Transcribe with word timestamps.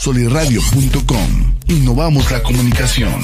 Soliradio.com. 0.00 1.54
Innovamos 1.66 2.30
la 2.30 2.42
comunicación. 2.42 3.20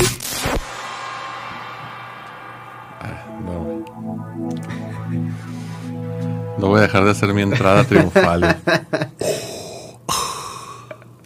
No 6.59 6.69
voy 6.69 6.81
a 6.81 6.82
dejar 6.82 7.06
de 7.06 7.12
hacer 7.12 7.32
mi 7.32 7.41
entrada 7.41 7.84
triunfal. 7.84 8.59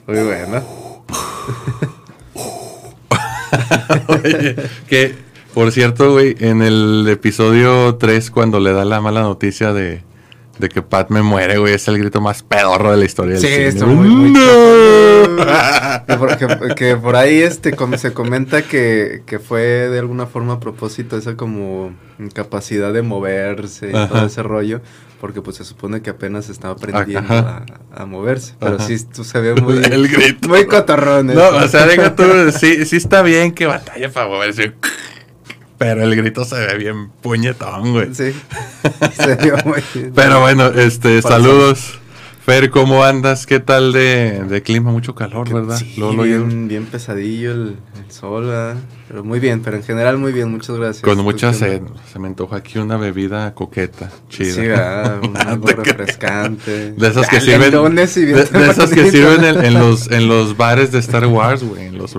Muy 0.07 0.23
buena. 0.23 0.63
Oye, 4.07 4.55
que, 4.89 5.17
por 5.53 5.73
cierto, 5.73 6.13
güey, 6.13 6.37
en 6.39 6.63
el 6.63 7.09
episodio 7.09 7.97
3, 7.97 8.31
cuando 8.31 8.61
le 8.61 8.73
da 8.73 8.85
la 8.85 9.01
mala 9.01 9.23
noticia 9.23 9.73
de, 9.73 10.05
de 10.61 10.69
que 10.69 10.83
Pat 10.83 11.11
me 11.11 11.23
muere, 11.23 11.59
güey, 11.59 11.75
es 11.75 11.89
el 11.89 11.99
grito 11.99 12.21
más 12.21 12.43
pedorro 12.43 12.91
de 12.93 12.99
la 12.99 13.05
historia 13.05 13.35
del 13.35 13.43
Sí, 13.43 13.49
cine. 13.49 13.67
está 13.67 13.87
muy, 13.87 14.09
muy 14.09 14.33
Que 16.07 16.17
por, 16.17 16.37
que- 16.37 16.75
que 16.75 16.97
por 16.97 17.17
ahí 17.17 17.41
este 17.43 17.73
como 17.73 17.97
se 17.99 18.13
comenta 18.13 18.63
que, 18.63 19.23
que 19.27 19.39
fue 19.39 19.61
de 19.61 19.99
alguna 19.99 20.27
forma 20.27 20.55
a 20.55 20.61
propósito 20.61 21.17
esa 21.17 21.37
como 21.37 21.93
incapacidad 22.19 22.93
de 22.93 23.03
moverse 23.03 23.91
y 23.93 23.97
Ajá. 23.97 24.09
todo 24.09 24.27
ese 24.27 24.43
rollo, 24.43 24.81
porque 25.21 25.41
pues 25.43 25.57
se 25.57 25.65
supone 25.65 26.03
que 26.03 26.11
apenas 26.11 26.49
estaba 26.49 26.75
aprendiendo 26.75 27.33
a, 27.33 27.65
a 27.95 28.07
moverse, 28.07 28.55
pero 28.59 28.77
Ajá. 28.77 28.87
sí 28.87 28.97
tú 29.07 29.25
se 29.25 29.41
ve 29.41 29.55
muy 29.55 29.79
El 29.85 30.09
grito. 30.09 30.49
muy 30.49 30.67
cotorrón. 30.67 31.29
No, 31.29 31.49
o 31.49 31.69
sea, 31.69 31.87
deja 31.87 32.15
tú, 32.15 32.25
sí, 32.59 32.85
sí 32.85 32.97
está 32.97 33.23
bien 33.23 33.53
que 33.53 33.67
batalla 33.67 34.11
para 34.11 34.27
moverse. 34.29 34.73
Pero 35.81 36.03
el 36.05 36.15
grito 36.15 36.45
se 36.45 36.57
ve 36.57 36.77
bien 36.77 37.09
puñetón, 37.23 37.93
güey. 37.95 38.15
Sí. 38.15 38.33
Se 39.15 39.35
vio 39.37 39.57
muy 39.65 39.83
Pero 40.15 40.41
bueno, 40.41 40.67
este, 40.67 41.23
Pasó. 41.23 41.29
saludos. 41.37 41.97
Fer, 42.45 42.69
¿cómo 42.71 43.03
andas? 43.05 43.47
¿Qué 43.47 43.61
tal 43.61 43.93
de, 43.93 44.43
de 44.49 44.63
clima? 44.63 44.91
Mucho 44.93 45.15
calor, 45.15 45.47
que- 45.49 45.55
¿verdad? 45.55 45.77
Sí, 45.79 45.95
Luego 45.97 46.15
lo 46.15 46.25
llevo 46.27 46.45
bien, 46.47 46.69
bien 46.69 46.85
pesadillo 46.87 47.53
el, 47.53 47.77
el 48.05 48.11
sol, 48.13 48.47
¿verdad? 48.47 48.77
pero 49.09 49.25
muy 49.25 49.41
bien, 49.41 49.61
pero 49.63 49.77
en 49.79 49.83
general 49.83 50.19
muy 50.19 50.33
bien, 50.33 50.51
muchas 50.51 50.77
gracias. 50.77 51.03
Con 51.03 51.17
¿Tú 51.17 51.23
mucha 51.23 51.53
sed. 51.55 51.81
Se 52.13 52.19
me 52.19 52.29
antoja 52.29 52.57
aquí 52.57 52.79
una 52.79 52.97
bebida 52.99 53.55
coqueta, 53.55 54.11
chida. 54.29 54.53
Sí, 54.55 54.61
¿verdad? 54.61 55.21
Un- 55.23 55.37
algo 55.37 55.67
refrescante. 55.69 56.93
De 56.93 57.09
esas 57.09 57.27
que 57.29 57.41
sirven. 57.41 57.71
de, 57.71 57.71
bien 57.71 58.37
de 58.53 58.71
esas 58.71 58.91
que 58.91 59.11
sirven 59.11 59.45
en, 59.45 59.65
en 59.65 59.75
los, 59.79 60.11
en 60.11 60.29
los 60.29 60.57
bares 60.59 60.93
de 60.93 60.99
Star 60.99 61.27
Wars, 61.27 61.63
güey. 61.65 61.87
En 61.87 61.97
los, 61.99 62.15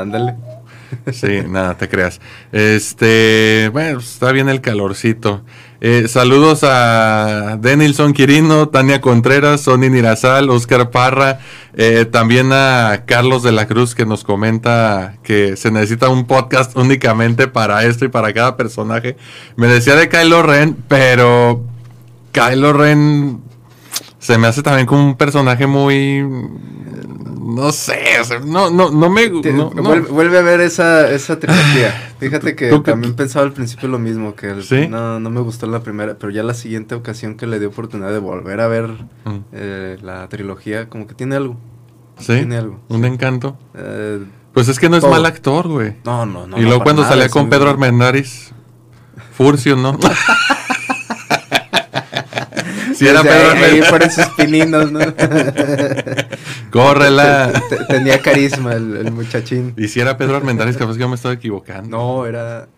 Ándale. 0.00 0.34
sí, 1.12 1.42
nada, 1.48 1.76
te 1.76 1.88
creas. 1.88 2.20
Este, 2.52 3.68
bueno, 3.72 3.98
está 3.98 4.32
bien 4.32 4.48
el 4.48 4.60
calorcito. 4.60 5.42
Eh, 5.80 6.08
saludos 6.08 6.60
a 6.62 7.58
Denilson 7.60 8.14
Quirino, 8.14 8.70
Tania 8.70 9.02
Contreras, 9.02 9.60
Sony 9.60 9.90
Nirazal, 9.90 10.48
Oscar 10.48 10.90
Parra, 10.90 11.40
eh, 11.74 12.06
también 12.06 12.52
a 12.52 13.02
Carlos 13.04 13.42
de 13.42 13.52
la 13.52 13.66
Cruz 13.66 13.94
que 13.94 14.06
nos 14.06 14.24
comenta 14.24 15.16
que 15.22 15.56
se 15.56 15.70
necesita 15.70 16.08
un 16.08 16.26
podcast 16.26 16.74
únicamente 16.76 17.48
para 17.48 17.84
esto 17.84 18.06
y 18.06 18.08
para 18.08 18.32
cada 18.32 18.56
personaje. 18.56 19.18
Me 19.56 19.66
decía 19.66 19.94
de 19.94 20.08
Kylo 20.08 20.42
Ren, 20.42 20.74
pero 20.88 21.62
Kylo 22.32 22.72
Ren 22.72 23.42
se 24.24 24.38
me 24.38 24.46
hace 24.46 24.62
también 24.62 24.86
como 24.86 25.04
un 25.04 25.16
personaje 25.16 25.66
muy 25.66 26.24
no 27.46 27.70
sé, 27.72 27.98
no, 28.46 28.70
no, 28.70 28.90
no 28.90 29.10
me 29.10 29.28
no, 29.28 29.70
no. 29.74 29.82
Vuelve, 29.82 30.08
vuelve 30.08 30.38
a 30.38 30.42
ver 30.42 30.60
esa, 30.62 31.10
esa 31.10 31.38
trilogía. 31.40 32.14
Fíjate 32.18 32.56
que 32.56 32.70
¿Tú 32.70 32.82
qué- 32.82 32.92
también 32.92 33.14
pensaba 33.14 33.44
al 33.44 33.52
principio 33.52 33.86
lo 33.88 33.98
mismo, 33.98 34.34
que 34.34 34.48
el- 34.48 34.64
¿Sí? 34.64 34.88
no, 34.88 35.20
no 35.20 35.28
me 35.28 35.40
gustó 35.42 35.66
la 35.66 35.80
primera, 35.80 36.16
pero 36.18 36.32
ya 36.32 36.42
la 36.42 36.54
siguiente 36.54 36.94
ocasión 36.94 37.36
que 37.36 37.46
le 37.46 37.58
dio 37.58 37.68
oportunidad 37.68 38.12
de 38.12 38.18
volver 38.18 38.60
a 38.60 38.66
ver 38.68 38.88
Mm. 39.24 39.38
eh, 39.52 39.98
la 40.02 40.26
trilogía, 40.30 40.88
como 40.88 41.06
que 41.06 41.14
tiene 41.14 41.36
algo. 41.36 41.56
¿Sí? 42.18 42.32
tiene 42.34 42.56
algo, 42.56 42.80
Un 42.88 43.02
sí. 43.02 43.06
encanto. 43.08 43.58
Eh, 43.74 44.24
Pues 44.54 44.68
es 44.68 44.78
que 44.78 44.88
no 44.88 44.96
es 44.96 45.02
Todo. 45.02 45.10
mal 45.10 45.26
actor, 45.26 45.68
güey. 45.68 45.96
no, 46.04 46.24
no, 46.24 46.46
no. 46.46 46.56
y 46.58 46.62
luego 46.62 46.82
cuando 46.82 47.02
nada, 47.02 47.12
salía 47.14 47.28
con 47.28 47.50
Pedro. 47.50 47.68
Armendáriz, 47.70 48.52
Furcio, 49.36 49.76
¿no? 49.76 49.98
si 53.04 53.10
era 53.10 53.22
Pedro 53.22 53.50
ahí, 53.52 53.62
ahí 53.64 53.82
fueron 53.82 54.10
sus 54.10 54.26
pininos, 54.36 54.90
¿no? 54.92 55.00
córrela. 56.70 57.52
Te- 57.68 57.76
te- 57.76 57.84
Tenía 57.84 58.20
carisma 58.20 58.74
el, 58.74 58.96
el 58.96 59.12
muchachín. 59.12 59.74
Y 59.76 59.88
si 59.88 60.00
era 60.00 60.16
Pedro 60.16 60.36
Armendáriz, 60.36 60.76
capaz 60.76 60.94
que 60.94 61.00
yo 61.00 61.08
me 61.08 61.14
estaba 61.14 61.34
equivocando. 61.34 61.96
No, 61.96 62.26
era... 62.26 62.68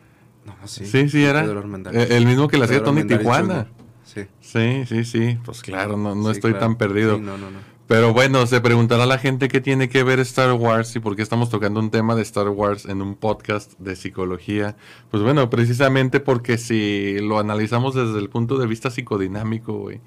No, 0.44 0.54
sí. 0.66 0.86
Sí, 0.86 1.08
sí 1.08 1.24
era. 1.24 1.42
Pedro 1.42 1.58
Armendáriz. 1.60 2.00
Eh, 2.00 2.16
el 2.16 2.26
mismo 2.26 2.48
que 2.48 2.58
le 2.58 2.64
hacía 2.64 2.82
Tony 2.82 3.04
Tijuana. 3.04 3.66
Sí. 4.04 4.26
Sí, 4.40 4.84
sí, 4.88 5.04
sí. 5.04 5.38
Pues 5.44 5.60
claro, 5.62 5.96
no, 5.96 6.14
no 6.14 6.24
Sí, 6.30 6.36
estoy 6.36 6.52
claro. 6.52 6.66
tan 6.66 6.76
perdido. 6.76 7.16
Sí, 7.16 7.22
no, 7.22 7.36
no, 7.36 7.50
no. 7.50 7.75
Pero 7.88 8.12
bueno, 8.12 8.44
se 8.48 8.60
preguntará 8.60 9.06
la 9.06 9.18
gente 9.18 9.46
qué 9.48 9.60
tiene 9.60 9.88
que 9.88 10.02
ver 10.02 10.18
Star 10.20 10.52
Wars 10.54 10.96
y 10.96 11.00
por 11.00 11.14
qué 11.14 11.22
estamos 11.22 11.50
tocando 11.50 11.78
un 11.78 11.90
tema 11.90 12.16
de 12.16 12.22
Star 12.22 12.48
Wars 12.48 12.84
en 12.84 13.00
un 13.00 13.14
podcast 13.14 13.78
de 13.78 13.94
psicología. 13.94 14.76
Pues 15.12 15.22
bueno, 15.22 15.48
precisamente 15.50 16.18
porque 16.18 16.58
si 16.58 17.18
lo 17.20 17.38
analizamos 17.38 17.94
desde 17.94 18.18
el 18.18 18.28
punto 18.28 18.58
de 18.58 18.66
vista 18.66 18.90
psicodinámico, 18.90 19.74
güey, 19.78 20.00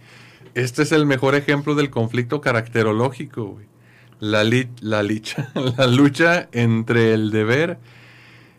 este 0.56 0.82
es 0.84 0.92
el 0.92 1.06
mejor 1.06 1.36
ejemplo 1.36 1.74
del 1.74 1.90
conflicto 1.90 2.42
caracterológico, 2.42 3.46
güey. 3.46 3.66
La, 4.20 4.44
li- 4.44 4.68
la, 4.82 5.02
licha, 5.02 5.50
la 5.78 5.88
lucha 5.88 6.50
entre 6.52 7.14
el 7.14 7.32
deber 7.32 7.80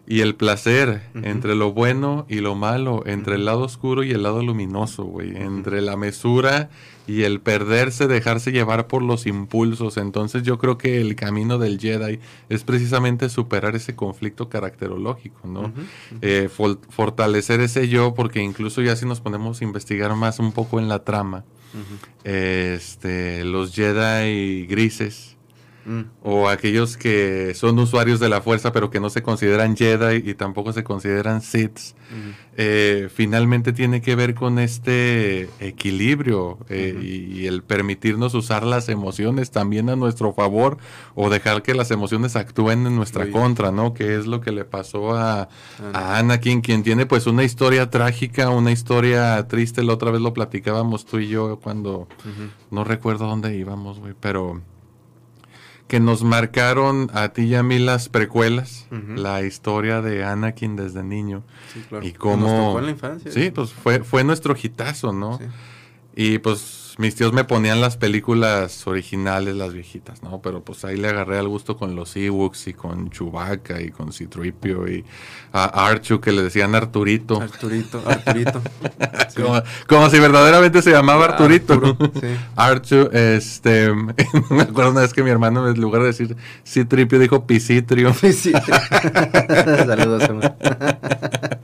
y 0.06 0.22
el 0.22 0.34
placer, 0.34 1.02
entre 1.14 1.54
lo 1.54 1.72
bueno 1.72 2.24
y 2.28 2.36
lo 2.40 2.54
malo, 2.54 3.02
entre 3.04 3.34
el 3.34 3.44
lado 3.44 3.60
oscuro 3.64 4.02
y 4.02 4.10
el 4.12 4.22
lado 4.22 4.42
luminoso, 4.42 5.04
güey, 5.04 5.36
entre 5.36 5.82
la 5.82 5.96
mesura 5.98 6.70
y 7.10 7.24
el 7.24 7.40
perderse, 7.40 8.06
dejarse 8.06 8.52
llevar 8.52 8.86
por 8.86 9.02
los 9.02 9.26
impulsos. 9.26 9.96
Entonces 9.96 10.44
yo 10.44 10.58
creo 10.58 10.78
que 10.78 11.00
el 11.00 11.16
camino 11.16 11.58
del 11.58 11.80
Jedi 11.80 12.20
es 12.48 12.62
precisamente 12.62 13.28
superar 13.28 13.74
ese 13.74 13.96
conflicto 13.96 14.48
caracterológico, 14.48 15.48
¿no? 15.48 15.72
Eh, 16.22 16.48
fortalecer 16.88 17.60
ese 17.60 17.88
yo, 17.88 18.14
porque 18.14 18.40
incluso 18.40 18.80
ya 18.80 18.94
si 18.94 19.06
nos 19.06 19.20
ponemos 19.20 19.60
a 19.60 19.64
investigar 19.64 20.14
más 20.14 20.38
un 20.38 20.52
poco 20.52 20.78
en 20.78 20.86
la 20.86 21.02
trama, 21.02 21.44
este, 22.22 23.44
los 23.44 23.74
Jedi 23.74 24.66
grises, 24.66 25.36
Mm. 25.86 26.00
o 26.22 26.48
aquellos 26.50 26.98
que 26.98 27.54
son 27.54 27.78
usuarios 27.78 28.20
de 28.20 28.28
la 28.28 28.42
fuerza 28.42 28.70
pero 28.70 28.90
que 28.90 29.00
no 29.00 29.08
se 29.08 29.22
consideran 29.22 29.76
Jedi 29.76 30.28
y 30.30 30.34
tampoco 30.34 30.74
se 30.74 30.84
consideran 30.84 31.40
Siths, 31.40 31.94
Ujú. 32.10 32.34
eh, 32.58 33.08
finalmente 33.10 33.72
tiene 33.72 34.02
que 34.02 34.14
ver 34.14 34.34
con 34.34 34.58
este 34.58 35.48
equilibrio 35.58 36.58
eh, 36.68 36.98
y, 37.00 37.40
y 37.40 37.46
el 37.46 37.62
permitirnos 37.62 38.34
usar 38.34 38.62
las 38.64 38.90
emociones 38.90 39.50
también 39.50 39.88
a 39.88 39.96
nuestro 39.96 40.34
favor 40.34 40.76
o 41.14 41.30
dejar 41.30 41.62
que 41.62 41.72
las 41.74 41.90
emociones 41.90 42.36
actúen 42.36 42.86
en 42.86 42.94
nuestra 42.94 43.24
Muy- 43.24 43.32
contra, 43.32 43.72
¿no? 43.72 43.94
Que 43.94 44.16
es 44.18 44.26
lo 44.26 44.40
que 44.42 44.52
le 44.52 44.64
pasó 44.66 45.14
a, 45.16 45.48
Ah, 45.94 46.16
a 46.16 46.18
Anakin, 46.18 46.60
quien 46.60 46.82
tiene 46.82 47.06
pues 47.06 47.26
una 47.26 47.42
historia 47.42 47.88
trágica, 47.88 48.50
una 48.50 48.70
historia 48.70 49.46
triste, 49.48 49.82
la 49.82 49.94
otra 49.94 50.10
vez 50.10 50.20
lo 50.20 50.34
platicábamos 50.34 51.06
tú 51.06 51.18
y 51.20 51.28
yo 51.28 51.58
cuando 51.58 52.06
no 52.70 52.84
recuerdo 52.84 53.26
dónde 53.26 53.56
íbamos, 53.56 53.98
güey, 53.98 54.12
pero 54.20 54.60
que 55.90 55.98
nos 55.98 56.22
marcaron 56.22 57.10
a 57.12 57.30
ti 57.30 57.42
y 57.42 57.54
a 57.56 57.64
mí 57.64 57.80
las 57.80 58.08
precuelas, 58.08 58.86
la 59.16 59.42
historia 59.42 60.00
de 60.00 60.24
Anakin 60.24 60.76
desde 60.76 61.02
niño. 61.02 61.42
Sí, 61.74 61.84
claro. 61.88 62.06
Y 62.06 62.12
cómo- 62.12 62.46
Nos 62.46 62.66
tocó 62.68 62.78
en 62.78 62.84
la 62.86 62.90
infancia. 62.92 63.32
Sí, 63.32 63.50
pues 63.50 63.72
fue, 63.72 64.04
fue 64.04 64.22
nuestro 64.22 64.54
hitazo, 64.60 65.12
¿no? 65.12 65.36
Sí. 65.38 65.44
Y 66.14 66.38
pues 66.38 66.60
mis 67.00 67.14
tíos 67.14 67.32
me 67.32 67.44
ponían 67.44 67.80
las 67.80 67.96
películas 67.96 68.86
originales, 68.86 69.56
las 69.56 69.72
viejitas, 69.72 70.22
¿no? 70.22 70.42
Pero 70.42 70.62
pues 70.62 70.84
ahí 70.84 70.98
le 70.98 71.08
agarré 71.08 71.38
al 71.38 71.48
gusto 71.48 71.78
con 71.78 71.96
los 71.96 72.14
Ewoks 72.14 72.68
y 72.68 72.74
con 72.74 73.08
Chewbacca 73.10 73.80
y 73.80 73.90
con 73.90 74.12
Citripio 74.12 74.86
y 74.86 75.02
a 75.52 75.86
Archu 75.86 76.20
que 76.20 76.30
le 76.30 76.42
decían 76.42 76.74
Arturito. 76.74 77.40
Arturito, 77.40 78.02
Arturito. 78.06 78.60
Sí. 79.30 79.40
Como, 79.42 79.62
como 79.86 80.10
si 80.10 80.18
verdaderamente 80.18 80.82
se 80.82 80.90
llamaba 80.90 81.24
Ah, 81.24 81.28
Arturito. 81.30 81.72
Arturo, 81.74 81.96
sí. 82.20 82.26
Archu, 82.56 83.08
este, 83.12 83.92
me 84.50 84.62
acuerdo 84.62 84.90
una 84.90 85.00
vez 85.00 85.14
que 85.14 85.22
mi 85.22 85.30
hermano 85.30 85.66
en 85.68 85.80
lugar 85.80 86.02
de 86.02 86.08
decir 86.08 86.36
Citripio 86.66 87.18
dijo 87.18 87.46
Pisitrio, 87.46 88.12
sí. 88.12 88.52
Saludos, 88.52 90.22
hermano. 90.24 90.54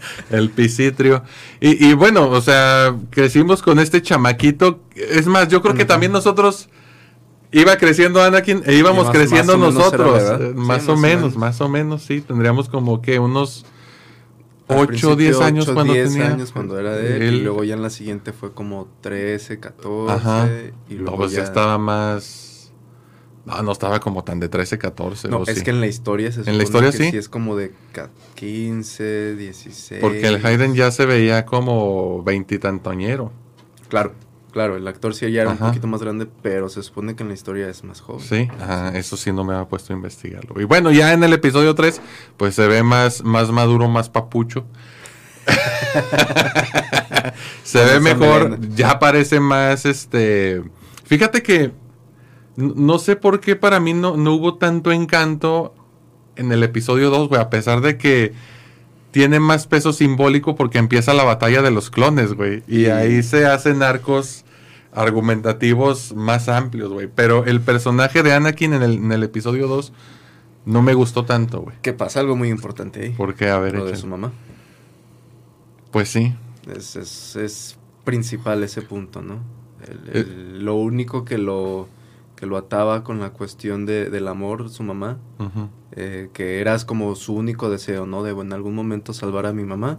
el 0.31 0.51
Pisitrio. 0.51 1.23
Y, 1.61 1.87
y 1.89 1.93
bueno, 1.95 2.29
o 2.29 2.41
sea, 2.41 2.95
crecimos 3.11 3.63
con 3.63 3.79
este 3.79 4.03
chamaquito. 4.03 4.81
Es 4.95 5.27
más, 5.27 5.49
yo 5.49 5.63
creo 5.63 5.75
que 5.75 5.85
también 5.85 6.13
nosotros 6.13 6.69
iba 7.53 7.77
creciendo 7.77 8.23
Anakin 8.23 8.63
e 8.67 8.75
íbamos 8.75 9.07
más- 9.07 9.15
creciendo 9.17 9.57
más 9.57 9.75
nosotros. 9.75 10.21
era, 10.23 10.37
¿verdad? 10.39 10.43
Eh, 10.43 10.49
Sí, 10.53 10.55
más, 10.59 10.67
más 10.67 10.89
o 10.89 10.93
o 10.93 10.97
menos, 10.97 11.21
menos. 11.23 11.37
más 11.37 11.61
o 11.61 11.69
menos, 11.69 12.03
sí. 12.03 12.21
Tendríamos 12.21 12.69
como 12.69 13.01
que 13.01 13.19
unos 13.19 13.65
Al 14.69 14.79
8 14.79 15.11
o 15.13 15.17
10 15.17 15.37
principio, 15.37 15.47
años 15.47 15.71
cuando 15.71 15.93
10 15.93 16.13
tenía. 16.13 16.27
años 16.29 16.53
cuando 16.53 16.79
era 16.79 16.97
de 16.97 17.17
él, 17.17 17.23
él. 17.23 17.35
y 17.37 17.41
luego 17.43 17.63
ya 17.65 17.75
en 17.75 17.83
la 17.83 17.91
siguiente 17.91 18.33
fue 18.33 18.53
como 18.53 18.89
13, 19.01 19.61
14 19.61 20.13
Ajá. 20.13 20.49
y 20.91 20.95
No, 20.95 21.03
luego 21.03 21.17
pues 21.19 21.31
ya 21.33 21.39
ya 21.39 21.45
estaba 21.45 21.79
más 21.79 22.56
No, 23.47 23.63
no 23.63 23.73
estaba 23.73 24.01
como 24.01 24.25
tan 24.25 24.41
de 24.41 24.49
13, 24.49 24.77
14. 24.77 25.29
No, 25.29 25.45
es 25.47 25.59
sí. 25.59 25.65
que 25.65 25.71
en 25.71 25.81
la 25.81 25.87
historia 25.87 26.33
se 26.33 26.41
¿En 26.51 26.59
la 26.59 26.65
historia 26.65 26.91
que 26.91 27.11
sí? 27.11 27.17
es 27.17 27.29
como 27.29 27.55
de 27.57 27.73
ca- 27.93 28.11
15, 28.35 29.37
16. 29.37 30.01
Porque 30.01 30.27
el 30.27 30.45
Hayden 30.45 30.75
ya 30.75 30.91
se 30.91 31.07
veía 31.07 31.47
como 31.47 32.23
veintitantoñero. 32.25 33.33
Claro, 33.89 34.15
claro, 34.53 34.77
el 34.77 34.87
actor 34.89 35.15
sí 35.15 35.31
ya 35.31 35.43
era 35.43 35.53
Ajá. 35.53 35.65
un 35.67 35.71
poquito 35.71 35.87
más 35.87 36.03
grande, 36.03 36.27
pero 36.43 36.69
se 36.69 36.83
supone 36.83 37.15
que 37.15 37.23
en 37.23 37.29
la 37.29 37.35
historia 37.35 37.69
es 37.69 37.85
más 37.85 38.01
joven. 38.01 38.27
Sí, 38.27 38.49
ajá, 38.61 38.99
eso 38.99 39.17
sí 39.17 39.31
no 39.33 39.45
me 39.45 39.55
ha 39.55 39.65
puesto 39.67 39.93
a 39.93 39.97
investigarlo. 39.97 40.61
Y 40.61 40.65
bueno, 40.65 40.91
ya 40.91 41.13
en 41.13 41.23
el 41.23 41.33
episodio 41.33 41.77
3, 41.77 42.01
pues 42.37 42.57
se 42.57 42.67
ve 42.67 42.83
más, 42.83 43.23
más 43.23 43.53
maduro, 43.53 43.87
más 43.89 44.11
papucho. 44.11 44.65
se 47.63 47.85
ve 47.85 48.01
mejor, 48.01 48.59
ya 48.75 48.99
parece 48.99 49.39
más 49.39 49.87
este. 49.87 50.63
Fíjate 51.05 51.43
que 51.43 51.71
no 52.57 52.99
sé 52.99 53.17
por 53.17 53.41
qué 53.41 53.57
para 53.57 53.81
mí 53.81 53.93
no, 53.95 54.17
no 54.17 54.33
hubo 54.35 54.57
tanto 54.57 54.93
encanto 54.93 55.75
en 56.37 56.53
el 56.53 56.63
episodio 56.63 57.11
2, 57.11 57.29
güey, 57.29 57.41
a 57.41 57.51
pesar 57.51 57.81
de 57.81 57.97
que 57.99 58.33
tiene 59.11 59.41
más 59.41 59.67
peso 59.67 59.93
simbólico 59.93 60.55
porque 60.57 60.79
empieza 60.79 61.15
la 61.15 61.25
batalla 61.25 61.63
de 61.63 61.71
los 61.71 61.91
clones, 61.91 62.35
güey. 62.35 62.63
Y 62.69 62.85
Sí. 62.85 62.87
ahí 62.87 63.23
se 63.23 63.47
hacen 63.47 63.83
arcos 63.83 64.45
argumentativos 64.93 66.15
más 66.15 66.49
amplios, 66.49 66.91
güey. 66.93 67.09
Pero 67.15 67.45
el 67.47 67.61
personaje 67.61 68.23
de 68.23 68.33
Anakin 68.35 68.75
en 68.75 68.83
el, 68.83 68.93
en 68.95 69.13
el 69.13 69.23
episodio 69.23 69.69
2 69.69 69.93
no 70.67 70.83
me 70.83 70.95
gustó 70.95 71.25
tanto, 71.25 71.61
güey. 71.63 71.77
Que 71.83 71.93
pasa 71.93 72.21
algo 72.21 72.37
muy 72.37 72.49
importante 72.49 73.01
ahí. 73.03 73.15
Porque, 73.17 73.49
a 73.49 73.59
ver, 73.59 73.75
Lo 73.77 73.85
de 73.87 73.97
su 73.97 74.07
mamá. 74.07 74.33
pues 75.91 76.09
sí. 76.09 76.35
Es, 76.75 76.97
es, 76.97 77.37
es 77.37 77.79
principal 78.05 78.63
ese 78.65 78.83
punto, 78.83 79.23
¿no? 79.23 79.39
El- 79.87 80.11
Eh. 80.13 80.27
lo 80.59 80.75
único 80.75 81.25
que 81.25 81.39
lo, 81.39 81.89
que 82.37 82.47
lo 82.47 82.57
ataba 82.57 83.03
con 83.03 83.19
la 83.19 83.31
cuestión 83.31 83.87
de, 83.87 84.11
del 84.11 84.29
amor, 84.29 84.69
su 84.69 84.83
mamá, 84.83 85.19
eh, 85.93 86.29
que 86.33 86.61
eras 86.61 86.85
como 86.85 87.15
su 87.15 87.35
único 87.35 87.71
deseo, 87.71 88.07
¿no? 88.07 88.23
De 88.23 88.33
en 88.33 88.53
algún 88.53 88.75
momento 88.75 89.13
salvar 89.13 89.47
a 89.47 89.53
mi 89.53 89.65
mamá. 89.65 89.99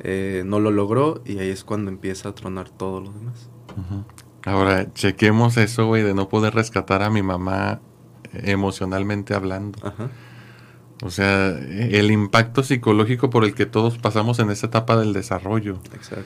Eh, 0.00 0.42
no 0.46 0.60
lo 0.60 0.70
logró 0.70 1.22
y 1.24 1.38
ahí 1.38 1.48
es 1.48 1.64
cuando 1.64 1.90
empieza 1.90 2.28
a 2.28 2.34
tronar 2.34 2.68
todo 2.68 3.00
lo 3.00 3.12
demás. 3.12 3.50
Ahora, 4.44 4.92
chequemos 4.92 5.56
eso, 5.56 5.86
güey, 5.86 6.02
de 6.02 6.14
no 6.14 6.28
poder 6.28 6.54
rescatar 6.54 7.02
a 7.02 7.10
mi 7.10 7.22
mamá 7.22 7.80
eh, 8.32 8.52
emocionalmente 8.52 9.34
hablando. 9.34 9.78
Ajá. 9.82 10.10
O 11.02 11.10
sea, 11.10 11.50
el 11.50 12.10
impacto 12.10 12.62
psicológico 12.62 13.30
por 13.30 13.44
el 13.44 13.54
que 13.54 13.66
todos 13.66 13.98
pasamos 13.98 14.40
en 14.40 14.50
esa 14.50 14.66
etapa 14.66 14.96
del 14.96 15.12
desarrollo. 15.12 15.78
Exacto. 15.94 16.24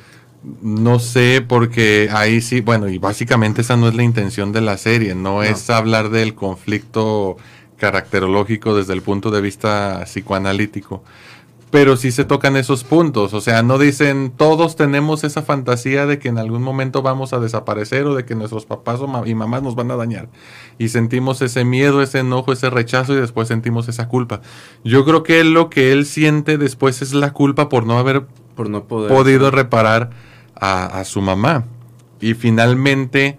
No 0.61 0.99
sé, 0.99 1.45
porque 1.47 2.09
ahí 2.13 2.41
sí, 2.41 2.61
bueno, 2.61 2.89
y 2.89 2.99
básicamente 2.99 3.61
esa 3.61 3.77
no 3.77 3.89
es 3.89 3.95
la 3.95 4.03
intención 4.03 4.51
de 4.53 4.61
la 4.61 4.77
serie, 4.77 5.15
no, 5.15 5.35
No. 5.35 5.43
es 5.45 5.71
hablar 5.71 6.11
del 6.11 6.35
conflicto 6.35 7.37
caracterológico 7.77 8.75
desde 8.75 8.93
el 8.93 9.03
punto 9.03 9.31
de 9.31 9.41
vista 9.41 10.03
psicoanalítico. 10.05 11.03
Pero 11.71 11.97
sí 11.97 12.13
se 12.13 12.25
tocan 12.27 12.57
esos 12.57 12.85
puntos, 12.85 13.33
o 13.33 13.41
sea, 13.41 13.63
no 13.63 13.79
dicen 13.79 14.31
todos 14.37 14.77
tenemos 14.77 15.25
esa 15.25 15.41
fantasía 15.43 16.05
de 16.05 16.19
que 16.19 16.29
en 16.29 16.37
algún 16.37 16.63
momento 16.63 17.01
vamos 17.01 17.33
a 17.33 17.39
desaparecer 17.41 18.05
o 18.05 18.15
de 18.15 18.27
que 18.27 18.35
nuestros 18.35 18.67
papás 18.67 19.01
y 19.25 19.35
mamás 19.35 19.63
nos 19.63 19.75
van 19.75 19.91
a 19.91 19.97
dañar. 19.97 20.29
Y 20.79 20.89
sentimos 20.91 21.41
ese 21.41 21.65
miedo, 21.65 22.03
ese 22.03 22.19
enojo, 22.19 22.53
ese 22.53 22.69
rechazo 22.69 23.15
y 23.15 23.21
después 23.21 23.49
sentimos 23.49 23.89
esa 23.89 24.07
culpa. 24.09 24.43
Yo 24.85 25.05
creo 25.07 25.23
que 25.23 25.45
lo 25.45 25.71
que 25.71 25.93
él 25.93 26.05
siente 26.05 26.59
después 26.59 27.01
es 27.01 27.15
la 27.15 27.33
culpa 27.33 27.71
por 27.71 27.87
no 27.87 27.99
haber 27.99 28.27
Por 28.55 28.69
no 28.69 28.85
poder. 28.85 29.09
podido 29.11 29.51
reparar 29.51 30.11
a, 30.63 30.87
a 30.87 31.05
su 31.05 31.21
mamá. 31.21 31.67
Y 32.21 32.35
finalmente, 32.35 33.39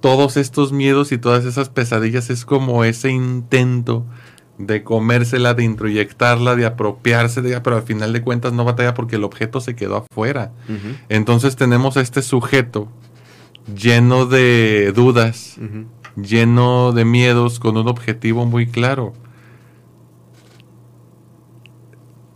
todos 0.00 0.36
estos 0.36 0.72
miedos 0.72 1.12
y 1.12 1.18
todas 1.18 1.44
esas 1.44 1.68
pesadillas 1.68 2.30
es 2.30 2.44
como 2.44 2.82
ese 2.82 3.10
intento 3.10 4.04
de 4.58 4.82
comérsela, 4.82 5.54
de 5.54 5.64
introyectarla, 5.64 6.56
de 6.56 6.66
apropiarse 6.66 7.42
de 7.42 7.50
ella, 7.50 7.62
pero 7.62 7.76
al 7.76 7.82
final 7.82 8.12
de 8.12 8.22
cuentas 8.22 8.52
no 8.52 8.64
batalla 8.64 8.94
porque 8.94 9.16
el 9.16 9.24
objeto 9.24 9.60
se 9.60 9.76
quedó 9.76 9.96
afuera. 9.96 10.52
Entonces 11.08 11.56
tenemos 11.56 11.96
a 11.96 12.00
este 12.00 12.22
sujeto 12.22 12.88
lleno 13.74 14.26
de 14.26 14.92
dudas, 14.92 15.58
lleno 16.16 16.92
de 16.92 17.04
miedos, 17.04 17.58
con 17.58 17.76
un 17.76 17.88
objetivo 17.88 18.46
muy 18.46 18.66
claro. 18.66 19.12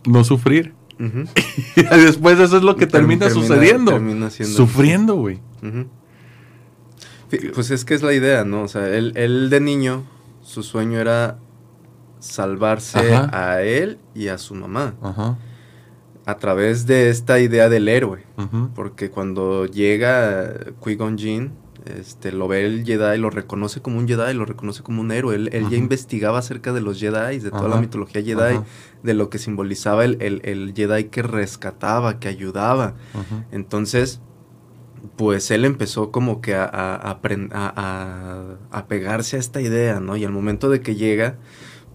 No 0.05 0.23
sufrir. 0.23 0.76
Y 1.75 1.83
después 1.83 2.39
eso 2.39 2.57
es 2.57 2.63
lo 2.63 2.75
que 2.75 2.85
Term- 2.87 2.91
termina, 2.91 3.29
sucediendo. 3.29 3.91
termina 3.91 4.29
Sufriendo, 4.29 5.15
güey. 5.15 5.39
Pues 7.53 7.71
es 7.71 7.83
que 7.83 7.93
es 7.93 8.03
la 8.03 8.13
idea, 8.13 8.43
¿no? 8.45 8.63
O 8.63 8.67
sea, 8.67 8.87
él, 8.87 9.11
él 9.15 9.49
de 9.49 9.59
niño, 9.59 10.03
su 10.41 10.63
sueño 10.63 10.99
era 10.99 11.37
salvarse 12.19 13.13
Ajá. 13.13 13.29
a 13.53 13.61
él 13.63 13.99
y 14.15 14.29
a 14.29 14.37
su 14.37 14.55
mamá 14.55 14.95
Ajá. 15.01 15.37
a 16.25 16.37
través 16.37 16.87
de 16.87 17.09
esta 17.09 17.39
idea 17.39 17.67
del 17.69 17.89
héroe. 17.89 18.23
ujú, 18.37 18.69
Porque 18.73 19.09
cuando 19.09 19.65
llega 19.65 20.53
Qui-Gon 20.81 21.17
Jinn, 21.17 21.51
este, 21.85 22.31
lo 22.31 22.47
ve 22.47 22.65
el 22.65 22.83
Jedi, 22.85 23.17
lo 23.17 23.29
reconoce 23.29 23.81
como 23.81 23.97
un 23.99 24.07
Jedi, 24.07 24.33
lo 24.33 24.45
reconoce 24.45 24.83
como 24.83 25.01
un 25.01 25.11
héroe. 25.11 25.35
Él, 25.35 25.49
él 25.53 25.69
ya 25.69 25.77
investigaba 25.77 26.39
acerca 26.39 26.73
de 26.73 26.81
los 26.81 26.99
Jedi, 26.99 27.39
de 27.39 27.49
toda 27.51 27.69
la 27.69 27.75
mitología 27.81 28.21
Jedi, 28.21 28.55
Ajá. 28.55 28.65
de 29.03 29.13
lo 29.13 29.29
que 29.29 29.37
simbolizaba 29.39 30.03
el, 30.05 30.17
el, 30.21 30.41
el 30.43 30.73
Jedi 30.75 31.05
que 31.05 31.21
rescataba, 31.21 32.19
que 32.19 32.27
ayudaba. 32.27 32.95
Entonces, 33.51 34.21
pues 35.15 35.51
él 35.51 35.63
empezó 35.65 36.11
como 36.11 36.41
que 36.41 36.55
a, 36.55 36.69
a, 36.71 37.17
a 38.71 38.87
pegarse 38.87 39.37
a 39.37 39.39
esta 39.39 39.61
idea, 39.61 39.99
¿no? 39.99 40.17
Y 40.17 40.25
al 40.25 40.31
momento 40.31 40.69
de 40.69 40.81
que 40.81 40.95
llega, 40.95 41.37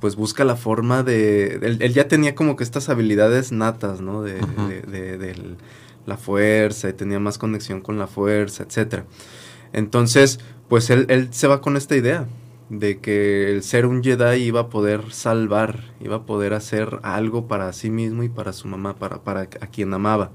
pues 0.01 0.17
busca 0.17 0.45
la 0.45 0.57
forma 0.57 1.03
de... 1.03 1.61
Él, 1.62 1.79
él 1.81 1.93
ya 1.95 2.09
tenía 2.09 2.35
como 2.35 2.57
que 2.57 2.65
estas 2.65 2.89
habilidades 2.89 3.53
natas, 3.53 4.01
¿no? 4.01 4.23
De, 4.23 4.35
de- 4.35 5.19
de- 5.19 5.57
la 6.05 6.17
fuerza 6.17 6.89
y 6.89 6.95
tenía 6.95 7.21
más 7.21 7.39
conexión 7.39 7.81
con 7.81 7.97
la 7.97 8.09
fuerza, 8.09 8.65
etcétera. 8.65 9.05
Entonces, 9.73 10.41
pues 10.69 10.91
él, 10.91 11.07
él 11.09 11.29
se 11.33 11.47
va 11.47 11.61
con 11.61 11.76
esta 11.76 11.97
idea 11.97 12.26
de 12.69 12.99
que 13.00 13.50
el 13.52 13.62
ser 13.62 13.85
un 13.85 14.02
Jedi 14.02 14.43
iba 14.43 14.61
a 14.61 14.69
poder 14.71 15.12
salvar, 15.12 15.81
iba 16.00 16.17
a 16.17 16.23
poder 16.23 16.55
hacer 16.55 17.00
algo 17.02 17.47
para 17.47 17.71
sí 17.75 17.91
mismo 17.91 18.23
y 18.23 18.31
para 18.31 18.52
su 18.55 18.67
mamá, 18.69 18.95
para, 18.97 19.19
para 19.23 19.41
a 19.43 19.47
quien 19.67 19.93
amaba. 19.93 20.31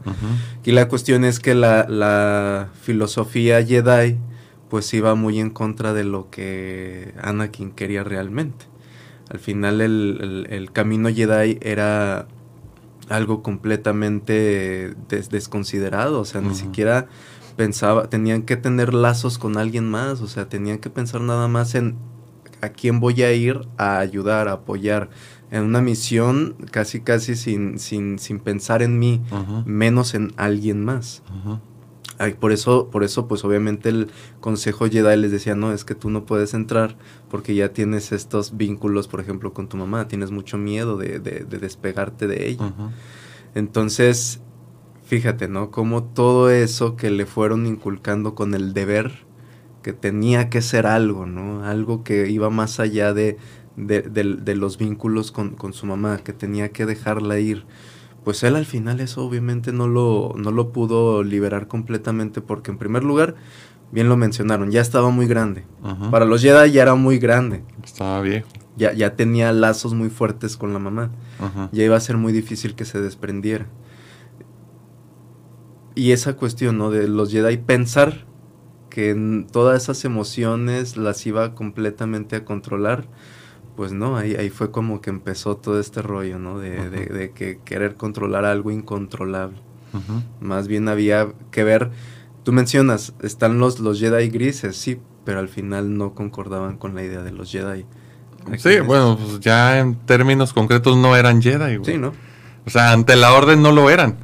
Aquí 0.60 0.72
la 0.72 0.88
cuestión 0.88 1.25
es 1.25 1.39
que 1.39 1.56
la, 1.56 1.88
la 1.89 2.70
filosofía 2.82 3.63
Jedi 3.65 4.17
pues 4.70 4.94
iba 4.94 5.15
muy 5.15 5.39
en 5.39 5.50
contra 5.50 5.94
de 5.94 6.03
lo 6.03 6.29
que 6.29 7.13
Anakin 7.24 7.72
quería 7.72 8.03
realmente. 8.03 8.65
Al 9.29 9.39
final 9.39 9.82
el, 9.82 10.20
el- 10.22 10.53
el 10.53 10.72
camino 10.72 11.10
Jedi 11.10 11.58
era 11.62 12.27
algo 13.10 13.41
completamente 13.41 14.94
des- 15.10 15.29
desconsiderado, 15.29 16.20
o 16.20 16.25
sea, 16.25 16.41
ni 16.41 16.50
siquiera 16.56 17.08
pensaba, 17.57 18.07
tenían 18.09 18.43
que 18.43 18.55
tener 18.55 18.93
lazos 18.93 19.37
con 19.37 19.57
alguien 19.57 19.89
más, 19.89 20.21
o 20.21 20.27
sea, 20.27 20.47
tenían 20.47 20.77
que 20.77 20.89
pensar 20.89 21.19
nada 21.21 21.47
más 21.49 21.75
en 21.75 21.95
a 22.61 22.69
quién 22.69 22.99
voy 22.99 23.21
a 23.23 23.33
ir 23.33 23.67
a 23.77 23.99
ayudar, 23.99 24.47
a 24.47 24.53
apoyar, 24.53 25.09
en 25.51 25.63
una 25.63 25.81
misión 25.81 26.55
casi 26.71 27.01
casi 27.01 27.35
sin, 27.35 27.77
sin, 27.79 28.17
sin 28.19 28.39
pensar 28.39 28.81
en 28.81 28.97
mí, 28.99 29.21
menos 29.65 30.13
en 30.13 30.33
alguien 30.37 30.83
más. 30.85 31.21
Ay, 32.19 32.33
por 32.33 32.51
eso, 32.51 32.89
por 32.89 33.03
eso, 33.03 33.27
pues 33.27 33.45
obviamente 33.45 33.89
el 33.89 34.07
Consejo 34.39 34.89
Jedi 34.89 35.15
les 35.17 35.31
decía, 35.31 35.53
no, 35.53 35.71
es 35.71 35.85
que 35.85 35.93
tú 35.93 36.09
no 36.09 36.25
puedes 36.25 36.55
entrar 36.55 36.97
porque 37.29 37.53
ya 37.53 37.73
tienes 37.73 38.11
estos 38.11 38.57
vínculos, 38.57 39.07
por 39.07 39.19
ejemplo, 39.21 39.53
con 39.53 39.67
tu 39.69 39.77
mamá, 39.77 40.07
tienes 40.07 40.31
mucho 40.31 40.57
miedo 40.57 40.97
de, 40.97 41.19
de- 41.19 41.45
de 41.47 41.57
despegarte 41.59 42.25
de 42.25 42.47
ella. 42.49 42.73
Entonces, 43.55 44.39
fíjate, 45.07 45.47
¿no? 45.47 45.71
Como 45.71 46.03
todo 46.03 46.49
eso 46.49 46.95
que 46.95 47.09
le 47.09 47.25
fueron 47.25 47.65
inculcando 47.65 48.35
con 48.35 48.53
el 48.53 48.73
deber, 48.73 49.25
que 49.81 49.93
tenía 49.93 50.49
que 50.49 50.61
ser 50.61 50.85
algo, 50.85 51.25
¿no? 51.25 51.63
Algo 51.63 52.03
que 52.03 52.29
iba 52.29 52.49
más 52.49 52.79
allá 52.79 53.13
de, 53.13 53.37
de, 53.77 54.55
los 54.55 54.77
vínculos 54.77 55.31
con, 55.31 55.51
con 55.51 55.71
su 55.73 55.85
mamá, 55.85 56.17
que 56.17 56.33
tenía 56.33 56.69
que 56.73 56.85
dejarla 56.85 57.39
ir. 57.39 57.65
Pues 58.25 58.43
él 58.43 58.57
al 58.57 58.65
final 58.65 58.99
eso 58.99 59.23
obviamente 59.23 59.71
no 59.71 59.87
lo, 59.87 60.33
no 60.35 60.51
lo 60.51 60.73
pudo 60.73 61.23
liberar 61.23 61.69
completamente 61.69 62.41
porque 62.41 62.71
en 62.71 62.77
primer 62.77 63.05
lugar, 63.05 63.35
bien 63.93 64.09
lo 64.09 64.17
mencionaron, 64.17 64.71
ya 64.71 64.81
estaba 64.81 65.09
muy 65.09 65.27
grande. 65.27 65.63
Para 66.11 66.25
los 66.25 66.41
Jedi 66.41 66.71
ya 66.73 66.81
era 66.81 66.95
muy 66.95 67.17
grande, 67.19 67.63
Estaba 67.81 68.19
viejo. 68.19 68.49
ya, 68.75 68.91
ya 68.91 69.15
tenía 69.15 69.53
lazos 69.53 69.93
muy 69.93 70.09
fuertes 70.09 70.57
con 70.57 70.73
la 70.73 70.79
mamá 70.79 71.11
ya 71.71 71.83
iba 71.85 71.95
a 71.95 71.99
ser 72.01 72.17
muy 72.17 72.33
difícil 72.33 72.75
que 72.75 72.83
se 72.83 72.99
desprendiera. 72.99 73.67
Y 75.98 76.12
esa 76.12 76.34
cuestión, 76.36 76.77
¿no? 76.77 76.92
De 76.92 77.08
los 77.08 77.32
Jedi 77.32 77.58
pensar 77.58 78.25
que 78.89 79.46
todas 79.51 79.84
esas 79.84 80.06
emociones 80.06 80.98
las 80.98 81.25
iba 81.25 81.54
completamente 81.56 82.36
a 82.36 82.46
controlar, 82.46 83.06
pues 83.75 83.92
no, 83.92 84.18
ahí, 84.18 84.36
ahí 84.36 84.50
fue 84.50 84.72
como 84.72 85.01
que 85.01 85.10
empezó 85.10 85.58
todo 85.58 85.80
este 85.80 86.01
rollo, 86.01 86.39
¿no? 86.39 86.60
De, 86.60 86.89
de- 86.89 87.06
de 87.08 87.32
que 87.32 87.60
querer 87.66 87.96
controlar 87.96 88.46
algo 88.46 88.72
incontrolable. 88.72 89.58
Más 90.42 90.68
bien 90.68 90.88
había 90.89 91.30
que 91.51 91.63
ver, 91.63 91.89
tú 92.44 92.51
mencionas, 92.54 93.13
están 93.24 93.58
los, 93.60 93.80
los 93.80 94.00
Jedi 94.00 94.30
grises, 94.30 94.75
sí, 94.77 95.00
pero 95.25 95.39
al 95.39 95.50
final 95.50 95.98
no 95.98 96.13
concordaban 96.13 96.77
con 96.77 96.94
la 96.94 97.04
idea 97.04 97.24
de 97.24 97.32
los 97.32 97.51
Jedi. 97.51 97.86
Aquí 98.48 98.60
Sí, 98.60 98.70
es- 98.70 98.86
bueno, 98.86 99.18
pues 99.20 99.39
ya 99.39 99.80
en 99.80 99.96
términos 100.06 100.54
concretos 100.54 100.96
no 100.98 101.16
eran 101.16 101.42
Jedi, 101.42 101.77
güey. 101.77 101.94
Sí, 101.94 101.98
¿no? 101.98 102.13
O 102.66 102.70
sea, 102.70 102.92
ante 102.94 103.16
la 103.16 103.34
orden 103.34 103.62
no 103.63 103.72
lo 103.72 103.89
eran. 103.89 104.18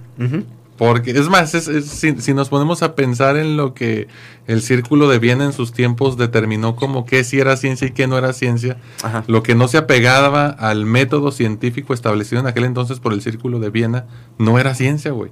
Porque, 0.86 1.12
es 1.12 1.30
más, 1.30 1.56
es- 1.56 1.70
es- 1.70 1.86
si, 1.86 2.20
si 2.20 2.34
nos 2.34 2.50
ponemos 2.50 2.84
a 2.84 2.94
pensar 2.94 3.38
en 3.38 3.56
lo 3.56 3.74
que 3.74 4.08
el 4.48 4.62
círculo 4.62 5.08
de 5.08 5.18
Viena 5.18 5.46
en 5.46 5.54
sus 5.54 5.72
tiempos 5.72 6.18
determinó 6.18 6.76
como 6.76 7.06
qué 7.06 7.24
sí 7.24 7.40
era 7.40 7.56
ciencia 7.56 7.88
y 7.88 7.92
qué 7.92 8.06
no 8.06 8.18
era 8.18 8.34
ciencia, 8.34 8.76
Ajá. 9.02 9.24
lo 9.28 9.44
que 9.44 9.56
no 9.56 9.70
se 9.70 9.78
apegaba 9.78 10.48
al 10.50 10.86
método 10.86 11.32
científico 11.32 11.94
establecido 11.94 12.42
en 12.42 12.48
aquel 12.48 12.66
entonces 12.66 13.00
por 13.00 13.14
el 13.14 13.22
círculo 13.22 13.60
de 13.60 13.70
Viena, 13.70 14.08
no 14.38 14.60
era 14.60 14.76
ciencia, 14.76 15.12
güey. 15.12 15.32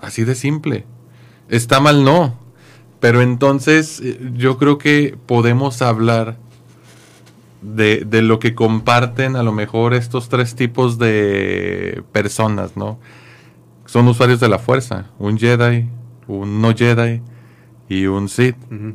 Así 0.00 0.22
de 0.22 0.36
simple. 0.36 0.84
Está 1.48 1.80
mal, 1.80 2.04
no. 2.04 2.38
Pero 3.00 3.20
entonces 3.20 4.00
eh, 4.00 4.20
yo 4.36 4.58
creo 4.58 4.78
que 4.78 5.16
podemos 5.26 5.82
hablar 5.82 6.36
de, 7.62 8.04
de 8.06 8.22
lo 8.22 8.38
que 8.38 8.54
comparten 8.54 9.34
a 9.34 9.42
lo 9.42 9.50
mejor 9.52 9.92
estos 9.94 10.28
tres 10.28 10.54
tipos 10.54 10.98
de 10.98 12.02
personas, 12.12 12.76
¿no? 12.76 12.98
Son 13.86 14.08
usuarios 14.08 14.40
de 14.40 14.48
la 14.48 14.58
fuerza. 14.58 15.10
Un 15.18 15.38
Jedi, 15.38 15.88
un 16.26 16.60
no 16.60 16.74
Jedi 16.74 17.22
y 17.88 18.06
un 18.06 18.28
Sith. 18.28 18.56
Ujú. 18.70 18.94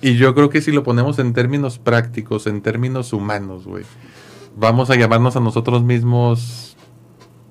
Y 0.00 0.16
yo 0.16 0.34
creo 0.34 0.48
que 0.48 0.60
si 0.60 0.70
lo 0.70 0.84
ponemos 0.84 1.18
en 1.18 1.32
términos 1.32 1.78
prácticos, 1.78 2.46
en 2.46 2.62
términos 2.62 3.12
humanos, 3.12 3.66
güey, 3.66 3.84
vamos 4.56 4.90
a 4.90 4.94
llamarnos 4.96 5.36
a 5.36 5.40
nosotros 5.40 5.82
mismos, 5.82 6.76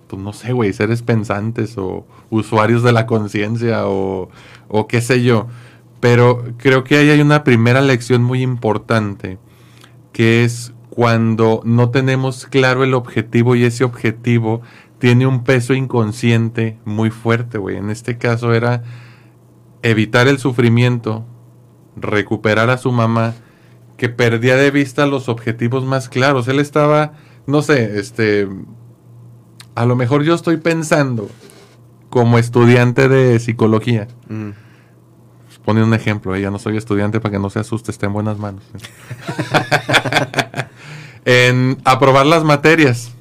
pues 0.08 0.22
no 0.22 0.32
sé, 0.32 0.54
güey, 0.54 0.72
seres 0.72 1.02
pensantes 1.02 1.78
o 1.78 2.06
usuarios 2.30 2.84
de 2.84 2.94
la 2.94 3.06
conciencia 3.06 3.88
o, 3.88 4.30
o 4.70 4.88
qué 4.88 5.02
sé 5.02 5.24
yo. 5.24 5.48
Pero 6.00 6.46
creo 6.58 6.84
que 6.84 6.98
ahí 6.98 7.10
hay 7.10 7.22
una 7.22 7.44
primera 7.44 7.82
lección 7.82 8.24
muy 8.24 8.42
importante, 8.42 9.40
que 10.14 10.46
es 10.46 10.74
cuando 10.90 11.62
no 11.66 11.90
tenemos 11.90 12.46
claro 12.46 12.84
el 12.84 12.94
objetivo 12.94 13.56
y 13.56 13.64
ese 13.66 13.84
objetivo 13.84 14.62
tiene 15.00 15.28
un 15.28 15.44
peso 15.44 15.74
inconsciente 15.74 16.78
muy 16.86 17.10
fuerte, 17.10 17.58
güey. 17.58 17.78
En 17.78 17.90
este 17.90 18.18
caso 18.18 18.54
era 18.54 18.84
evitar 19.84 20.28
el 20.28 20.40
sufrimiento, 20.40 21.26
recuperar 21.96 22.70
a 22.70 22.78
su 22.78 22.92
mamá, 22.92 23.36
que 23.96 24.10
perdía 24.10 24.56
de 24.56 24.72
vista 24.72 25.06
los 25.08 25.30
objetivos 25.30 25.86
más 25.86 26.10
claros. 26.10 26.48
Él 26.48 26.60
estaba, 26.60 27.14
no 27.46 27.62
sé, 27.62 28.00
este, 28.00 28.48
a 29.76 29.86
lo 29.86 29.96
mejor 29.96 30.24
yo 30.24 30.34
estoy 30.34 30.58
pensando 30.58 31.30
como 32.10 32.38
estudiante 32.38 33.10
de 33.10 33.40
psicología. 33.40 34.08
Mm. 34.30 34.52
Pone 35.66 35.84
un 35.84 35.94
ejemplo, 35.94 36.34
eh, 36.34 36.42
ya 36.42 36.50
no 36.50 36.60
soy 36.60 36.78
estudiante 36.78 37.20
para 37.20 37.34
que 37.34 37.40
no 37.40 37.50
se 37.50 37.60
asuste, 37.60 37.92
está 37.92 38.06
en 38.06 38.14
buenas 38.14 38.38
manos. 38.38 38.64
en 41.26 41.78
aprobar 41.84 42.26
las 42.26 42.46
materias 42.46 43.17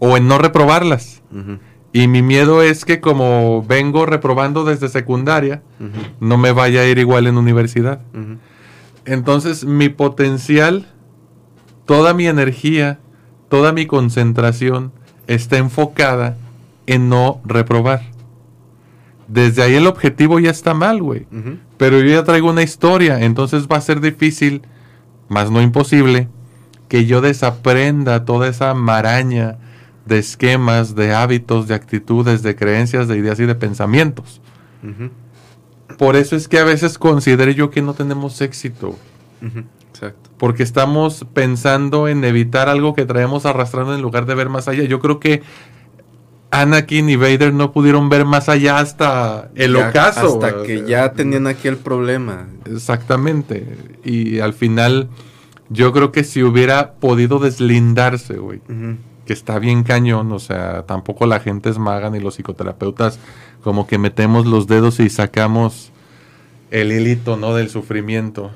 o 0.00 0.16
en 0.16 0.26
no 0.26 0.38
reprobarlas. 0.38 1.22
Y 1.92 2.08
mi 2.08 2.22
miedo 2.22 2.62
es 2.62 2.84
que 2.84 3.00
como 3.00 3.62
vengo 3.62 4.06
reprobando 4.06 4.64
desde 4.64 4.88
secundaria, 4.88 5.62
no 6.18 6.36
me 6.38 6.50
vaya 6.50 6.80
a 6.80 6.86
ir 6.86 6.98
igual 6.98 7.28
en 7.28 7.38
universidad. 7.38 8.00
Entonces 9.04 9.64
mi 9.64 9.88
potencial, 9.88 10.86
toda 11.86 12.14
mi 12.14 12.26
energía, 12.26 12.98
toda 13.48 13.72
mi 13.72 13.86
concentración 13.86 14.92
está 15.26 15.58
enfocada 15.58 16.36
en 16.86 17.08
no 17.08 17.40
reprobar. 17.44 18.02
Desde 19.28 19.62
ahí 19.62 19.74
el 19.74 19.86
objetivo 19.86 20.40
ya 20.40 20.50
está 20.50 20.74
mal, 20.74 21.02
güey. 21.02 21.26
Pero 21.76 22.00
yo 22.00 22.06
ya 22.06 22.24
traigo 22.24 22.50
una 22.50 22.62
historia, 22.62 23.20
entonces 23.20 23.68
va 23.68 23.76
a 23.76 23.80
ser 23.80 24.00
difícil, 24.00 24.62
más 25.28 25.50
no 25.50 25.60
imposible, 25.62 26.28
que 26.88 27.06
yo 27.06 27.20
desaprenda 27.20 28.24
toda 28.24 28.48
esa 28.48 28.74
maraña 28.74 29.58
de 30.10 30.18
esquemas, 30.18 30.94
de 30.94 31.14
hábitos, 31.14 31.66
de 31.68 31.74
actitudes, 31.74 32.42
de 32.42 32.54
creencias, 32.54 33.08
de 33.08 33.16
ideas 33.16 33.40
y 33.40 33.46
de 33.46 33.54
pensamientos. 33.54 34.42
Por 35.98 36.16
eso 36.16 36.36
es 36.36 36.48
que 36.48 36.58
a 36.58 36.64
veces 36.64 36.98
considero 36.98 37.50
yo 37.52 37.70
que 37.70 37.80
no 37.80 37.94
tenemos 37.94 38.40
éxito. 38.42 38.96
Exacto. 39.92 40.30
porque 40.38 40.62
estamos 40.62 41.26
pensando 41.34 42.08
en 42.08 42.24
evitar 42.24 42.68
algo 42.70 42.94
que 42.94 43.04
traemos 43.04 43.44
arrastrando 43.44 43.94
en 43.94 44.00
lugar 44.00 44.24
de 44.26 44.34
ver 44.34 44.48
más 44.48 44.66
allá. 44.68 44.84
Yo 44.84 44.98
creo 44.98 45.20
que 45.20 45.42
Anakin 46.50 47.08
y 47.10 47.16
Vader 47.16 47.52
no 47.52 47.72
pudieron 47.72 48.08
ver 48.08 48.24
más 48.24 48.48
allá 48.48 48.78
hasta 48.78 49.50
el 49.54 49.74
Ya- 49.74 49.88
ocaso. 49.90 50.42
Hasta 50.42 50.62
que 50.62 50.84
ya 50.86 51.12
tenían 51.12 51.46
aquí 51.46 51.68
el 51.68 51.76
problema. 51.76 52.46
Exactamente. 52.64 53.66
Y 54.04 54.40
al 54.40 54.54
final, 54.54 55.08
yo 55.68 55.92
creo 55.92 56.10
que 56.12 56.24
si 56.24 56.42
hubiera 56.42 56.94
podido 56.94 57.38
deslindarse, 57.38 58.38
güey. 58.38 58.60
Que 59.30 59.34
está 59.34 59.60
bien 59.60 59.84
cañón, 59.84 60.32
o 60.32 60.40
sea, 60.40 60.82
tampoco 60.86 61.24
la 61.24 61.38
gente 61.38 61.70
es 61.70 61.78
maga 61.78 62.10
ni 62.10 62.18
los 62.18 62.34
psicoterapeutas, 62.34 63.20
como 63.62 63.86
que 63.86 63.96
metemos 63.96 64.44
los 64.44 64.66
dedos 64.66 64.98
y 64.98 65.08
sacamos 65.08 65.92
el 66.72 66.90
hilito, 66.90 67.36
¿no? 67.36 67.54
Del 67.54 67.70
sufrimiento. 67.70 68.50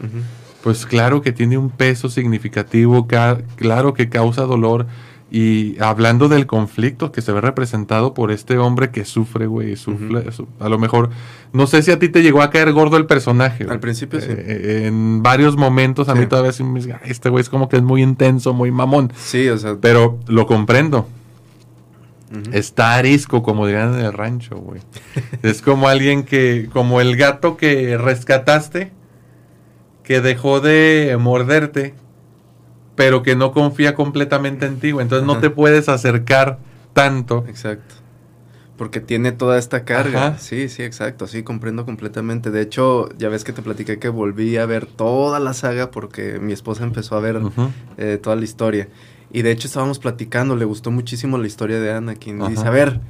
Pues 0.65 0.85
claro 0.85 1.23
que 1.23 1.31
tiene 1.31 1.59
un 1.59 1.71
peso 1.71 2.09
significativo, 2.09 3.07
ca- 3.07 3.39
claro 3.55 3.95
que 3.95 4.09
causa 4.09 4.43
dolor. 4.43 4.87
Y 5.37 5.77
hablando 5.81 6.29
del 6.29 6.47
conflicto 6.47 7.11
que 7.11 7.21
se 7.21 7.33
ve 7.33 7.41
representado 7.41 8.15
por 8.15 8.31
este 8.31 8.57
hombre 8.57 8.91
que 8.91 9.05
sufre, 9.05 9.47
güey, 9.47 9.75
sufre, 9.75 10.31
su- 10.31 10.47
a 10.61 10.69
lo 10.69 10.79
mejor, 10.79 11.11
no 11.53 11.67
sé 11.67 11.83
si 11.83 11.91
a 11.91 11.99
ti 11.99 12.09
te 12.09 12.23
llegó 12.23 12.41
a 12.41 12.51
caer 12.51 12.71
gordo 12.73 12.97
el 12.99 13.07
personaje. 13.07 13.67
Al 13.69 13.81
principio 13.81 14.21
sí. 14.21 14.29
Eh, 14.31 14.85
en 14.87 15.25
varios 15.25 15.57
momentos 15.57 16.09
a 16.09 16.15
mí 16.15 16.27
todavía 16.27 16.53
sí 16.53 16.63
me 16.63 16.79
dice, 16.79 16.93
"Ay, 16.93 17.11
este 17.11 17.31
güey 17.31 17.41
es 17.43 17.49
como 17.49 17.69
que 17.69 17.77
es 17.79 17.83
muy 17.83 18.01
intenso, 18.01 18.55
muy 18.55 18.71
mamón. 18.71 19.13
Sí, 19.17 19.49
o 19.49 19.59
sea. 19.59 19.77
Pero 19.81 20.21
lo 20.29 20.47
comprendo. 20.47 21.09
Está 22.53 22.95
arisco, 22.95 23.43
como 23.43 23.67
dirían 23.67 23.95
en 23.95 24.05
el 24.05 24.13
rancho, 24.13 24.57
güey. 24.57 24.81
es 25.43 25.63
como 25.63 25.89
alguien 25.89 26.23
que, 26.25 26.69
como 26.73 27.01
el 27.01 27.17
gato 27.17 27.57
que 27.57 27.97
rescataste, 27.99 28.93
que 30.05 30.21
dejó 30.21 30.61
de 30.61 31.17
morderte, 31.21 31.95
pero 32.97 33.23
que 33.23 33.37
no 33.37 33.53
confía 33.53 33.95
completamente 33.95 34.67
en 34.67 34.79
ti, 34.79 34.93
güey. 34.93 35.05
Entonces 35.05 35.27
no 35.27 35.33
Ajá. 35.33 35.41
te 35.43 35.51
puedes 35.51 35.89
acercar 35.89 36.59
tanto. 36.93 37.45
Exacto. 37.49 37.97
Porque 38.77 39.01
tiene 39.01 39.31
toda 39.33 39.59
esta 39.59 39.85
carga. 39.85 40.29
Ajá. 40.29 40.39
Sí, 40.39 40.69
sí, 40.69 40.83
exacto. 40.83 41.27
Sí, 41.27 41.43
comprendo 41.43 41.85
completamente. 41.85 42.51
De 42.51 42.61
hecho, 42.61 43.09
ya 43.17 43.29
ves 43.29 43.45
que 43.45 43.53
te 43.53 43.63
platiqué 43.63 43.99
que 43.99 44.09
volví 44.09 44.57
a 44.57 44.67
ver 44.67 44.87
toda 44.87 45.39
la 45.39 45.55
saga 45.55 45.91
porque 45.91 46.39
mi 46.41 46.53
esposa 46.53 46.83
empezó 46.83 47.17
a 47.17 47.21
ver 47.21 47.41
eh, 47.99 48.19
toda 48.21 48.37
la 48.37 48.45
historia. 48.45 48.89
Y 49.33 49.43
de 49.43 49.51
hecho 49.51 49.67
estábamos 49.69 49.99
platicando, 49.99 50.57
le 50.57 50.65
gustó 50.65 50.91
muchísimo 50.91 51.39
la 51.39 51.47
historia 51.47 51.81
de 51.81 51.93
Anakin. 51.93 52.41
Y 52.43 52.49
dice, 52.49 52.63
Ajá. 52.63 52.69
a 52.69 52.73
ver, 52.73 53.01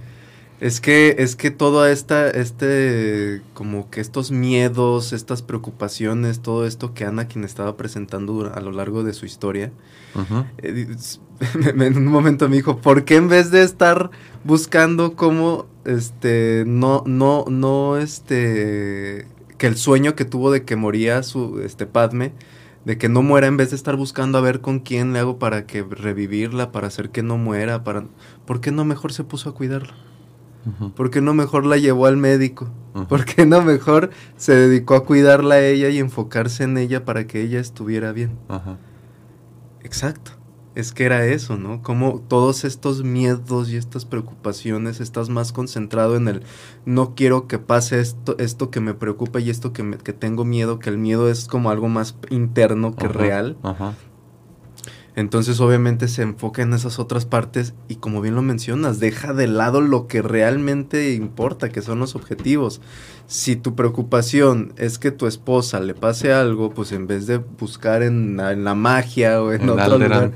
es 0.60 0.80
que, 0.80 1.16
es 1.18 1.36
que 1.36 1.50
toda 1.50 1.90
esta, 1.90 2.30
este, 2.30 3.42
como 3.54 3.90
que 3.90 4.00
estos 4.00 4.30
miedos, 4.30 5.12
estas 5.12 5.42
preocupaciones, 5.42 6.40
todo 6.40 6.66
esto 6.66 6.94
que 6.94 7.04
Anakin 7.04 7.44
estaba 7.44 7.76
presentando 7.76 8.50
a 8.54 8.60
lo 8.60 8.70
largo 8.72 9.02
de 9.04 9.12
su 9.14 9.26
historia, 9.26 9.72
eh, 10.58 10.96
me- 11.74 11.86
en 11.86 11.96
un 11.98 12.06
momento 12.06 12.48
me 12.48 12.56
dijo, 12.56 12.78
¿por 12.78 13.04
qué 13.04 13.16
en 13.16 13.28
vez 13.28 13.50
de 13.50 13.62
estar 13.62 14.10
buscando 14.44 15.16
cómo, 15.16 15.66
este, 15.84 16.64
no, 16.66 17.02
no, 17.06 17.44
no, 17.48 17.96
este, 17.96 19.26
que 19.58 19.66
el 19.66 19.76
sueño 19.76 20.14
que 20.14 20.24
tuvo 20.24 20.50
de 20.50 20.64
que 20.64 20.76
moría 20.76 21.22
su, 21.22 21.60
este, 21.64 21.86
Padme, 21.86 22.32
de 22.84 22.98
que 22.98 23.08
no 23.08 23.22
muera, 23.22 23.46
en 23.46 23.56
vez 23.56 23.70
de 23.70 23.76
estar 23.76 23.96
buscando 23.96 24.38
a 24.38 24.42
ver 24.42 24.60
con 24.60 24.78
quién 24.80 25.12
le 25.12 25.18
hago 25.18 25.38
para 25.38 25.66
que 25.66 25.82
revivirla, 25.82 26.70
para 26.72 26.86
hacer 26.88 27.10
que 27.10 27.22
no 27.22 27.38
muera, 27.38 27.82
para, 27.84 28.06
¿por 28.46 28.60
qué 28.60 28.70
no 28.72 28.84
mejor 28.84 29.12
se 29.12 29.24
puso 29.24 29.48
a 29.50 29.54
cuidarla? 29.54 29.94
¿Por 30.96 31.10
qué 31.10 31.20
no 31.20 31.34
mejor 31.34 31.66
la 31.66 31.76
llevó 31.76 32.06
al 32.06 32.16
médico? 32.16 32.68
¿Por 33.08 33.24
qué 33.24 33.44
no 33.44 33.60
mejor 33.62 34.10
se 34.36 34.54
dedicó 34.54 34.94
a 34.94 35.04
cuidarla 35.04 35.56
a 35.56 35.60
ella 35.66 35.88
y 35.88 35.98
enfocarse 35.98 36.64
en 36.64 36.78
ella 36.78 37.04
para 37.04 37.26
que 37.26 37.42
ella 37.42 37.60
estuviera 37.60 38.12
bien? 38.12 38.38
Ajá. 38.48 38.78
Exacto. 39.82 40.32
Es 40.74 40.90
que 40.92 41.04
era 41.04 41.24
eso, 41.26 41.56
¿no? 41.56 41.82
Como 41.82 42.20
todos 42.26 42.64
estos 42.64 43.04
miedos 43.04 43.70
y 43.70 43.76
estas 43.76 44.04
preocupaciones 44.04 44.98
estás 45.00 45.28
más 45.28 45.52
concentrado 45.52 46.16
en 46.16 46.26
el 46.26 46.42
no 46.84 47.14
quiero 47.14 47.46
que 47.46 47.60
pase 47.60 48.00
esto, 48.00 48.34
esto 48.38 48.70
que 48.70 48.80
me 48.80 48.92
preocupa 48.92 49.38
y 49.38 49.50
esto 49.50 49.72
que, 49.72 49.84
me- 49.84 49.98
que 49.98 50.12
tengo 50.12 50.44
miedo, 50.44 50.80
que 50.80 50.90
el 50.90 50.98
miedo 50.98 51.28
es 51.30 51.46
como 51.46 51.70
algo 51.70 51.88
más 51.88 52.16
interno 52.28 52.96
que 52.96 53.06
real. 53.06 53.56
Ajá. 53.62 53.94
Entonces 55.16 55.60
obviamente 55.60 56.08
se 56.08 56.22
enfoca 56.22 56.62
en 56.62 56.72
esas 56.74 56.98
otras 56.98 57.24
partes 57.24 57.72
y 57.88 57.96
como 57.96 58.20
bien 58.20 58.34
lo 58.34 58.42
mencionas, 58.42 58.98
deja 58.98 59.32
de 59.32 59.46
lado 59.46 59.80
lo 59.80 60.08
que 60.08 60.22
realmente 60.22 61.14
importa, 61.14 61.68
que 61.68 61.82
son 61.82 62.00
los 62.00 62.16
objetivos. 62.16 62.80
Si 63.28 63.54
tu 63.56 63.74
preocupación 63.76 64.72
es 64.76 64.98
que 64.98 65.10
tu 65.12 65.26
esposa 65.26 65.78
le 65.80 65.94
pase 65.94 66.32
algo, 66.32 66.70
pues 66.70 66.90
en 66.92 67.06
vez 67.06 67.26
de 67.28 67.38
buscar 67.38 68.02
en, 68.02 68.36
la- 68.36 68.52
en 68.52 68.64
la 68.64 68.74
magia 68.74 69.40
o 69.40 69.52
en, 69.52 69.62
En 69.62 69.70
otro 69.70 69.98
lugar, 70.08 70.32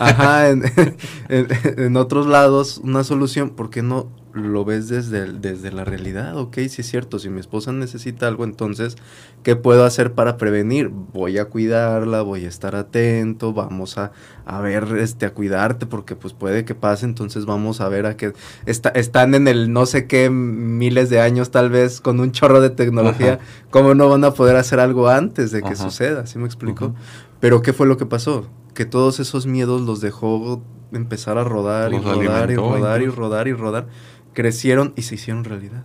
ajá, 0.00 0.48
en 1.28 1.96
otros 1.96 2.26
lados 2.26 2.78
una 2.82 3.04
solución, 3.04 3.50
¿por 3.50 3.70
qué 3.70 3.82
no 3.82 4.08
lo 4.34 4.64
ves 4.64 4.88
desde, 4.88 5.18
el- 5.24 5.40
desde 5.42 5.70
la 5.72 5.84
realidad. 5.84 6.36
Ok, 6.38 6.54
sí 6.68 6.80
es 6.80 6.86
cierto, 6.88 7.18
si 7.18 7.28
mi 7.28 7.38
esposa 7.40 7.70
necesita 7.72 8.26
algo, 8.28 8.44
entonces, 8.44 8.96
¿qué 9.42 9.56
puedo 9.56 9.84
hacer 9.84 10.12
para 10.14 10.38
prevenir? 10.38 10.88
Voy 10.88 11.36
a 11.38 11.46
cuidarla, 11.46 12.22
voy 12.22 12.46
a 12.46 12.48
estar 12.48 12.74
atento, 12.74 13.52
vamos 13.52 13.98
a, 13.98 14.12
a 14.46 14.60
ver, 14.60 14.84
este, 14.98 15.26
a 15.26 15.34
cuidarte, 15.34 15.84
porque 15.86 16.16
pues 16.16 16.32
puede 16.32 16.64
que 16.64 16.74
pase, 16.74 17.04
entonces 17.04 17.44
vamos 17.44 17.80
a 17.82 17.88
ver 17.88 18.06
a 18.06 18.16
que 18.16 18.32
está, 18.64 18.88
están 18.90 19.34
en 19.34 19.48
el 19.48 19.70
no 19.72 19.84
sé 19.84 20.06
qué 20.06 20.30
miles 20.30 21.10
de 21.10 21.20
años 21.20 21.50
tal 21.50 21.68
vez 21.68 22.00
con 22.00 22.18
un 22.18 22.32
chorro 22.32 22.60
de 22.62 22.70
tecnología, 22.70 23.34
Ajá. 23.34 23.42
¿cómo 23.70 23.94
no 23.94 24.08
van 24.08 24.24
a 24.24 24.30
poder 24.32 24.56
hacer 24.56 24.80
algo 24.80 25.08
antes 25.08 25.50
de 25.50 25.60
que 25.60 25.74
Ajá. 25.74 25.84
suceda? 25.84 26.26
¿Sí 26.26 26.38
me 26.38 26.46
explico? 26.46 26.94
Pero 27.40 27.60
¿qué 27.60 27.72
fue 27.72 27.86
lo 27.86 27.96
que 27.98 28.06
pasó? 28.06 28.46
Que 28.72 28.86
todos 28.86 29.20
esos 29.20 29.46
miedos 29.46 29.82
los 29.82 30.00
dejó 30.00 30.62
empezar 30.92 31.38
a 31.38 31.44
rodar 31.44 31.92
y 31.92 31.98
rodar 31.98 32.50
y 32.50 32.56
rodar 32.56 33.02
y 33.02 33.06
rodar 33.08 33.48
y 33.48 33.52
rodar. 33.52 33.86
Crecieron 34.34 34.92
y 34.96 35.02
se 35.02 35.16
hicieron 35.16 35.44
realidad. 35.44 35.84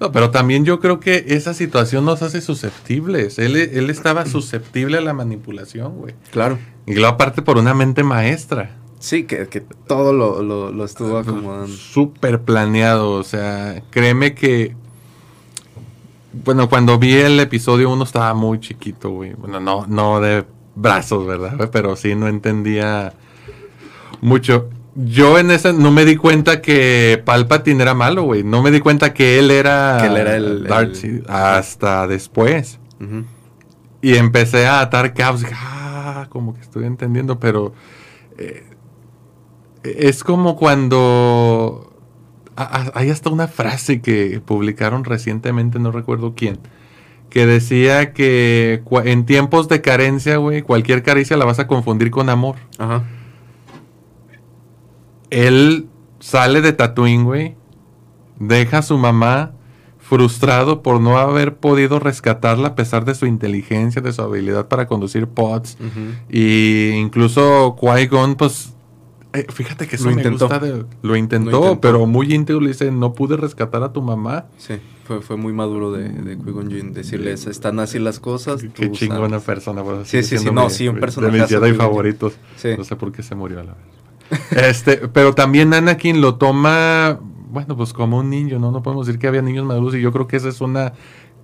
No, 0.00 0.10
pero 0.10 0.30
también 0.30 0.64
yo 0.64 0.80
creo 0.80 0.98
que 0.98 1.24
esa 1.28 1.54
situación 1.54 2.04
nos 2.04 2.22
hace 2.22 2.40
susceptibles. 2.40 3.38
Él, 3.38 3.54
él 3.56 3.88
estaba 3.88 4.26
susceptible 4.26 4.98
a 4.98 5.00
la 5.00 5.12
manipulación, 5.12 5.96
güey. 5.98 6.14
Claro. 6.32 6.58
Y 6.86 6.94
luego 6.94 7.08
aparte 7.08 7.40
por 7.42 7.56
una 7.58 7.72
mente 7.74 8.02
maestra. 8.02 8.76
Sí, 8.98 9.24
que, 9.24 9.46
que 9.48 9.60
todo 9.60 10.12
lo, 10.12 10.42
lo- 10.42 10.72
lo 10.72 10.84
estuvo 10.84 11.18
acomodando. 11.18 11.68
Súper 11.68 12.40
planeado. 12.42 13.12
O 13.12 13.22
sea, 13.22 13.82
créeme 13.90 14.34
que. 14.34 14.74
Bueno, 16.32 16.68
cuando 16.68 16.98
vi 16.98 17.12
el 17.14 17.38
episodio 17.40 17.90
uno 17.90 18.04
estaba 18.04 18.32
muy 18.34 18.58
chiquito, 18.58 19.10
güey. 19.10 19.34
Bueno, 19.34 19.60
no, 19.60 19.86
no 19.86 20.20
de 20.20 20.44
brazos, 20.74 21.26
¿verdad? 21.26 21.68
Pero 21.70 21.94
sí 21.94 22.14
no 22.14 22.26
entendía 22.26 23.12
mucho. 24.20 24.68
Yo 24.94 25.38
en 25.38 25.50
ese 25.50 25.72
no 25.72 25.90
me 25.90 26.04
di 26.04 26.16
cuenta 26.16 26.60
que 26.60 27.22
Palpatine 27.24 27.82
era 27.82 27.94
malo, 27.94 28.24
güey. 28.24 28.42
No 28.44 28.62
me 28.62 28.70
di 28.70 28.80
cuenta 28.80 29.14
que 29.14 29.38
él 29.38 29.50
era, 29.50 29.98
Que 30.00 30.06
él 30.08 30.16
era 30.18 30.36
el- 30.36 30.64
Darth 30.64 30.88
el- 30.90 30.96
Sidious 30.96 31.28
hasta 31.30 32.06
después. 32.06 32.78
Y 34.02 34.16
empecé 34.16 34.66
a 34.66 34.80
atar 34.80 35.14
cabos. 35.14 35.44
Ah, 35.54 36.26
como 36.28 36.54
que 36.54 36.60
estoy 36.60 36.84
entendiendo, 36.84 37.38
pero 37.40 37.72
eh, 38.38 38.64
es 39.84 40.22
como 40.24 40.56
cuando 40.56 41.92
a- 42.56 42.62
a- 42.64 42.92
hay 42.94 43.10
hasta 43.10 43.30
una 43.30 43.48
frase 43.48 44.00
que 44.02 44.40
publicaron 44.44 45.04
recientemente, 45.04 45.78
no 45.78 45.90
recuerdo 45.90 46.34
quién, 46.36 46.58
que 47.30 47.46
decía 47.46 48.12
que 48.12 48.82
en 49.04 49.24
tiempos 49.24 49.68
de 49.68 49.80
carencia, 49.80 50.36
güey, 50.36 50.62
cualquier 50.62 51.02
caricia 51.02 51.36
la 51.36 51.44
vas 51.46 51.58
a 51.60 51.66
confundir 51.66 52.10
con 52.10 52.28
amor. 52.28 52.56
Ajá. 52.78 53.04
Él 55.32 55.86
sale 56.20 56.60
de 56.60 56.72
Tatooine, 56.72 57.24
güey, 57.24 57.56
deja 58.38 58.78
a 58.78 58.82
su 58.82 58.98
mamá 58.98 59.52
frustrado 59.98 60.82
por 60.82 61.00
no 61.00 61.16
haber 61.18 61.56
podido 61.56 61.98
rescatarla 61.98 62.68
a 62.68 62.74
pesar 62.74 63.04
de 63.04 63.14
su 63.14 63.24
inteligencia, 63.26 64.02
de 64.02 64.12
su 64.12 64.20
habilidad 64.22 64.68
para 64.68 64.86
conducir 64.86 65.26
pods. 65.28 65.76
Ujú. 65.80 66.00
Y 66.28 66.90
incluso 66.90 67.76
Qui-Gon, 67.80 68.34
pues, 68.34 68.74
eh, 69.32 69.46
fíjate 69.48 69.86
que 69.86 69.96
eso 69.96 70.04
Lo 70.10 70.14
me 70.14 70.20
intentó. 70.20 70.48
gusta 70.48 70.58
de- 70.58 70.84
lo, 71.02 71.16
intentó, 71.16 71.50
Lo 71.50 71.56
intentó. 71.58 71.80
pero 71.80 72.04
muy 72.06 72.34
íntegro 72.34 72.60
le 72.60 72.68
dice, 72.68 72.90
no 72.90 73.14
pude 73.14 73.36
rescatar 73.38 73.82
a 73.82 73.92
tu 73.94 74.02
mamá. 74.02 74.46
Sí, 74.58 74.74
fue, 75.04 75.22
fue 75.22 75.36
muy 75.38 75.54
maduro 75.54 75.92
de, 75.92 76.10
de 76.10 76.36
Qui-Gon 76.36 76.68
Jinn 76.70 76.92
decirles, 76.92 77.46
están 77.46 77.80
así 77.80 77.98
las 77.98 78.20
cosas. 78.20 78.60
Qué 78.62 78.68
tú 78.88 78.94
chingona 78.94 79.28
sabes". 79.30 79.44
persona. 79.44 79.82
pues, 79.82 80.08
Sí, 80.08 80.22
sí, 80.22 80.36
sí, 80.36 80.50
no, 80.52 80.64
mi- 80.64 80.70
sí, 80.70 80.88
un 80.88 80.96
De 80.96 81.00
personajazo, 81.00 81.38
mis 81.40 81.48
Jedi 81.48 81.60
Qui-Gon 81.60 81.70
Jinn. 81.70 81.78
favoritos. 81.78 82.34
Sí. 82.56 82.68
No 82.76 82.84
sé 82.84 82.96
por 82.96 83.12
qué 83.12 83.22
se 83.22 83.34
murió 83.34 83.60
a 83.60 83.64
la 83.64 83.72
vez. 83.72 84.01
Este, 84.50 84.96
pero 85.08 85.34
también 85.34 85.74
Anakin 85.74 86.20
lo 86.20 86.36
toma, 86.36 87.18
bueno, 87.50 87.76
pues 87.76 87.92
como 87.92 88.18
un 88.18 88.30
niño, 88.30 88.58
¿no? 88.58 88.70
No 88.70 88.82
podemos 88.82 89.06
decir 89.06 89.18
que 89.20 89.26
había 89.26 89.42
niños 89.42 89.64
maduros 89.66 89.94
y 89.94 90.00
yo 90.00 90.12
creo 90.12 90.26
que 90.26 90.36
esa 90.36 90.48
es 90.48 90.60
una 90.60 90.92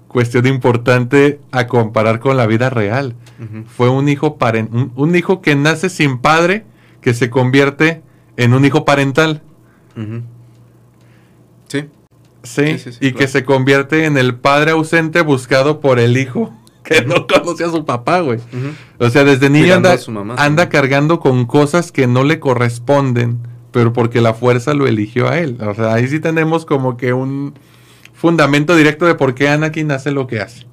cuestión 0.08 0.46
importante 0.46 1.38
a 1.52 1.66
comparar 1.66 2.18
con 2.18 2.36
la 2.38 2.46
vida 2.46 2.70
real. 2.70 3.14
Fue 3.66 3.88
un 3.90 4.08
hijo 4.08 4.38
paren- 4.38 4.68
un, 4.72 4.92
un 4.96 5.14
hijo 5.14 5.42
que 5.42 5.54
nace 5.54 5.90
sin 5.90 6.18
padre, 6.18 6.64
que 7.02 7.12
se 7.14 7.28
convierte 7.30 8.02
en 8.36 8.54
un 8.54 8.64
hijo 8.64 8.84
parental. 8.84 9.42
Sí, 11.68 11.84
Sí, 12.44 12.62
Sí, 12.64 12.78
sí, 12.78 12.92
sí, 12.92 12.98
y 13.08 13.12
que 13.12 13.26
se 13.28 13.44
convierte 13.44 14.06
en 14.06 14.16
el 14.16 14.34
padre 14.36 14.70
ausente 14.70 15.20
buscado 15.20 15.80
por 15.80 15.98
el 15.98 16.16
hijo 16.16 16.52
que 16.88 17.04
no 17.04 17.26
conoce 17.26 17.64
a 17.64 17.70
su 17.70 17.84
papá, 17.84 18.20
güey. 18.20 18.38
O 18.98 19.10
sea, 19.10 19.24
desde 19.24 19.50
niño 19.50 19.74
anda, 19.74 19.92
a 19.92 19.98
su 19.98 20.10
mamá 20.10 20.34
anda 20.38 20.68
cargando 20.68 21.20
con 21.20 21.44
cosas 21.46 21.92
que 21.92 22.06
no 22.06 22.24
le 22.24 22.40
corresponden, 22.40 23.38
pero 23.70 23.92
porque 23.92 24.20
la 24.20 24.34
fuerza 24.34 24.74
lo 24.74 24.86
eligió 24.86 25.28
a 25.28 25.38
él. 25.38 25.58
O 25.60 25.74
sea, 25.74 25.92
ahí 25.94 26.08
sí 26.08 26.20
tenemos 26.20 26.64
como 26.66 26.96
que 26.96 27.12
un 27.12 27.54
fundamento 28.14 28.74
directo 28.74 29.06
de 29.06 29.14
por 29.14 29.34
qué 29.34 29.48
Anakin 29.48 29.90
hace 29.92 30.10
lo 30.10 30.26
que 30.26 30.40
hace. 30.40 30.66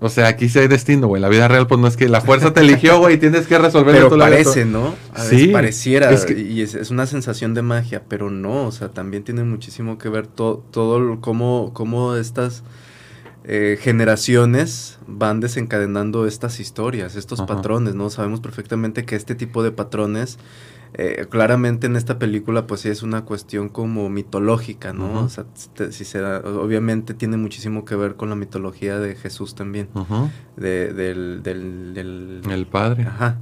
O 0.00 0.10
sea, 0.10 0.26
aquí 0.26 0.50
sí 0.50 0.58
hay 0.58 0.68
destino, 0.68 1.06
güey. 1.06 1.22
La 1.22 1.28
vida 1.30 1.48
real, 1.48 1.66
pues 1.66 1.80
no 1.80 1.86
es 1.86 1.96
que 1.96 2.08
la 2.10 2.20
fuerza 2.20 2.52
te 2.52 2.60
eligió, 2.60 2.98
güey, 2.98 3.14
y 3.14 3.18
tienes 3.18 3.46
que 3.46 3.56
resolver 3.56 3.94
Pero 3.94 4.08
tú 4.10 4.16
la 4.18 4.26
parece, 4.26 4.66
¿no? 4.66 4.94
A 5.14 5.22
Sí, 5.22 5.36
veces 5.36 5.48
pareciera. 5.52 6.10
es 6.10 6.26
que- 6.26 6.38
Y 6.38 6.60
es, 6.60 6.74
es 6.74 6.90
una 6.90 7.06
sensación 7.06 7.54
de 7.54 7.62
magia, 7.62 8.02
pero 8.06 8.28
no. 8.30 8.66
O 8.66 8.72
sea, 8.72 8.88
también 8.90 9.24
tiene 9.24 9.44
muchísimo 9.44 9.96
que 9.96 10.10
ver 10.10 10.26
to- 10.26 10.62
todo 10.72 11.20
cómo, 11.22 11.70
cómo 11.72 12.16
estas 12.16 12.64
eh, 13.44 13.78
generaciones 13.80 14.98
van 15.06 15.40
desencadenando 15.40 16.26
estas 16.26 16.60
historias, 16.60 17.14
estos 17.16 17.40
Ajá. 17.40 17.46
patrones, 17.56 17.94
¿no? 17.94 18.08
Sabemos 18.10 18.40
perfectamente 18.40 19.04
que 19.04 19.16
este 19.16 19.34
tipo 19.34 19.62
de 19.62 19.70
patrones, 19.70 20.38
eh, 20.94 21.26
claramente 21.28 21.86
en 21.86 21.96
esta 21.96 22.18
película, 22.18 22.66
pues 22.66 22.80
sí 22.82 22.88
es 22.88 23.02
una 23.02 23.24
cuestión 23.24 23.68
como 23.68 24.08
mitológica, 24.08 24.92
¿no? 24.92 25.24
O 25.24 25.28
sea, 25.28 25.44
si 25.54 25.68
te- 25.70 25.92
si 25.92 26.04
se 26.04 26.20
da- 26.20 26.38
obviamente 26.40 27.12
tiene 27.14 27.36
muchísimo 27.36 27.84
que 27.84 27.96
ver 27.96 28.14
con 28.14 28.30
la 28.30 28.36
mitología 28.36 28.98
de 28.98 29.14
Jesús 29.16 29.54
también, 29.54 29.88
de- 30.56 30.92
del, 30.94 31.42
del, 31.42 31.92
del- 31.94 32.40
El 32.50 32.66
padre. 32.66 33.04
Ajá. 33.06 33.38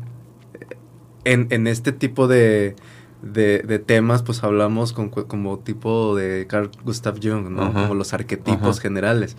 En, 1.25 1.47
en 1.51 1.67
este 1.69 1.93
tipo 1.93 2.27
de, 2.27 2.75
de, 3.23 3.61
de 3.61 3.79
temas, 3.79 4.23
pues 4.25 4.43
hablamos 4.43 4.93
con, 4.93 5.11
como 5.11 5.59
tipo 5.61 6.17
de 6.17 6.47
Carl 6.49 6.71
Gustav 6.85 7.21
Jung, 7.23 7.49
¿no? 7.51 7.63
Ajá. 7.63 7.83
Como 7.83 7.95
los 7.95 8.13
arquetipos 8.13 8.79
Ajá. 8.79 8.81
generales. 8.81 9.37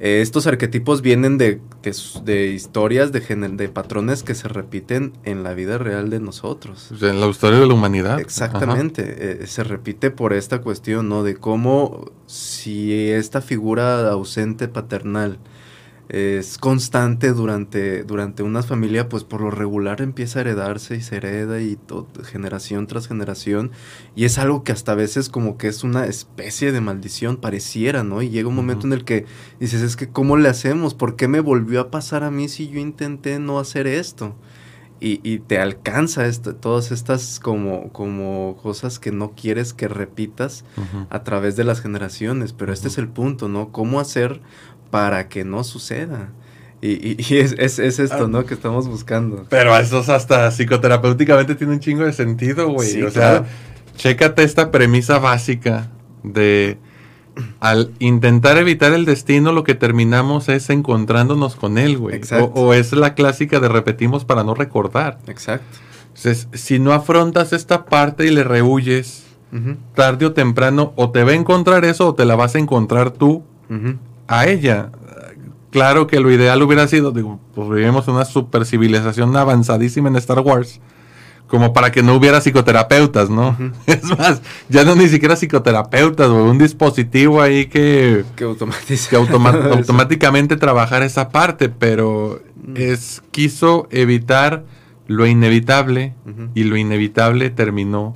Eh, 0.00 0.20
estos 0.20 0.46
arquetipos 0.46 1.02
vienen 1.02 1.38
de, 1.38 1.60
de 1.82 1.94
de 2.24 2.46
historias, 2.48 3.12
de, 3.12 3.20
de 3.20 3.68
patrones 3.68 4.22
que 4.22 4.34
se 4.34 4.48
repiten 4.48 5.12
en 5.24 5.42
la 5.42 5.54
vida 5.54 5.78
real 5.78 6.10
de 6.10 6.20
nosotros. 6.20 6.90
O 6.92 6.96
sea, 6.96 7.10
en 7.10 7.20
la 7.20 7.28
historia 7.28 7.60
de 7.60 7.66
la 7.66 7.74
humanidad. 7.74 8.18
Exactamente, 8.18 9.42
eh, 9.42 9.46
se 9.46 9.62
repite 9.62 10.10
por 10.10 10.32
esta 10.32 10.60
cuestión, 10.60 11.08
¿no? 11.08 11.22
De 11.22 11.36
cómo 11.36 12.10
si 12.26 12.92
esta 12.92 13.40
figura 13.40 14.10
ausente 14.10 14.66
paternal 14.68 15.38
es 16.08 16.58
constante 16.58 17.32
durante, 17.32 18.04
durante 18.04 18.42
una 18.42 18.62
familia, 18.62 19.08
pues 19.08 19.24
por 19.24 19.40
lo 19.40 19.50
regular 19.50 20.02
empieza 20.02 20.38
a 20.38 20.42
heredarse 20.42 20.96
y 20.96 21.00
se 21.00 21.16
hereda 21.16 21.60
y 21.62 21.76
to- 21.76 22.06
generación 22.24 22.86
tras 22.86 23.08
generación. 23.08 23.70
Y 24.14 24.24
es 24.26 24.38
algo 24.38 24.64
que 24.64 24.72
hasta 24.72 24.92
a 24.92 24.96
veces 24.96 25.28
como 25.28 25.56
que 25.56 25.68
es 25.68 25.82
una 25.82 26.06
especie 26.06 26.72
de 26.72 26.80
maldición, 26.80 27.36
pareciera, 27.38 28.04
¿no? 28.04 28.20
Y 28.22 28.28
llega 28.28 28.48
un 28.48 28.54
momento 28.56 28.86
en 28.86 28.92
el 28.92 29.04
que 29.04 29.24
dices, 29.60 29.80
es 29.82 29.96
que 29.96 30.08
¿cómo 30.08 30.36
le 30.36 30.48
hacemos? 30.48 30.94
¿Por 30.94 31.16
qué 31.16 31.26
me 31.26 31.40
volvió 31.40 31.80
a 31.80 31.90
pasar 31.90 32.22
a 32.22 32.30
mí 32.30 32.48
si 32.48 32.68
yo 32.68 32.78
intenté 32.80 33.38
no 33.38 33.58
hacer 33.58 33.86
esto? 33.86 34.34
y, 35.00 35.20
y 35.28 35.40
te 35.40 35.58
alcanza 35.58 36.24
esto, 36.26 36.54
todas 36.54 36.90
estas 36.90 37.38
como, 37.38 37.92
como 37.92 38.56
cosas 38.62 38.98
que 38.98 39.10
no 39.10 39.32
quieres 39.32 39.74
que 39.74 39.86
repitas 39.86 40.64
a 41.10 41.24
través 41.24 41.56
de 41.56 41.64
las 41.64 41.82
generaciones, 41.82 42.54
pero 42.54 42.72
este 42.72 42.88
es 42.88 42.96
el 42.96 43.08
punto, 43.08 43.48
¿no? 43.48 43.70
¿Cómo 43.70 44.00
hacer 44.00 44.40
para 44.94 45.28
que 45.28 45.44
no 45.44 45.64
suceda? 45.64 46.28
Y, 46.80 46.90
y- 46.92 47.16
y 47.28 47.38
es, 47.38 47.52
es- 47.58 47.80
es 47.80 47.98
esto, 47.98 48.26
Ah. 48.26 48.28
¿no? 48.28 48.44
Que 48.46 48.54
estamos 48.54 48.86
buscando. 48.86 49.44
Pero 49.48 49.76
eso 49.76 49.98
es 49.98 50.08
hasta 50.08 50.48
psicoterapéuticamente 50.52 51.56
tiene 51.56 51.72
un 51.72 51.80
chingo 51.80 52.04
de 52.04 52.12
sentido, 52.12 52.68
güey. 52.68 52.88
Sí, 52.88 53.02
o 53.02 53.10
claro. 53.10 53.44
sea, 53.44 53.46
chécate 53.96 54.44
esta 54.44 54.70
premisa 54.70 55.18
básica 55.18 55.90
de 56.22 56.78
al 57.58 57.90
intentar 57.98 58.56
evitar 58.56 58.92
el 58.92 59.04
destino, 59.04 59.50
lo 59.50 59.64
que 59.64 59.74
terminamos 59.74 60.48
es 60.48 60.70
encontrándonos 60.70 61.56
con 61.56 61.76
él, 61.78 61.98
güey. 61.98 62.14
Exacto. 62.14 62.52
O, 62.54 62.66
o 62.68 62.74
es 62.74 62.92
la 62.92 63.14
clásica 63.14 63.58
de 63.58 63.68
repetimos 63.68 64.24
para 64.24 64.44
no 64.44 64.54
recordar. 64.54 65.18
Exacto. 65.26 65.66
Entonces, 66.14 66.46
si 66.52 66.78
no 66.78 66.92
afrontas 66.92 67.52
esta 67.52 67.86
parte 67.86 68.26
y 68.26 68.30
le 68.30 68.44
rehuyes, 68.44 69.24
tarde 69.96 70.26
o 70.26 70.32
temprano, 70.32 70.92
o 70.94 71.10
te 71.10 71.24
va 71.24 71.32
a 71.32 71.34
encontrar 71.34 71.84
eso 71.84 72.06
o 72.10 72.14
te 72.14 72.24
la 72.24 72.36
vas 72.36 72.54
a 72.54 72.60
encontrar 72.60 73.10
tú 73.10 73.42
ujú. 73.68 73.96
A 74.28 74.46
ella. 74.46 74.90
Claro 75.70 76.06
que 76.06 76.20
lo 76.20 76.30
ideal 76.30 76.62
hubiera 76.62 76.86
sido, 76.86 77.10
digo, 77.10 77.40
pues 77.54 77.68
vivimos 77.68 78.06
una 78.08 78.24
super 78.24 78.64
civilización 78.64 79.36
avanzadísima 79.36 80.08
en 80.08 80.14
Star 80.16 80.38
Wars, 80.40 80.80
como 81.48 81.72
para 81.72 81.90
que 81.90 82.02
no 82.02 82.14
hubiera 82.14 82.40
psicoterapeutas, 82.40 83.28
¿no? 83.28 83.56
Es 83.86 84.04
más, 84.04 84.40
ya 84.68 84.84
no 84.84 84.94
ni 84.94 85.08
siquiera 85.08 85.34
psicoterapeutas, 85.36 86.30
güey, 86.30 86.44
un 86.44 86.58
dispositivo 86.58 87.42
ahí 87.42 87.66
que, 87.66 88.24
Que 88.36 88.44
que 88.46 89.16
automa- 89.16 89.70
automáticamente 89.72 90.56
trabajar 90.56 91.02
esa 91.02 91.28
parte, 91.30 91.68
pero 91.68 92.40
Mm. 92.66 92.76
es 92.76 93.22
quiso 93.30 93.88
evitar 93.90 94.64
lo 95.06 95.26
inevitable 95.26 96.14
y 96.54 96.64
lo 96.64 96.78
inevitable 96.78 97.50
terminó 97.50 98.14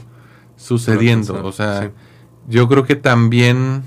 sucediendo. 0.57 1.45
O 1.45 1.53
sea, 1.53 1.83
sí. 1.83 1.89
yo 2.49 2.67
creo 2.69 2.85
que 2.85 2.97
también, 2.97 3.83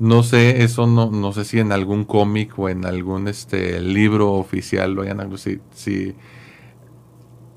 no 0.00 0.22
sé, 0.22 0.64
eso 0.64 0.86
no, 0.86 1.10
no 1.10 1.32
sé 1.32 1.44
si 1.44 1.60
en 1.60 1.72
algún 1.72 2.04
cómic 2.04 2.58
o 2.58 2.70
en 2.70 2.86
algún 2.86 3.28
este 3.28 3.80
libro 3.82 4.32
oficial 4.32 4.94
lo 4.94 5.02
hayan 5.02 5.20
algo 5.20 5.36
si, 5.36 5.60
si 5.72 6.16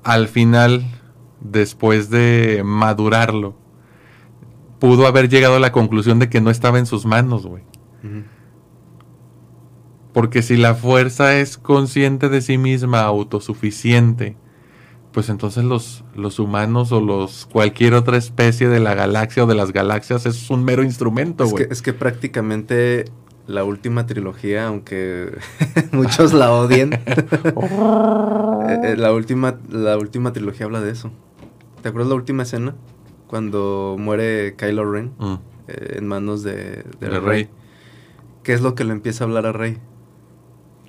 al 0.02 0.28
final, 0.28 0.84
después 1.40 2.10
de 2.10 2.60
madurarlo, 2.62 3.56
pudo 4.78 5.06
haber 5.06 5.30
llegado 5.30 5.56
a 5.56 5.60
la 5.60 5.72
conclusión 5.72 6.18
de 6.18 6.28
que 6.28 6.42
no 6.42 6.50
estaba 6.50 6.78
en 6.78 6.84
sus 6.84 7.06
manos, 7.06 7.46
güey. 7.46 7.62
Porque 10.12 10.42
si 10.42 10.58
la 10.58 10.74
fuerza 10.74 11.38
es 11.38 11.56
consciente 11.56 12.28
de 12.28 12.42
sí 12.42 12.58
misma, 12.58 13.00
autosuficiente, 13.00 14.36
pues 15.14 15.28
entonces 15.30 15.62
los, 15.64 16.04
los 16.14 16.38
humanos 16.40 16.90
o 16.92 17.00
los 17.00 17.46
cualquier 17.46 17.94
otra 17.94 18.16
especie 18.18 18.68
de 18.68 18.80
la 18.80 18.94
galaxia 18.94 19.44
o 19.44 19.46
de 19.46 19.54
las 19.54 19.72
galaxias 19.72 20.26
es 20.26 20.50
un 20.50 20.64
mero 20.64 20.82
instrumento, 20.82 21.44
Es 21.44 21.50
güey. 21.52 21.66
que, 21.68 21.72
es 21.72 21.80
que 21.82 21.92
prácticamente 21.92 23.04
la 23.46 23.62
última 23.64 24.06
trilogía, 24.06 24.66
aunque 24.66 25.38
muchos 25.92 26.32
la 26.32 26.52
odien, 26.52 26.92
eh, 26.94 28.80
eh, 28.82 28.96
la, 28.96 29.12
última, 29.12 29.58
la 29.70 29.96
última 29.98 30.32
trilogía 30.32 30.66
habla 30.66 30.80
de 30.80 30.90
eso. 30.90 31.10
¿Te 31.82 31.88
acuerdas 31.88 32.08
la 32.08 32.16
última 32.16 32.42
escena? 32.42 32.74
Cuando 33.26 33.96
muere 33.98 34.54
Kylo 34.56 34.90
Ren 34.90 35.12
Mm, 35.18 35.34
eh, 35.68 35.94
en 35.98 36.06
manos 36.06 36.42
de, 36.42 36.84
rey. 37.00 37.20
rey. 37.20 37.48
¿Qué 38.42 38.52
es 38.52 38.60
lo 38.60 38.74
que 38.74 38.84
le 38.84 38.92
empieza 38.92 39.24
a 39.24 39.26
hablar 39.26 39.46
a 39.46 39.52
Rey? 39.52 39.78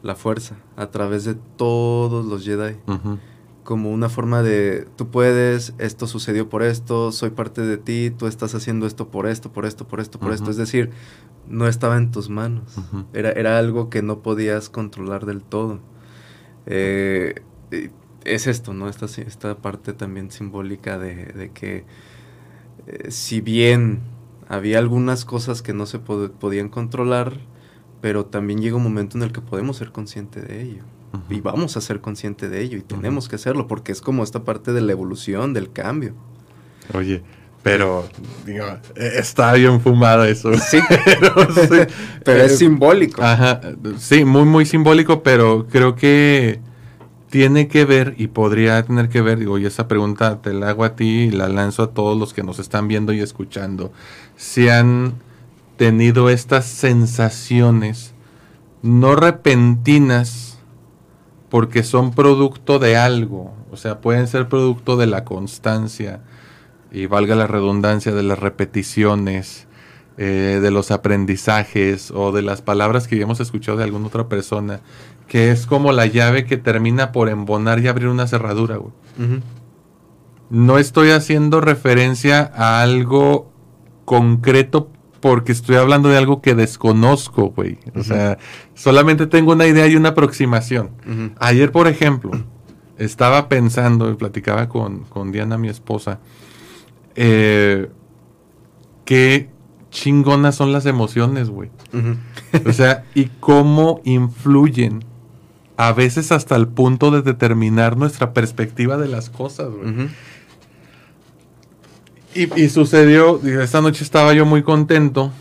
La 0.02 0.16
fuerza, 0.16 0.56
a 0.76 0.88
través 0.88 1.24
de 1.26 1.36
todos 1.36 2.26
los 2.26 2.44
Jedi. 2.46 2.76
Ujú, 2.88 3.18
Como 3.66 3.92
una 3.92 4.08
forma 4.08 4.42
de, 4.44 4.88
tú 4.96 5.10
puedes, 5.10 5.74
esto 5.80 6.08
sucedió 6.08 6.48
por 6.48 6.64
esto, 6.64 7.12
soy 7.12 7.32
parte 7.32 7.62
de 7.62 7.78
ti, 7.78 8.12
tú 8.16 8.28
estás 8.28 8.56
haciendo 8.56 8.86
esto 8.88 9.10
por 9.10 9.26
esto, 9.28 9.52
por 9.52 9.66
esto, 9.66 9.86
por 9.88 10.00
esto, 10.00 10.20
por 10.20 10.32
esto. 10.32 10.46
Es 10.52 10.58
decir, 10.58 10.92
no 11.50 11.68
estaba 11.68 11.98
en 11.98 12.12
tus 12.12 12.30
manos. 12.30 12.78
Era, 13.14 13.32
era 13.32 13.58
algo 13.58 13.90
que 13.90 14.02
no 14.02 14.22
podías 14.22 14.70
controlar 14.70 15.26
del 15.26 15.42
todo. 15.44 15.80
Eh, 16.68 17.42
es 18.24 18.48
esto, 18.48 18.74
¿no? 18.74 18.88
Esta, 18.88 19.06
esta 19.06 19.58
parte 19.58 19.94
también 19.94 20.32
simbólica 20.32 20.98
de, 20.98 21.26
de 21.26 21.50
que 21.52 21.86
eh, 22.88 23.12
si 23.12 23.42
bien 23.42 24.02
había 24.48 24.78
algunas 24.80 25.26
cosas 25.26 25.62
que 25.62 25.74
no 25.74 25.86
se 25.86 26.00
pod- 26.00 26.32
podían 26.32 26.70
controlar, 26.70 27.40
pero 28.02 28.26
también 28.26 28.62
llega 28.62 28.76
un 28.78 28.84
momento 28.84 29.18
en 29.18 29.24
el 29.24 29.32
que 29.32 29.42
podemos 29.42 29.78
ser 29.78 29.92
conscientes 29.92 30.48
de 30.48 30.62
ello. 30.62 30.84
Y 31.30 31.42
vamos 31.42 31.78
a 31.78 31.82
ser 31.82 32.02
conscientes 32.02 32.50
de 32.50 32.62
ello 32.62 32.78
y 32.78 32.82
tenemos 32.82 33.28
que 33.28 33.36
hacerlo 33.36 33.68
porque 33.68 33.92
es 33.92 34.02
como 34.02 34.24
esta 34.24 34.44
parte 34.44 34.74
de 34.74 34.82
la 34.82 34.92
evolución, 34.92 35.54
del 35.54 35.72
cambio. 35.72 36.14
Oye, 36.94 37.24
pero 37.64 38.08
digo, 38.46 38.66
eh, 38.96 39.14
está 39.18 39.54
bien 39.54 39.82
fumado 39.82 40.24
eso. 40.24 40.52
Sí, 40.70 40.80
pero, 41.06 41.54
sí, 41.54 41.94
pero 42.24 42.42
eh, 42.42 42.46
es 42.46 42.58
simbólico. 42.58 43.24
Ajá, 43.24 43.62
sí, 43.98 44.26
muy, 44.26 44.46
muy 44.46 44.66
simbólico, 44.66 45.24
pero 45.24 45.68
creo 45.68 45.96
que 45.96 46.60
tiene 47.30 47.68
que 47.68 47.86
ver 47.86 48.16
y 48.18 48.28
podría 48.28 48.84
tener 48.84 49.10
que 49.10 49.22
ver, 49.22 49.40
digo, 49.40 49.58
y 49.58 49.66
esa 49.66 49.88
pregunta 49.88 50.42
te 50.42 50.54
la 50.54 50.70
hago 50.70 50.84
a 50.84 50.96
ti 50.96 51.24
y 51.24 51.32
la 51.32 51.50
lanzo 51.50 51.84
a 51.84 51.92
todos 51.92 52.18
los 52.18 52.34
que 52.34 52.44
nos 52.44 52.60
están 52.60 52.88
viendo 52.88 53.14
y 53.14 53.20
escuchando. 53.20 53.92
Si 54.38 54.70
han 54.70 55.16
tenido 55.78 56.30
estas 56.30 56.66
sensaciones 56.66 58.14
no 58.86 59.16
repentinas 59.16 60.55
porque 61.56 61.84
son 61.84 62.12
producto 62.12 62.80
de 62.80 62.98
algo, 62.98 63.54
o 63.72 63.78
sea, 63.78 64.02
pueden 64.02 64.28
ser 64.28 64.50
producto 64.50 64.98
de 64.98 65.06
la 65.06 65.24
constancia 65.24 66.20
y 66.92 67.06
valga 67.06 67.34
la 67.34 67.48
redundancia 67.48 68.12
de 68.12 68.24
las 68.24 68.40
repeticiones, 68.40 69.66
eh, 70.18 70.60
de 70.62 70.70
los 70.70 70.92
aprendizajes 70.92 72.12
o 72.12 72.34
de 72.34 72.42
las 72.42 72.62
palabras 72.62 73.08
que 73.08 73.16
ya 73.16 73.24
hemos 73.24 73.40
escuchado 73.40 73.78
de 73.78 73.86
alguna 73.86 74.08
otra 74.08 74.28
persona, 74.28 74.82
que 75.30 75.50
es 75.50 75.66
como 75.66 75.94
la 75.94 76.08
llave 76.08 76.44
que 76.44 76.58
termina 76.58 77.14
por 77.14 77.30
embonar 77.30 77.80
y 77.80 77.88
abrir 77.88 78.10
una 78.10 78.28
cerradura, 78.28 78.76
güey. 78.76 78.92
No 80.50 80.78
estoy 80.78 81.12
haciendo 81.12 81.62
referencia 81.62 82.52
a 82.54 82.82
algo 82.82 83.50
concreto 84.04 84.90
porque 85.26 85.54
estoy 85.54 85.78
hablando 85.78 86.10
de 86.10 86.18
algo 86.18 86.40
que 86.40 86.54
desconozco, 86.54 87.50
güey. 87.50 87.80
O 87.96 88.04
sea, 88.04 88.38
solamente 88.76 89.26
tengo 89.26 89.54
una 89.54 89.66
idea 89.66 89.88
y 89.88 89.96
una 89.96 90.10
aproximación. 90.10 90.92
Ayer, 91.40 91.72
por 91.72 91.88
ejemplo, 91.88 92.30
estaba 93.00 93.50
pensando 93.50 94.12
y 94.12 94.14
platicaba 94.14 94.70
con, 94.70 95.00
con 95.06 95.32
Diana, 95.32 95.58
mi 95.58 95.68
esposa, 95.68 96.20
eh, 97.16 97.90
qué 99.04 99.50
chingonas 99.90 100.54
son 100.54 100.72
las 100.72 100.86
emociones, 100.86 101.50
güey. 101.50 101.72
O 102.64 102.72
sea, 102.72 103.04
y 103.16 103.26
cómo 103.40 104.02
influyen 104.04 105.04
a 105.76 105.92
veces 105.92 106.32
hasta 106.32 106.56
el 106.56 106.68
punto 106.68 107.10
de 107.10 107.24
determinar 107.24 107.98
nuestra 107.98 108.32
perspectiva 108.32 108.96
de 108.98 109.08
las 109.08 109.32
cosas, 109.32 109.70
güey. 109.72 110.08
Y, 112.36 112.62
y 112.62 112.70
sucedió, 112.70 113.40
esta 113.62 113.82
noche 113.82 114.04
estaba 114.04 114.34
yo 114.34 114.46
muy 114.46 114.62
contento. 114.62 115.32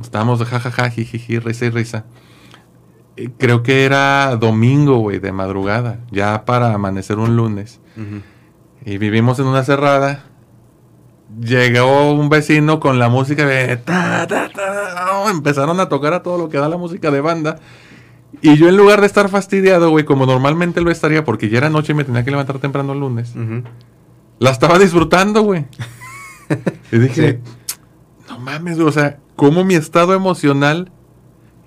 Estábamos 0.00 0.38
de 0.38 0.46
jajaja, 0.46 0.90
jijiji, 0.90 1.38
risa 1.38 1.66
y 1.66 1.70
risa. 1.70 2.04
Y 3.16 3.28
creo 3.28 3.62
que 3.62 3.84
era 3.84 4.36
domingo, 4.36 4.98
güey, 4.98 5.18
de 5.18 5.32
madrugada, 5.32 6.00
ya 6.10 6.44
para 6.44 6.72
amanecer 6.72 7.18
un 7.18 7.36
lunes. 7.36 7.80
Ujú. 7.96 8.22
Y 8.84 8.98
vivimos 8.98 9.38
en 9.40 9.46
una 9.46 9.64
cerrada. 9.64 10.24
Llegó 11.40 12.12
un 12.12 12.28
vecino 12.30 12.80
con 12.80 12.98
la 12.98 13.08
música 13.10 13.44
de... 13.44 13.76
ta, 13.76 14.26
ta, 14.26 14.48
ta, 14.48 15.30
empezaron 15.30 15.78
a 15.80 15.88
tocar 15.88 16.14
a 16.14 16.22
todo 16.22 16.38
lo 16.38 16.48
que 16.48 16.56
da 16.58 16.68
la 16.68 16.78
música 16.78 17.10
de 17.10 17.20
banda. 17.20 17.58
Y 18.40 18.56
yo 18.56 18.68
en 18.68 18.76
lugar 18.76 19.00
de 19.00 19.06
estar 19.06 19.28
fastidiado, 19.28 19.90
güey, 19.90 20.04
como 20.04 20.24
normalmente 20.24 20.80
lo 20.80 20.90
estaría, 20.90 21.24
porque 21.24 21.48
ya 21.50 21.58
era 21.58 21.70
noche 21.70 21.92
y 21.92 21.96
me 21.96 22.04
tenía 22.04 22.24
que 22.24 22.30
levantar 22.30 22.58
temprano 22.60 22.92
el 22.92 23.00
lunes, 23.00 23.34
Ujú. 23.34 23.62
la 24.38 24.50
estaba 24.50 24.78
disfrutando, 24.78 25.42
güey. 25.42 25.66
y 26.92 26.98
dije, 26.98 27.40
no 28.28 28.38
mames, 28.38 28.78
o 28.78 28.90
sea, 28.92 29.18
cómo 29.36 29.64
mi 29.64 29.74
estado 29.74 30.14
emocional 30.14 30.90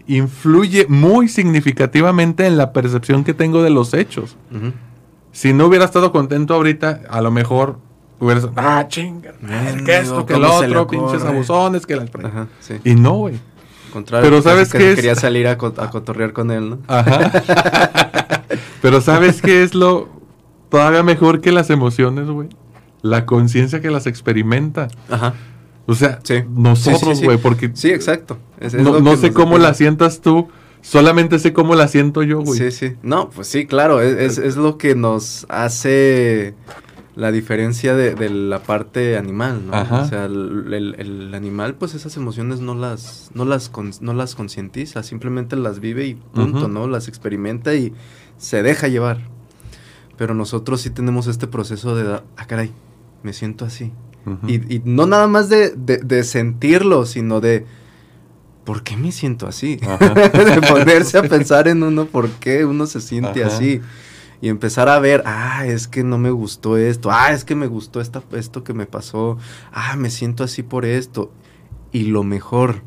influye 0.07 0.85
muy 0.89 1.27
significativamente 1.27 2.45
en 2.45 2.57
la 2.57 2.73
percepción 2.73 3.23
que 3.23 3.33
tengo 3.33 3.63
de 3.63 3.69
los 3.69 3.93
hechos. 3.93 4.35
Ujú. 4.51 4.73
Si 5.31 5.53
no 5.53 5.67
hubiera 5.67 5.85
estado 5.85 6.11
contento 6.11 6.53
ahorita, 6.53 7.01
a 7.09 7.21
lo 7.21 7.31
mejor 7.31 7.77
hubiera 8.19 8.41
ah, 8.57 8.85
chinga, 8.87 9.33
que 9.85 9.97
esto, 9.97 10.25
que 10.25 10.33
¿cómo 10.33 10.45
lo 10.45 10.53
otro, 10.55 10.87
pinches 10.87 11.23
abusones, 11.23 11.85
que 11.85 11.95
la... 11.95 12.03
Ajá, 12.23 12.47
sí. 12.59 12.75
Y 12.83 12.95
no, 12.95 13.13
güey. 13.13 13.39
Contrario, 13.93 14.29
Pero 14.29 14.41
¿sabes 14.41 14.71
que 14.71 14.91
es? 14.91 14.95
Quería 14.95 15.15
salir 15.15 15.47
a, 15.47 15.57
co- 15.57 15.73
a 15.77 15.89
cotorrear 15.89 16.31
con 16.33 16.51
él, 16.51 16.69
¿no? 16.71 16.79
Ajá. 16.87 17.31
Pero 18.81 19.01
¿sabes 19.01 19.41
qué 19.41 19.63
es 19.63 19.73
lo 19.73 20.09
todavía 20.69 21.03
mejor 21.03 21.41
que 21.41 21.51
las 21.51 21.69
emociones, 21.69 22.27
güey? 22.27 22.49
La 23.01 23.25
conciencia 23.25 23.81
que 23.81 23.89
las 23.91 24.05
experimenta. 24.07 24.87
Ajá. 25.09 25.33
O 25.87 25.95
sea, 25.95 26.19
Sí. 26.23 26.35
nosotros, 26.49 26.99
Sí, 27.01 27.05
sí, 27.07 27.15
sí. 27.17 27.25
güey, 27.25 27.37
porque 27.37 27.71
Sí, 27.73 27.89
exacto. 27.89 28.37
Es- 28.59 28.73
es 28.75 28.81
no, 28.83 29.17
sé 29.17 29.33
cómo 29.33 29.57
la 29.57 29.73
sientas 29.73 30.21
tú, 30.21 30.47
solamente 30.81 31.39
sé 31.39 31.51
cómo 31.53 31.75
la 31.75 31.87
siento 31.87 32.21
yo, 32.23 32.41
güey. 32.41 32.59
Sí, 32.59 32.71
sí. 32.71 32.95
No, 33.01 33.29
pues 33.29 33.47
sí, 33.47 33.65
claro. 33.65 33.99
Es, 34.01 34.37
es- 34.37 34.55
lo 34.55 34.77
que 34.77 34.93
nos 34.95 35.45
hace 35.49 36.53
la 37.15 37.31
diferencia 37.31 37.93
de, 37.95 38.15
de 38.15 38.29
la 38.29 38.59
parte 38.63 39.17
animal, 39.17 39.63
¿no? 39.67 39.73
Ajá. 39.75 40.03
O 40.03 40.07
sea, 40.07 40.25
el, 40.25 40.71
el- 40.73 40.95
el 40.97 41.33
animal, 41.33 41.75
pues 41.75 41.93
esas 41.95 42.15
emociones 42.15 42.61
no 42.61 42.73
las, 42.75 43.31
no 43.33 43.43
las, 43.43 43.67
con- 43.69 43.91
no 43.99 44.13
las 44.13 44.35
concientiza, 44.35 45.03
simplemente 45.03 45.55
las 45.57 45.79
vive 45.79 46.05
y 46.05 46.13
punto. 46.15 46.67
¿no? 46.69 46.87
Las 46.87 47.07
experimenta 47.07 47.73
y 47.75 47.93
se 48.37 48.63
deja 48.63 48.87
llevar. 48.87 49.27
Pero 50.17 50.35
nosotros 50.35 50.81
sí 50.81 50.89
tenemos 50.91 51.25
este 51.27 51.47
proceso 51.47 51.95
de, 51.95 52.21
ah, 52.37 52.45
caray, 52.47 52.71
me 53.23 53.34
siento 53.34 53.65
así. 53.65 53.91
Y, 54.47 54.75
y 54.75 54.81
no 54.86 55.07
nada 55.07 55.27
más 55.27 55.49
de, 55.49 55.71
de- 55.71 55.97
de 55.97 56.23
sentirlo, 56.23 57.05
sino 57.07 57.41
de, 57.41 57.65
¿por 58.65 58.84
qué 58.84 58.95
me 58.95 59.12
siento 59.12 59.47
así? 59.47 59.77
De 60.55 60.62
ponerse 60.62 61.17
a 61.17 61.23
pensar 61.23 61.67
en 61.67 61.81
uno, 61.84 62.05
¿por 62.05 62.29
qué 62.29 62.65
uno 62.65 62.86
se 62.86 63.01
siente 63.01 63.43
Ajá. 63.43 63.55
así? 63.55 63.81
Y 64.39 64.49
empezar 64.49 64.89
a 64.89 64.99
ver, 64.99 65.23
ah, 65.25 65.65
es 65.65 65.88
que 65.88 66.03
no 66.03 66.17
me 66.17 66.31
gustó 66.31 66.77
esto, 66.77 67.10
ah, 67.12 67.31
es 67.31 67.43
que 67.45 67.55
me 67.55 67.67
gustó 67.67 67.99
esta, 68.01 68.23
esto 68.34 68.63
que 68.63 68.73
me 68.73 68.86
pasó, 68.86 69.38
ah, 69.71 69.95
me 69.97 70.10
siento 70.10 70.43
así 70.43 70.63
por 70.63 70.86
esto. 70.86 71.31
Y 71.91 72.05
lo 72.05 72.23
mejor, 72.23 72.81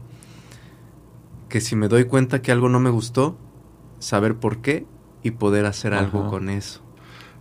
que 1.49 1.61
si 1.61 1.77
me 1.77 1.89
doy 1.89 2.05
cuenta 2.05 2.43
que 2.43 2.53
algo 2.53 2.69
no 2.69 2.81
me 2.81 2.91
gustó, 2.91 3.37
saber 3.99 4.35
por 4.37 4.59
qué 4.59 4.87
y 5.23 5.33
poder 5.33 5.67
hacer 5.67 5.95
algo 5.95 6.29
con 6.29 6.49
eso 6.49 6.84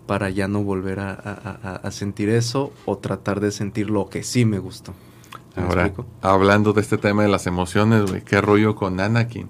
para 0.06 0.30
ya 0.30 0.48
no 0.48 0.64
volver 0.64 1.00
a, 1.00 1.12
a- 1.12 1.60
a- 1.64 1.76
a 1.88 1.92
sentir 1.92 2.30
eso 2.30 2.72
o 2.86 2.98
tratar 2.98 3.40
de 3.40 3.52
sentir 3.52 3.90
lo 3.90 4.10
que 4.10 4.24
sí 4.24 4.46
me 4.46 4.60
gustó. 4.60 4.94
¿Me 5.56 5.64
Ahora, 5.64 5.86
explico? 5.86 6.10
hablando 6.22 6.74
de 6.74 6.82
este 6.82 6.98
tema 6.98 7.24
de 7.24 7.30
las 7.30 7.46
emociones, 7.48 8.10
güey, 8.10 8.22
qué 8.24 8.42
rollo 8.42 8.76
con 8.76 9.00
Anakin. 9.00 9.50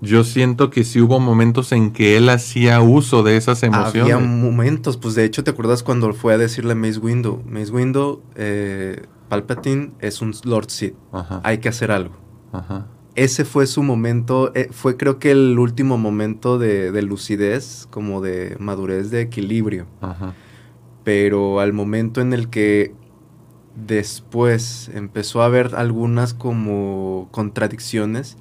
Yo 0.00 0.24
siento 0.24 0.68
que 0.70 0.82
sí 0.84 1.00
hubo 1.00 1.20
momentos 1.20 1.70
en 1.72 1.92
que 1.92 2.16
él 2.16 2.28
hacía 2.28 2.80
uso 2.80 3.22
de 3.22 3.36
esas 3.36 3.62
emociones. 3.62 4.12
Había 4.14 4.18
momentos, 4.18 4.96
pues 4.96 5.14
de 5.14 5.24
hecho, 5.24 5.44
¿te 5.44 5.52
acuerdas 5.52 5.82
cuando 5.84 6.12
fue 6.12 6.34
a 6.34 6.38
decirle 6.38 6.72
a 6.72 6.74
Mace 6.74 6.98
Window? 6.98 7.42
Mace 7.46 7.70
Window, 7.70 8.20
eh, 8.34 9.06
Palpatine 9.28 9.92
es 10.00 10.20
un 10.20 10.34
Lord 10.44 10.70
Sith. 10.70 10.94
Ajá. 11.12 11.40
Hay 11.44 11.58
que 11.58 11.68
hacer 11.68 11.90
algo. 11.92 12.14
Ajá. 12.52 12.86
Ese 13.14 13.44
fue 13.44 13.66
su 13.66 13.82
momento, 13.82 14.52
eh, 14.54 14.68
fue 14.70 14.96
creo 14.96 15.18
que 15.18 15.30
el 15.30 15.58
último 15.58 15.98
momento 15.98 16.58
de, 16.58 16.92
de 16.92 17.02
lucidez, 17.02 17.86
como 17.90 18.20
de 18.20 18.56
madurez, 18.58 19.10
de 19.10 19.20
equilibrio. 19.20 19.86
Ajá. 20.00 20.34
Pero 21.04 21.60
al 21.60 21.72
momento 21.72 22.20
en 22.20 22.32
el 22.32 22.48
que 22.48 22.94
después 23.74 24.90
empezó 24.94 25.42
a 25.42 25.46
haber 25.46 25.74
algunas 25.74 26.34
como 26.34 27.28
contradicciones, 27.32 28.36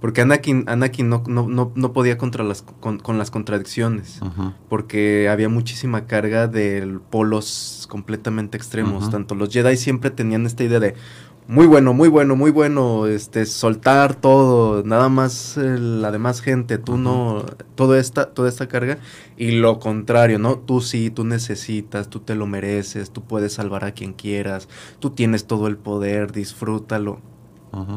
porque 0.00 0.20
Anakin, 0.20 0.64
Anakin 0.68 1.08
no, 1.08 1.24
no, 1.26 1.48
no, 1.48 1.72
no 1.74 1.92
podía 1.92 2.18
contra 2.18 2.44
las, 2.44 2.62
con, 2.62 2.98
con 2.98 3.16
las 3.18 3.30
contradicciones, 3.30 4.20
Ajá. 4.22 4.54
porque 4.68 5.28
había 5.30 5.48
muchísima 5.48 6.06
carga 6.06 6.48
de 6.48 6.98
polos 7.10 7.86
completamente 7.88 8.58
extremos. 8.58 9.10
Tanto 9.10 9.34
los 9.34 9.50
Jedi 9.50 9.76
siempre 9.76 10.10
tenían 10.10 10.44
esta 10.44 10.64
idea 10.64 10.80
de 10.80 10.94
muy 11.48 11.66
bueno, 11.66 11.92
muy 11.94 12.08
bueno, 12.08 12.34
muy 12.36 12.50
bueno, 12.50 13.06
este, 13.06 13.46
soltar 13.46 14.14
todo, 14.16 14.82
nada 14.84 15.08
más 15.08 15.56
eh, 15.56 15.78
la 15.78 16.10
demás 16.10 16.40
gente, 16.40 16.78
tú 16.78 16.98
no, 16.98 17.44
toda 17.76 17.98
esta, 18.00 18.26
toda 18.34 18.48
esta 18.48 18.66
carga, 18.68 18.98
y 19.36 19.52
lo 19.52 19.78
contrario, 19.78 20.38
¿no? 20.40 20.58
Tú 20.58 20.80
sí, 20.80 21.10
tú 21.10 21.24
necesitas, 21.24 22.08
tú 22.10 22.20
te 22.20 22.34
lo 22.34 22.46
mereces, 22.46 23.10
tú 23.12 23.22
puedes 23.22 23.52
salvar 23.54 23.84
a 23.84 23.92
quien 23.92 24.12
quieras, 24.12 24.68
tú 24.98 25.10
tienes 25.10 25.46
todo 25.46 25.68
el 25.68 25.76
poder, 25.76 26.32
disfrútalo 26.32 27.20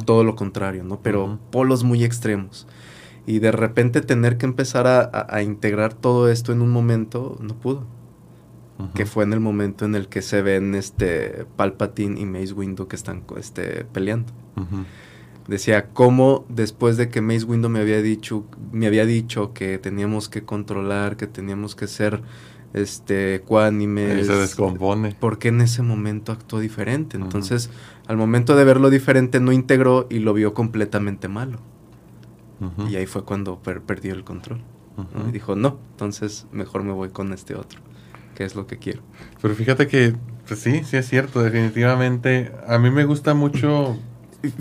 todo 0.06 0.24
lo 0.24 0.36
contrario, 0.36 0.84
¿no? 0.84 1.00
Pero 1.02 1.40
polos 1.52 1.84
muy 1.84 2.04
extremos. 2.04 2.68
Y 3.26 3.40
de 3.40 3.52
repente 3.52 4.02
tener 4.02 4.38
que 4.38 4.46
empezar 4.46 4.88
a, 4.88 5.02
a- 5.02 5.28
a 5.36 5.42
integrar 5.44 5.94
todo 5.94 6.30
esto 6.30 6.52
en 6.52 6.62
un 6.62 6.70
momento, 6.72 7.38
no 7.42 7.56
pudo. 7.56 7.86
Que 8.94 9.06
fue 9.06 9.26
en 9.26 9.34
el 9.34 9.42
momento 9.42 9.84
en 9.84 9.94
el 9.96 10.08
que 10.08 10.22
se 10.22 10.42
ven 10.42 10.74
este 10.74 11.46
Palpatine 11.58 12.18
y 12.20 12.26
Mace 12.26 12.54
Windu 12.54 12.88
que 12.88 12.96
están 12.96 13.24
este, 13.38 13.84
peleando. 13.86 14.32
Decía, 15.48 15.88
cómo 15.90 16.46
después 16.48 16.96
de 16.96 17.10
que 17.10 17.22
Mace 17.22 17.44
Windu 17.44 17.70
me 17.70 17.80
había 17.80 18.02
dicho, 18.02 18.46
me 18.72 18.86
había 18.88 19.06
dicho 19.06 19.52
que 19.54 19.80
teníamos 19.80 20.30
que 20.30 20.44
controlar, 20.44 21.18
que 21.18 21.26
teníamos 21.28 21.76
que 21.76 21.88
ser 21.88 22.22
este 22.72 23.30
Ahí 23.30 23.34
ecuánimes, 23.38 24.28
se 24.28 24.36
descompone. 24.36 25.16
¿por 25.20 25.40
qué 25.40 25.48
en 25.48 25.62
ese 25.62 25.82
momento 25.82 26.32
actuó 26.32 26.60
diferente? 26.60 27.18
Entonces, 27.18 27.72
al 28.08 28.16
momento 28.16 28.56
de 28.56 28.64
verlo 28.64 28.92
diferente, 28.92 29.40
no 29.40 29.52
integró 29.52 30.06
y 30.10 30.20
lo 30.20 30.34
vio 30.34 30.54
completamente 30.54 31.28
malo. 31.28 31.60
Y 32.90 32.96
ahí 32.98 33.08
fue 33.08 33.24
cuando 33.24 33.58
per- 33.60 33.82
perdió 33.82 34.14
el 34.14 34.24
control. 34.24 34.62
¿no? 34.98 35.04
Ajá. 35.04 35.30
Y 35.30 35.32
dijo, 35.32 35.56
no, 35.56 35.80
entonces 35.92 36.46
mejor 36.52 36.84
me 36.84 36.92
voy 36.92 37.10
con 37.10 37.32
este 37.34 37.56
otro, 37.56 37.80
que 38.40 38.46
es 38.46 38.56
lo 38.56 38.68
que 38.68 38.78
quiero. 38.78 39.02
Pero 39.42 39.54
fíjate 39.54 39.88
que, 39.88 40.16
pues 40.48 40.62
sí, 40.62 40.82
sí 40.86 40.96
es 40.96 41.10
cierto, 41.10 41.44
definitivamente. 41.44 42.54
A 42.66 42.80
mí 42.80 42.90
me 42.90 43.04
gusta 43.04 43.34
mucho. 43.34 43.98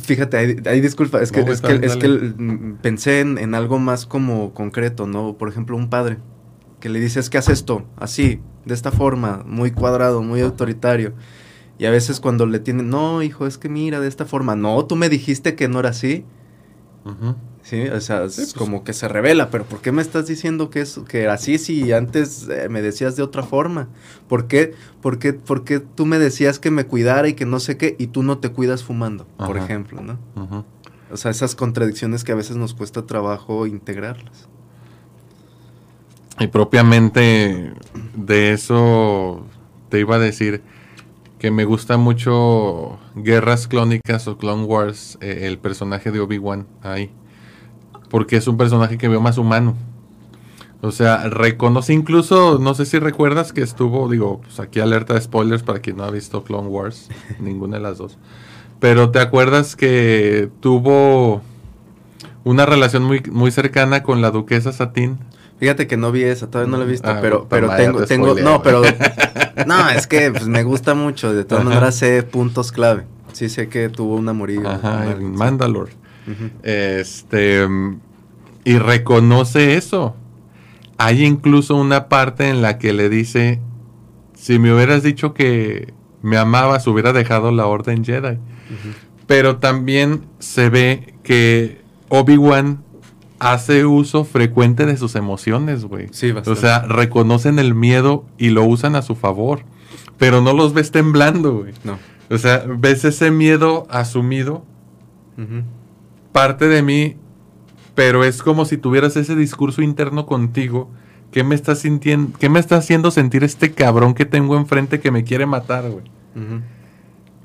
Fíjate, 0.02 0.36
ahí, 0.66 0.80
disculpa, 0.80 1.22
es 1.22 1.30
que, 1.30 1.44
No, 1.44 1.52
es 1.52 1.60
que, 1.60 1.74
es 1.74 1.96
que 1.96 2.08
mm, 2.08 2.78
pensé 2.82 3.20
en, 3.20 3.38
en 3.38 3.54
algo 3.54 3.78
más 3.78 4.04
como 4.04 4.52
concreto, 4.52 5.06
¿no? 5.06 5.38
Por 5.38 5.48
ejemplo, 5.48 5.76
un 5.76 5.90
padre 5.90 6.18
que 6.80 6.88
le 6.88 6.98
dices 6.98 7.30
que 7.30 7.38
haz 7.38 7.48
esto, 7.48 7.84
así, 7.94 8.40
de 8.64 8.74
esta 8.74 8.90
forma, 8.90 9.44
muy 9.46 9.70
cuadrado, 9.70 10.22
muy 10.22 10.40
autoritario. 10.40 11.12
Y 11.78 11.86
a 11.86 11.92
veces 11.92 12.18
cuando 12.18 12.46
le 12.46 12.58
tienen, 12.58 12.90
no, 12.90 13.22
hijo, 13.22 13.46
es 13.46 13.58
que 13.58 13.68
mira, 13.68 14.00
de 14.00 14.08
esta 14.08 14.24
forma, 14.24 14.56
no, 14.56 14.84
tú 14.86 14.96
me 14.96 15.08
dijiste 15.08 15.54
que 15.54 15.68
no 15.68 15.78
era 15.78 15.90
así. 15.90 16.24
Ajá. 17.04 17.36
Sí, 17.68 17.82
o 17.82 18.00
sea, 18.00 18.24
es 18.24 18.36
pues. 18.36 18.54
como 18.54 18.82
que 18.82 18.94
se 18.94 19.08
revela, 19.08 19.50
pero 19.50 19.64
¿por 19.64 19.82
qué 19.82 19.92
me 19.92 20.00
estás 20.00 20.26
diciendo 20.26 20.70
que 20.70 20.80
es 20.80 20.98
que 21.06 21.28
así 21.28 21.58
si 21.58 21.92
antes 21.92 22.48
eh, 22.48 22.70
me 22.70 22.80
decías 22.80 23.14
de 23.14 23.22
otra 23.22 23.42
forma? 23.42 23.88
¿Por 24.26 24.46
qué, 24.46 24.72
por, 25.02 25.18
qué, 25.18 25.34
por 25.34 25.64
qué 25.64 25.78
tú 25.78 26.06
me 26.06 26.18
decías 26.18 26.58
que 26.58 26.70
me 26.70 26.86
cuidara 26.86 27.28
y 27.28 27.34
que 27.34 27.44
no 27.44 27.60
sé 27.60 27.76
qué 27.76 27.94
y 27.98 28.06
tú 28.06 28.22
no 28.22 28.38
te 28.38 28.48
cuidas 28.52 28.84
fumando, 28.84 29.26
por 29.36 29.58
ejemplo, 29.58 30.00
¿no? 30.00 30.18
Ajá. 30.34 30.64
O 31.12 31.18
sea, 31.18 31.30
esas 31.30 31.54
contradicciones 31.54 32.24
que 32.24 32.32
a 32.32 32.36
veces 32.36 32.56
nos 32.56 32.72
cuesta 32.72 33.04
trabajo 33.04 33.66
integrarlas. 33.66 34.48
Y 36.40 36.46
propiamente 36.46 37.74
de 38.16 38.52
eso 38.54 39.44
te 39.90 40.00
iba 40.00 40.16
a 40.16 40.18
decir 40.18 40.62
que 41.38 41.50
me 41.50 41.66
gusta 41.66 41.98
mucho 41.98 42.98
Guerras 43.14 43.68
Clónicas 43.68 44.26
o 44.26 44.38
Clone 44.38 44.64
Wars, 44.64 45.18
eh, 45.20 45.40
el 45.42 45.58
personaje 45.58 46.10
de 46.10 46.20
Obi-Wan 46.20 46.66
ahí. 46.80 47.10
Porque 48.08 48.36
es 48.36 48.48
un 48.48 48.56
personaje 48.56 48.98
que 48.98 49.08
veo 49.08 49.20
más 49.20 49.38
humano. 49.38 49.74
O 50.80 50.92
sea, 50.92 51.28
reconoce 51.28 51.92
incluso, 51.92 52.58
no 52.60 52.72
sé 52.74 52.86
si 52.86 53.00
recuerdas 53.00 53.52
que 53.52 53.62
estuvo, 53.62 54.08
digo, 54.08 54.40
pues 54.42 54.60
aquí 54.60 54.78
alerta 54.78 55.14
de 55.14 55.20
spoilers 55.20 55.64
para 55.64 55.80
quien 55.80 55.96
no 55.96 56.04
ha 56.04 56.10
visto 56.10 56.44
Clone 56.44 56.68
Wars, 56.68 57.08
ninguna 57.40 57.78
de 57.78 57.82
las 57.82 57.98
dos. 57.98 58.16
Pero 58.78 59.10
te 59.10 59.18
acuerdas 59.18 59.74
que 59.74 60.48
tuvo 60.60 61.42
una 62.44 62.64
relación 62.64 63.02
muy, 63.02 63.22
muy 63.30 63.50
cercana 63.50 64.04
con 64.04 64.22
la 64.22 64.30
duquesa 64.30 64.72
Satín. 64.72 65.18
Fíjate 65.58 65.88
que 65.88 65.96
no 65.96 66.12
vi 66.12 66.22
esa, 66.22 66.48
todavía 66.48 66.70
no 66.70 66.78
la 66.78 66.84
he 66.84 66.86
visto, 66.86 67.08
Ah, 67.10 67.18
pero, 67.20 67.48
pero 67.48 67.74
tengo, 67.74 67.98
te 67.98 68.06
tengo, 68.06 68.34
no, 68.36 68.62
pero, 68.62 68.82
no, 69.66 69.90
es 69.90 70.06
que 70.06 70.30
pues, 70.30 70.46
me 70.46 70.62
gusta 70.62 70.94
mucho, 70.94 71.34
de 71.34 71.44
todas 71.44 71.64
maneras 71.64 71.96
sé 71.96 72.22
puntos 72.22 72.70
clave. 72.70 73.04
Sí 73.32 73.48
sé 73.48 73.68
que 73.68 73.88
tuvo 73.88 74.14
un 74.14 74.28
amorío. 74.28 74.68
Ajá, 74.68 75.04
en 75.04 75.08
alguien, 75.10 75.34
Este 76.62 77.66
y 78.64 78.78
reconoce 78.78 79.76
eso. 79.76 80.14
Hay 80.98 81.24
incluso 81.24 81.76
una 81.76 82.08
parte 82.08 82.48
en 82.48 82.60
la 82.62 82.78
que 82.78 82.92
le 82.92 83.08
dice: 83.08 83.60
Si 84.34 84.58
me 84.58 84.72
hubieras 84.74 85.02
dicho 85.02 85.32
que 85.34 85.92
me 86.22 86.36
amabas, 86.36 86.86
hubiera 86.86 87.12
dejado 87.12 87.52
la 87.52 87.66
orden 87.66 88.04
Jedi. 88.04 88.38
Pero 89.26 89.58
también 89.58 90.26
se 90.38 90.68
ve 90.70 91.14
que 91.22 91.80
Obi-Wan 92.08 92.82
hace 93.38 93.84
uso 93.86 94.24
frecuente 94.24 94.84
de 94.86 94.96
sus 94.96 95.14
emociones, 95.14 95.84
güey. 95.84 96.08
Sí, 96.10 96.30
O 96.32 96.34
bastante. 96.34 96.60
sea, 96.60 96.80
reconocen 96.80 97.58
el 97.58 97.74
miedo 97.74 98.24
y 98.36 98.48
lo 98.50 98.64
usan 98.64 98.96
a 98.96 99.02
su 99.02 99.14
favor. 99.14 99.60
Pero 100.18 100.40
no 100.40 100.52
los 100.54 100.72
ves 100.74 100.90
temblando, 100.90 101.58
güey. 101.58 101.72
No. 101.84 101.98
O 102.30 102.38
sea, 102.38 102.64
ves 102.66 103.04
ese 103.04 103.30
miedo 103.30 103.86
asumido. 103.90 104.64
Parte 106.38 106.68
de 106.68 106.82
mí, 106.82 107.16
pero 107.96 108.22
es 108.22 108.44
como 108.44 108.64
si 108.64 108.76
tuvieras 108.76 109.16
ese 109.16 109.34
discurso 109.34 109.82
interno 109.82 110.24
contigo. 110.24 110.88
¿Qué 111.32 111.42
me 111.42 111.56
está 111.56 111.74
sintiendo? 111.74 112.38
¿Qué 112.38 112.48
me 112.48 112.60
está 112.60 112.76
haciendo 112.76 113.10
sentir 113.10 113.42
este 113.42 113.72
cabrón 113.72 114.14
que 114.14 114.24
tengo 114.24 114.56
enfrente 114.56 115.00
que 115.00 115.10
me 115.10 115.24
quiere 115.24 115.46
matar, 115.46 115.90
güey? 115.90 116.04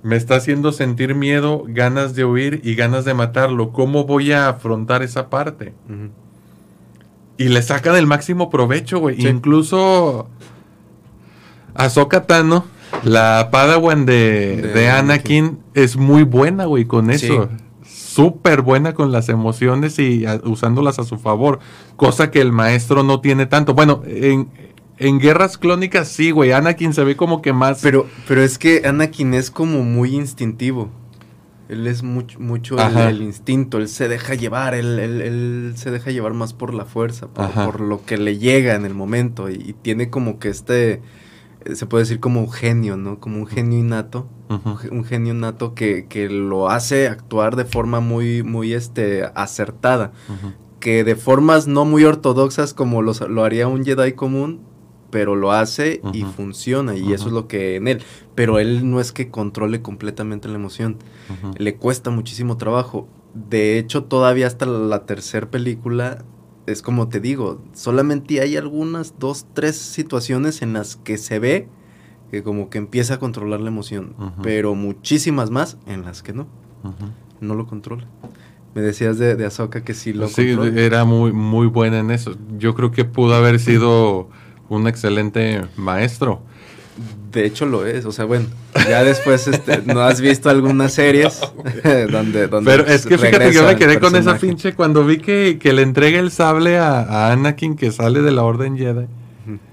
Me 0.03 0.15
está 0.15 0.35
haciendo 0.35 0.71
sentir 0.71 1.15
miedo, 1.15 1.63
ganas 1.67 2.13
de 2.13 2.23
huir 2.23 2.61
y 2.63 2.75
ganas 2.75 3.03
de 3.03 3.15
matarlo. 3.15 3.71
¿Cómo 3.71 4.03
voy 4.03 4.31
a 4.31 4.49
afrontar 4.49 5.01
esa 5.01 5.27
parte? 5.27 5.73
Y 7.37 7.45
le 7.45 7.63
sacan 7.63 7.95
el 7.95 8.05
máximo 8.05 8.51
provecho, 8.51 8.99
güey. 8.99 9.19
Sí. 9.19 9.27
Incluso 9.27 10.29
Ahsoka 11.73 12.27
Tano, 12.27 12.65
la 13.03 13.49
Padawan 13.51 14.05
de, 14.05 14.61
De 14.61 14.67
de 14.67 14.89
Anakin, 14.91 15.57
es 15.73 15.97
muy 15.97 16.21
buena, 16.21 16.65
güey, 16.65 16.85
con 16.85 17.11
Sí. 17.17 17.31
Súper 18.13 18.61
buena 18.61 18.93
con 18.93 19.11
las 19.11 19.29
emociones 19.29 19.97
y 19.99 20.25
a- 20.25 20.41
usándolas 20.43 20.99
a 20.99 21.03
su 21.03 21.17
favor. 21.17 21.59
Cosa 21.95 22.31
que 22.31 22.41
el 22.41 22.51
maestro 22.51 23.03
no 23.03 23.21
tiene 23.21 23.45
tanto. 23.45 23.73
Bueno, 23.73 24.01
en, 24.05 24.49
en 24.97 25.19
Guerras 25.19 25.57
Clónicas 25.57 26.07
sí, 26.07 26.31
güey. 26.31 26.51
Anakin 26.51 26.93
se 26.93 27.03
ve 27.03 27.15
como 27.15 27.41
que 27.41 27.53
más... 27.53 27.79
Pero, 27.81 28.07
pero 28.27 28.43
es 28.43 28.57
que 28.57 28.83
Anakin 28.85 29.33
es 29.33 29.51
como 29.51 29.83
muy 29.83 30.15
instintivo. 30.15 30.89
Él 31.69 31.87
es 31.87 32.03
mucho, 32.03 32.39
mucho 32.39 32.77
el, 32.77 32.97
el 32.97 33.21
instinto, 33.21 33.77
él 33.77 33.87
se 33.87 34.07
deja 34.09 34.35
llevar, 34.35 34.75
él, 34.75 34.99
él- 34.99 35.21
él 35.21 35.73
se 35.75 35.91
deja 35.91 36.11
llevar 36.11 36.33
más 36.33 36.53
por 36.53 36.73
la 36.73 36.85
fuerza, 36.85 37.27
por, 37.27 37.79
lo 37.79 38.05
que 38.05 38.17
le 38.17 38.37
llega 38.37 38.75
en 38.75 38.85
el 38.85 38.93
momento 38.93 39.49
y, 39.49 39.53
y 39.55 39.73
tiene 39.73 40.09
como 40.09 40.39
que 40.39 40.49
este, 40.49 41.01
se 41.73 41.85
puede 41.85 42.03
decir 42.03 42.19
como 42.19 42.41
un 42.41 42.51
genio, 42.51 42.97
¿no? 42.97 43.19
Como 43.19 43.37
un 43.39 43.47
genio 43.47 43.79
innato, 43.79 44.27
un 44.65 44.77
ge- 44.77 44.89
un 44.89 45.03
genio 45.03 45.33
innato 45.33 45.73
que, 45.73 46.05
que 46.07 46.29
lo 46.29 46.69
hace 46.69 47.07
actuar 47.07 47.55
de 47.55 47.65
forma 47.65 47.99
muy, 47.99 48.43
muy 48.43 48.73
este, 48.73 49.23
acertada, 49.35 50.11
que 50.79 51.03
de 51.03 51.15
formas 51.15 51.67
no 51.67 51.85
muy 51.85 52.03
ortodoxas 52.03 52.73
como 52.73 53.01
los- 53.01 53.21
lo 53.21 53.43
haría 53.43 53.67
un 53.67 53.83
Jedi 53.85 54.13
común, 54.13 54.61
pero 55.09 55.35
lo 55.35 55.51
hace 55.51 56.01
y 56.13 56.23
funciona 56.23 56.95
y 56.95 57.13
eso 57.13 57.27
es 57.27 57.33
lo 57.33 57.47
que 57.47 57.75
en 57.75 57.87
él, 57.87 58.01
pero 58.35 58.57
él 58.59 58.89
no 58.89 58.99
es 58.99 59.11
que 59.11 59.29
controle 59.29 59.81
completamente 59.81 60.47
la 60.49 60.55
emoción. 60.55 60.97
Le 61.57 61.75
cuesta 61.75 62.09
muchísimo 62.09 62.57
trabajo. 62.57 63.07
De 63.33 63.77
hecho, 63.79 64.03
todavía 64.03 64.47
hasta 64.47 64.65
la 64.65 65.05
tercera 65.05 65.49
película, 65.49 66.23
es 66.67 66.81
como 66.81 67.09
te 67.09 67.19
digo, 67.19 67.61
solamente 67.73 68.39
hay 68.41 68.55
algunas, 68.57 69.15
dos, 69.19 69.45
tres 69.53 69.75
situaciones 69.77 70.61
en 70.61 70.73
las 70.73 70.95
que 70.97 71.17
se 71.17 71.39
ve 71.39 71.67
que 72.31 72.41
como 72.41 72.69
que 72.69 72.77
empieza 72.79 73.15
a 73.15 73.19
controlar 73.19 73.59
la 73.61 73.67
emoción, 73.67 74.15
pero 74.41 74.73
muchísimas 74.73 75.51
más 75.51 75.77
en 75.85 76.03
las 76.03 76.23
que 76.23 76.33
no, 76.33 76.47
no 77.41 77.53
lo 77.55 77.67
controla. 77.67 78.05
Me 78.73 78.81
decías 78.81 79.19
de, 79.19 79.35
de 79.35 79.45
Ahsoka 79.45 79.83
que 79.83 79.93
sí 79.93 80.13
lo 80.13 80.27
Sí, 80.27 80.55
controla. 80.55 80.81
era 80.81 81.05
muy, 81.05 81.31
muy 81.31 81.67
buena 81.67 81.99
en 81.99 82.09
eso. 82.09 82.35
Yo 82.57 82.73
creo 82.73 82.89
que 82.91 83.05
pudo 83.05 83.35
haber 83.35 83.59
sido 83.59 84.29
un 84.67 84.87
excelente 84.87 85.61
maestro. 85.77 86.41
De 87.33 87.45
hecho 87.45 87.65
lo 87.65 87.85
es, 87.85 88.05
o 88.05 88.11
sea, 88.11 88.25
bueno, 88.25 88.45
ya 88.87 89.03
después 89.03 89.47
este, 89.47 89.81
no 89.85 90.01
has 90.01 90.21
visto 90.21 90.51
algunas 90.51 90.93
series 90.93 91.41
donde, 92.11 92.47
donde, 92.47 92.71
Pero 92.71 92.85
es 92.85 93.07
que 93.07 93.17
fíjate 93.17 93.49
que 93.49 93.53
yo 93.53 93.65
me 93.65 93.75
quedé 93.75 93.99
con 93.99 94.15
esa 94.15 94.37
pinche 94.37 94.73
cuando 94.73 95.03
vi 95.03 95.17
que, 95.17 95.57
que 95.59 95.73
le 95.73 95.81
entrega 95.81 96.19
el 96.19 96.29
sable 96.29 96.77
a, 96.77 96.99
a, 96.99 97.31
Anakin 97.31 97.75
que 97.75 97.91
sale 97.91 98.21
de 98.21 98.31
la 98.31 98.43
Orden 98.43 98.77
Jedi. 98.77 99.07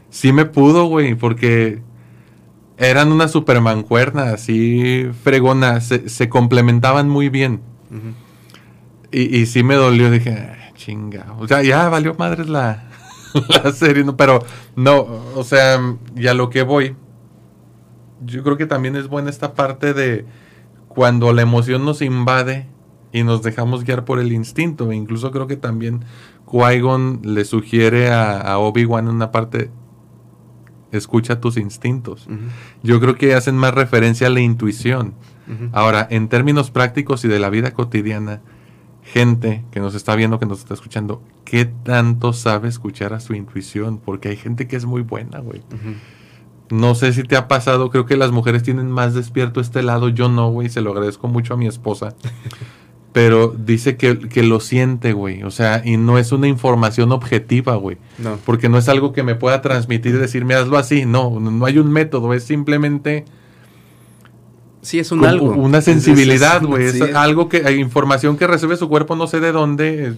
Sí 0.08 0.32
me 0.32 0.44
pudo, 0.44 0.86
güey, 0.86 1.14
porque 1.14 1.82
eran 2.78 3.12
una 3.12 3.28
super 3.28 3.60
mancuerna, 3.60 4.30
así 4.30 5.06
fregona, 5.22 5.80
se, 5.82 6.08
se 6.08 6.28
complementaban 6.28 7.08
muy 7.08 7.28
bien. 7.28 7.60
y, 9.12 9.38
y, 9.38 9.46
sí 9.46 9.62
me 9.62 9.74
dolió, 9.74 10.10
dije, 10.10 10.30
ah, 10.30 10.72
chinga, 10.74 11.26
o 11.38 11.46
sea, 11.46 11.62
ya 11.62 11.88
valió 11.90 12.14
madres 12.14 12.48
la, 12.48 12.88
la 13.62 13.72
serie, 13.72 14.02
no, 14.02 14.16
pero 14.16 14.44
no, 14.76 15.06
o 15.34 15.44
sea, 15.44 15.78
ya 16.14 16.32
lo 16.32 16.48
que 16.48 16.62
voy, 16.62 16.96
yo 18.24 18.42
creo 18.42 18.56
que 18.56 18.66
también 18.66 18.96
es 18.96 19.08
buena 19.08 19.30
esta 19.30 19.54
parte 19.54 19.94
de 19.94 20.24
cuando 20.88 21.32
la 21.32 21.42
emoción 21.42 21.84
nos 21.84 22.02
invade 22.02 22.66
y 23.12 23.22
nos 23.22 23.42
dejamos 23.42 23.84
guiar 23.84 24.04
por 24.04 24.18
el 24.18 24.32
instinto. 24.32 24.90
E 24.90 24.96
incluso 24.96 25.30
creo 25.30 25.46
que 25.46 25.56
también 25.56 26.04
Qui-Gon 26.46 27.20
le 27.22 27.44
sugiere 27.44 28.10
a, 28.10 28.40
a 28.40 28.58
Obi-Wan 28.58 29.08
en 29.08 29.14
una 29.14 29.30
parte, 29.30 29.70
escucha 30.92 31.40
tus 31.40 31.56
instintos. 31.56 32.26
Uh 32.26 32.32
-huh. 32.32 32.38
Yo 32.82 33.00
creo 33.00 33.16
que 33.16 33.34
hacen 33.34 33.56
más 33.56 33.74
referencia 33.74 34.26
a 34.26 34.30
la 34.30 34.40
intuición. 34.40 35.14
Uh 35.48 35.52
-huh. 35.52 35.70
Ahora, 35.72 36.06
en 36.10 36.28
términos 36.28 36.70
prácticos 36.70 37.24
y 37.24 37.28
de 37.28 37.38
la 37.38 37.50
vida 37.50 37.72
cotidiana, 37.72 38.40
gente 39.02 39.64
que 39.70 39.80
nos 39.80 39.94
está 39.94 40.14
viendo, 40.14 40.38
que 40.38 40.46
nos 40.46 40.60
está 40.60 40.74
escuchando, 40.74 41.22
¿qué 41.44 41.64
tanto 41.64 42.32
sabe 42.32 42.68
escuchar 42.68 43.12
a 43.12 43.20
su 43.20 43.34
intuición? 43.34 43.98
Porque 43.98 44.28
hay 44.28 44.36
gente 44.36 44.66
que 44.66 44.76
es 44.76 44.84
muy 44.84 45.02
buena, 45.02 45.38
güey. 45.38 45.60
Uh 45.60 45.74
-huh. 45.74 45.94
No 46.70 46.94
sé 46.94 47.12
si 47.12 47.24
te 47.24 47.36
ha 47.36 47.48
pasado, 47.48 47.90
creo 47.90 48.06
que 48.06 48.16
las 48.16 48.30
mujeres 48.30 48.62
tienen 48.62 48.90
más 48.90 49.12
despierto 49.14 49.60
este 49.60 49.82
lado, 49.82 50.08
yo 50.08 50.28
no, 50.28 50.50
güey, 50.50 50.68
se 50.68 50.80
lo 50.80 50.92
agradezco 50.92 51.26
mucho 51.26 51.54
a 51.54 51.56
mi 51.56 51.66
esposa. 51.66 52.14
Pero 53.12 53.48
dice 53.48 53.96
que, 53.96 54.20
que 54.20 54.44
lo 54.44 54.60
siente, 54.60 55.12
güey. 55.12 55.42
O 55.42 55.50
sea, 55.50 55.82
y 55.84 55.96
no 55.96 56.16
es 56.16 56.30
una 56.30 56.46
información 56.46 57.10
objetiva, 57.10 57.74
güey. 57.74 57.98
No. 58.18 58.38
Porque 58.44 58.68
no 58.68 58.78
es 58.78 58.88
algo 58.88 59.12
que 59.12 59.24
me 59.24 59.34
pueda 59.34 59.62
transmitir 59.62 60.14
y 60.14 60.18
decirme, 60.18 60.54
hazlo 60.54 60.78
así. 60.78 61.06
No, 61.06 61.40
no 61.40 61.66
hay 61.66 61.78
un 61.78 61.90
método, 61.90 62.32
es 62.34 62.44
simplemente... 62.44 63.24
Sí, 64.82 64.98
es 64.98 65.12
un 65.12 65.24
algo. 65.26 65.50
Una 65.50 65.82
sensibilidad, 65.82 66.62
güey. 66.62 66.86
Es, 66.86 67.02
algo 67.14 67.48
que 67.48 67.66
hay 67.66 67.80
información 67.80 68.38
que 68.38 68.46
recibe 68.46 68.76
su 68.76 68.88
cuerpo, 68.88 69.14
no 69.14 69.26
sé 69.26 69.40
de 69.40 69.52
dónde. 69.52 70.14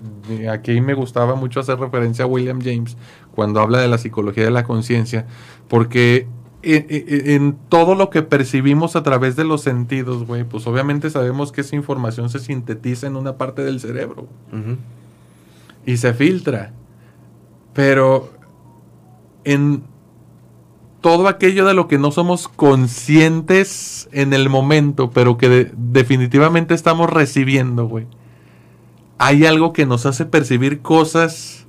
Aquí 0.50 0.80
me 0.80 0.94
gustaba 0.94 1.34
mucho 1.34 1.60
hacer 1.60 1.80
referencia 1.80 2.26
a 2.26 2.28
William 2.28 2.60
James 2.62 2.96
cuando 3.34 3.60
habla 3.60 3.80
de 3.80 3.88
la 3.88 3.98
psicología 3.98 4.44
de 4.44 4.52
la 4.52 4.62
conciencia, 4.62 5.26
porque 5.66 6.28
en, 6.62 6.87
en, 6.88 7.31
en, 7.31 7.57
todo 7.68 7.95
lo 7.95 8.11
que 8.11 8.22
percibimos 8.22 8.97
a 8.97 9.03
través 9.03 9.36
de 9.36 9.45
los 9.45 9.62
sentidos, 9.62 10.26
güey, 10.26 10.45
pues 10.45 10.66
obviamente 10.66 11.11
sabemos 11.11 11.53
que 11.53 11.62
esa 11.62 11.76
información 11.76 12.30
se 12.30 12.39
sintetiza 12.39 13.07
en 13.07 13.16
una 13.16 13.36
parte 13.36 13.62
del 13.62 13.80
cerebro 13.80 14.28
uh 14.53 14.57
-huh. 14.57 14.76
y 15.86 15.97
se 15.97 16.14
filtra. 16.14 16.72
Pero 17.74 18.30
en 19.45 19.82
todo 21.03 21.28
aquello 21.28 21.66
de 21.66 21.74
lo 21.74 21.89
que 21.89 21.99
no 21.99 22.12
somos 22.12 22.49
conscientes 22.49 24.09
en 24.12 24.32
el 24.32 24.49
momento, 24.49 25.11
pero 25.11 25.36
que 25.36 25.49
de, 25.49 25.72
definitivamente 25.76 26.74
estamos 26.74 27.11
recibiendo, 27.11 27.86
güey. 27.86 28.07
Hay 29.18 29.45
algo 29.45 29.72
que 29.72 29.84
nos 29.84 30.07
hace 30.07 30.24
percibir 30.24 30.80
cosas 30.80 31.61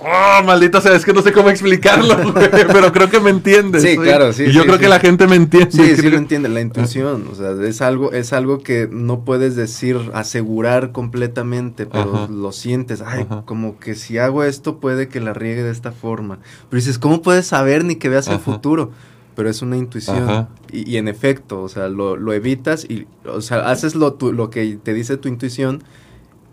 Oh, 0.00 0.42
maldito 0.44 0.80
sea, 0.80 0.94
es 0.94 1.04
que 1.04 1.12
no 1.12 1.22
sé 1.22 1.32
cómo 1.32 1.50
explicarlo, 1.50 2.16
pero 2.72 2.92
creo 2.92 3.10
que 3.10 3.18
me 3.18 3.30
entiendes. 3.30 3.82
Sí, 3.82 3.96
claro, 3.96 4.32
sí. 4.32 4.44
Y 4.44 4.52
yo 4.52 4.60
sí, 4.60 4.66
creo 4.66 4.76
sí. 4.76 4.82
que 4.82 4.88
la 4.88 5.00
gente 5.00 5.26
me 5.26 5.34
entiende. 5.34 5.72
Sí, 5.72 5.96
sí 5.96 6.08
lo 6.08 6.16
entiende, 6.16 6.48
la 6.48 6.60
intuición, 6.60 7.26
o 7.30 7.34
sea, 7.34 7.50
es 7.66 7.82
algo, 7.82 8.12
es 8.12 8.32
algo 8.32 8.60
que 8.60 8.88
no 8.90 9.24
puedes 9.24 9.56
decir, 9.56 9.98
asegurar 10.14 10.92
completamente, 10.92 11.86
pero 11.86 12.14
Ajá. 12.14 12.28
lo 12.32 12.52
sientes, 12.52 13.02
ay, 13.04 13.26
Ajá. 13.28 13.42
como 13.44 13.80
que 13.80 13.96
si 13.96 14.18
hago 14.18 14.44
esto 14.44 14.78
puede 14.78 15.08
que 15.08 15.18
la 15.18 15.34
riegue 15.34 15.64
de 15.64 15.72
esta 15.72 15.90
forma. 15.90 16.38
Pero 16.70 16.78
dices, 16.78 16.98
¿cómo 16.98 17.20
puedes 17.20 17.46
saber 17.46 17.84
ni 17.84 17.96
que 17.96 18.08
veas 18.08 18.28
Ajá. 18.28 18.36
el 18.36 18.42
futuro? 18.42 18.92
Pero 19.34 19.50
es 19.50 19.62
una 19.62 19.76
intuición. 19.76 20.48
Y, 20.72 20.92
y, 20.92 20.96
en 20.96 21.08
efecto, 21.08 21.62
o 21.62 21.68
sea, 21.68 21.88
lo, 21.88 22.16
lo 22.16 22.32
evitas 22.32 22.84
y, 22.84 23.06
o 23.24 23.40
sea, 23.40 23.68
haces 23.68 23.94
lo, 23.94 24.14
tu, 24.14 24.32
lo 24.32 24.50
que 24.50 24.78
te 24.82 24.94
dice 24.94 25.16
tu 25.16 25.28
intuición 25.28 25.82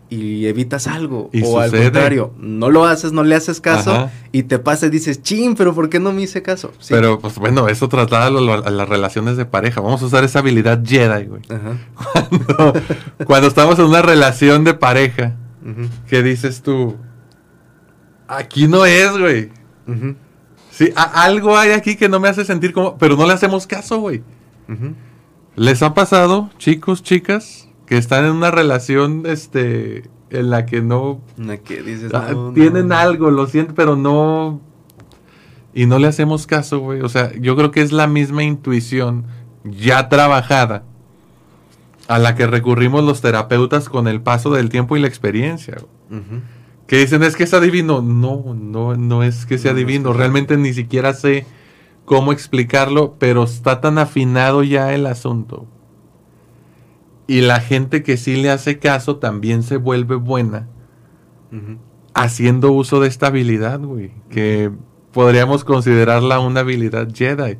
y 0.09 0.45
evitas 0.45 0.87
algo. 0.87 1.29
Y 1.33 1.41
o 1.41 1.45
sucede. 1.45 1.77
al 1.77 1.83
contrario, 1.91 2.33
no 2.37 2.69
lo 2.69 2.85
haces, 2.85 3.11
no 3.11 3.23
le 3.23 3.35
haces 3.35 3.59
caso 3.59 3.91
Ajá. 3.91 4.11
y 4.31 4.43
te 4.43 4.59
pasa 4.59 4.85
y 4.85 4.89
dices, 4.89 5.21
chin, 5.21 5.55
pero 5.55 5.73
¿por 5.73 5.89
qué 5.89 5.99
no 5.99 6.11
me 6.13 6.21
hice 6.21 6.41
caso? 6.41 6.71
Sí. 6.79 6.93
Pero 6.93 7.19
pues 7.19 7.35
bueno, 7.35 7.67
eso 7.67 7.89
traslada 7.89 8.27
a 8.27 8.71
las 8.71 8.89
relaciones 8.89 9.37
de 9.37 9.45
pareja. 9.45 9.81
Vamos 9.81 10.01
a 10.01 10.05
usar 10.05 10.23
esa 10.23 10.39
habilidad 10.39 10.83
Jedi, 10.83 11.25
güey. 11.25 11.41
Cuando, 11.47 12.73
cuando, 13.25 13.47
estamos 13.47 13.79
en 13.79 13.85
una 13.85 14.01
relación 14.01 14.63
de 14.63 14.73
pareja, 14.73 15.35
uh 15.63 15.69
-huh. 15.69 15.89
¿qué 16.07 16.23
dices 16.23 16.61
tú? 16.61 16.95
Aquí 18.27 18.67
no 18.67 18.85
es, 18.85 19.11
güey. 19.11 19.49
Uh 19.87 19.91
-huh. 19.91 20.15
Sí, 20.71 20.91
algo 20.95 21.57
hay 21.57 21.71
aquí 21.71 21.95
que 21.95 22.09
no 22.09 22.19
me 22.19 22.27
hace 22.27 22.43
sentir 22.43 22.73
como, 22.73 22.97
pero 22.97 23.15
no 23.15 23.25
le 23.25 23.33
hacemos 23.33 23.65
caso, 23.65 23.99
güey. 23.99 24.23
Uh 24.67 24.73
-huh. 24.73 24.93
¿Les 25.55 25.81
ha 25.81 25.93
pasado, 25.93 26.49
chicos, 26.57 27.01
chicas? 27.01 27.64
Que 27.85 27.97
están 27.97 28.25
en 28.25 28.31
una 28.31 28.51
relación 28.51 29.23
este 29.25 30.03
en 30.29 30.49
la 30.49 30.65
que 30.65 30.81
no 30.81 31.21
que 31.63 31.81
dices, 31.81 32.13
ah, 32.13 32.29
no, 32.31 32.51
tienen 32.53 32.89
no. 32.89 32.95
algo, 32.95 33.31
lo 33.31 33.47
siento, 33.47 33.73
pero 33.75 33.95
no 33.95 34.59
y 35.73 35.85
no 35.85 35.99
le 35.99 36.07
hacemos 36.07 36.47
caso, 36.47 36.79
güey. 36.79 37.01
O 37.01 37.09
sea, 37.09 37.33
yo 37.33 37.55
creo 37.55 37.71
que 37.71 37.81
es 37.81 37.91
la 37.91 38.07
misma 38.07 38.43
intuición 38.43 39.25
ya 39.65 40.07
trabajada 40.07 40.83
a 42.07 42.17
la 42.17 42.35
que 42.35 42.47
recurrimos 42.47 43.03
los 43.03 43.21
terapeutas 43.21 43.89
con 43.89 44.07
el 44.07 44.21
paso 44.21 44.51
del 44.51 44.69
tiempo 44.69 44.95
y 44.95 45.01
la 45.01 45.07
experiencia. 45.07 45.77
Uh 46.09 46.15
-huh. 46.15 46.41
Que 46.87 46.99
dicen, 46.99 47.23
es 47.23 47.35
que 47.35 47.43
es 47.43 47.53
adivino. 47.53 48.01
No, 48.01 48.53
no, 48.53 48.95
no 48.95 49.23
es 49.23 49.45
que 49.45 49.57
sea 49.57 49.71
no, 49.71 49.77
adivino. 49.77 50.09
No 50.11 50.13
Realmente 50.13 50.55
ni 50.55 50.73
siquiera 50.73 51.13
sé 51.13 51.45
cómo 52.05 52.31
explicarlo, 52.31 53.15
pero 53.19 53.43
está 53.43 53.81
tan 53.81 53.97
afinado 53.97 54.63
ya 54.63 54.93
el 54.93 55.07
asunto 55.07 55.67
y 57.27 57.41
la 57.41 57.59
gente 57.59 58.03
que 58.03 58.17
sí 58.17 58.35
le 58.35 58.51
hace 58.51 58.77
caso 58.79 59.17
también 59.17 59.63
se 59.63 59.77
vuelve 59.77 60.15
buena 60.15 60.67
uh 61.51 61.55
-huh. 61.55 61.77
haciendo 62.13 62.71
uso 62.71 62.99
de 62.99 63.07
esta 63.07 63.27
habilidad, 63.27 63.79
güey. 63.79 64.11
Que 64.29 64.71
podríamos 65.11 65.63
considerarla 65.63 66.39
una 66.39 66.59
habilidad 66.59 67.07
Jedi. 67.13 67.57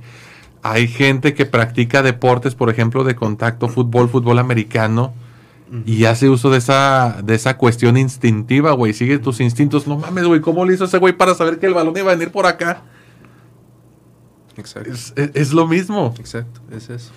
Hay 0.61 0.88
gente 0.88 1.34
que 1.34 1.45
practica 1.45 2.01
deportes, 2.01 2.55
por 2.55 2.70
ejemplo, 2.70 3.03
de 3.03 3.16
contacto, 3.16 3.68
fútbol, 3.68 4.09
fútbol 4.09 4.39
americano, 4.39 5.13
uh 5.72 5.76
-huh. 5.76 5.84
y 5.86 6.05
hace 6.05 6.30
uso 6.30 6.49
de 6.49 6.57
esa, 6.57 7.22
de 7.24 7.36
esa 7.36 7.57
cuestión 7.57 7.97
instintiva, 7.97 8.72
güey. 8.74 8.93
Sigue 8.93 9.20
tus 9.20 9.39
instintos. 9.39 9.88
No 9.88 9.97
mames, 9.97 10.26
güey, 10.26 10.41
¿cómo 10.41 10.66
le 10.66 10.74
hizo 10.74 10.86
ese 10.86 10.97
güey 10.97 11.13
para 11.13 11.34
saber 11.34 11.59
que 11.59 11.66
el 11.66 11.74
balón 11.74 11.95
iba 11.97 12.11
a 12.11 12.16
venir 12.16 12.32
por 12.32 12.45
acá? 12.45 12.84
Exacto. 14.57 14.91
Es, 14.91 15.13
es, 15.16 15.32
es 15.34 15.53
lo 15.53 15.68
mismo. 15.68 16.13
Exacto, 16.20 16.61
es 16.72 16.89
eso. 16.89 17.11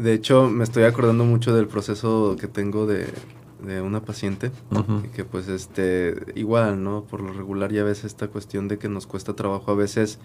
De 0.00 0.14
hecho, 0.14 0.48
me 0.48 0.64
estoy 0.64 0.84
acordando 0.84 1.24
mucho 1.24 1.54
del 1.54 1.66
proceso 1.66 2.36
que 2.40 2.46
tengo 2.46 2.86
de, 2.86 3.06
de 3.62 3.82
una 3.82 4.02
paciente, 4.02 4.50
uh 4.70 4.76
-huh. 4.76 5.10
que 5.10 5.24
pues 5.24 5.48
este, 5.48 6.14
igual, 6.34 6.82
¿no? 6.82 7.04
Por 7.04 7.20
lo 7.20 7.34
regular 7.34 7.70
ya 7.70 7.84
ves 7.84 8.04
esta 8.04 8.28
cuestión 8.28 8.66
de 8.66 8.78
que 8.78 8.88
nos 8.88 9.06
cuesta 9.06 9.34
trabajo 9.34 9.70
a 9.72 9.74
veces 9.74 10.18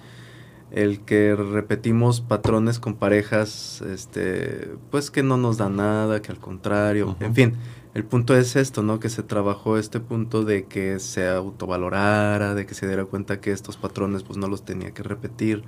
el 0.72 1.02
que 1.02 1.36
repetimos 1.36 2.22
patrones 2.22 2.80
con 2.80 2.96
parejas, 2.96 3.82
este, 3.82 4.72
pues 4.92 5.12
que 5.12 5.24
no 5.24 5.36
nos 5.38 5.58
da 5.58 5.70
nada, 5.70 6.22
que 6.22 6.32
al 6.32 6.40
contrario, 6.40 7.10
uh 7.10 7.12
-huh. 7.12 7.26
en 7.26 7.36
fin, 7.36 7.54
el 7.94 8.06
punto 8.06 8.36
es 8.36 8.56
esto, 8.56 8.82
¿no? 8.82 9.00
Que 9.02 9.10
se 9.10 9.24
trabajó 9.24 9.78
este 9.78 10.00
punto 10.00 10.46
de 10.46 10.66
que 10.66 11.00
se 11.00 11.28
autovalorara, 11.28 12.56
de 12.56 12.66
que 12.66 12.74
se 12.74 12.88
diera 12.88 13.04
cuenta 13.04 13.42
que 13.42 13.52
estos 13.52 13.76
patrones 13.76 14.24
pues 14.24 14.38
no 14.38 14.48
los 14.48 14.64
tenía 14.64 14.92
que 14.92 15.04
repetir 15.04 15.64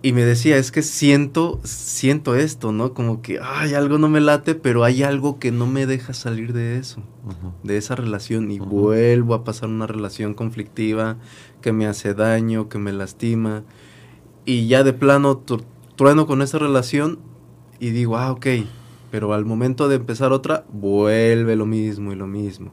y 0.00 0.12
me 0.12 0.24
decía, 0.24 0.56
es 0.56 0.70
que 0.70 0.82
siento, 0.82 1.60
siento 1.64 2.36
esto, 2.36 2.70
¿no? 2.70 2.94
Como 2.94 3.20
que, 3.20 3.40
ay, 3.42 3.74
algo 3.74 3.98
no 3.98 4.08
me 4.08 4.20
late, 4.20 4.54
pero 4.54 4.84
hay 4.84 5.02
algo 5.02 5.38
que 5.38 5.50
no 5.50 5.66
me 5.66 5.86
deja 5.86 6.14
salir 6.14 6.52
de 6.52 6.78
eso, 6.78 7.00
uh 7.24 7.30
-huh. 7.30 7.52
de 7.64 7.76
esa 7.76 7.96
relación, 7.96 8.50
y 8.50 8.60
uh 8.60 8.64
-huh. 8.64 8.68
vuelvo 8.68 9.34
a 9.34 9.42
pasar 9.42 9.68
una 9.68 9.86
relación 9.88 10.34
conflictiva 10.34 11.16
que 11.60 11.72
me 11.72 11.86
hace 11.86 12.14
daño, 12.14 12.68
que 12.68 12.78
me 12.78 12.92
lastima, 12.92 13.64
y 14.44 14.68
ya 14.68 14.84
de 14.84 14.92
plano 14.92 15.42
trueno 15.96 16.26
con 16.26 16.42
esa 16.42 16.58
relación 16.58 17.18
y 17.80 17.90
digo, 17.90 18.16
ah, 18.16 18.32
ok, 18.32 18.46
pero 19.10 19.34
al 19.34 19.44
momento 19.44 19.88
de 19.88 19.96
empezar 19.96 20.32
otra, 20.32 20.64
vuelve 20.72 21.56
lo 21.56 21.66
mismo 21.66 22.12
y 22.12 22.16
lo 22.16 22.26
mismo. 22.26 22.72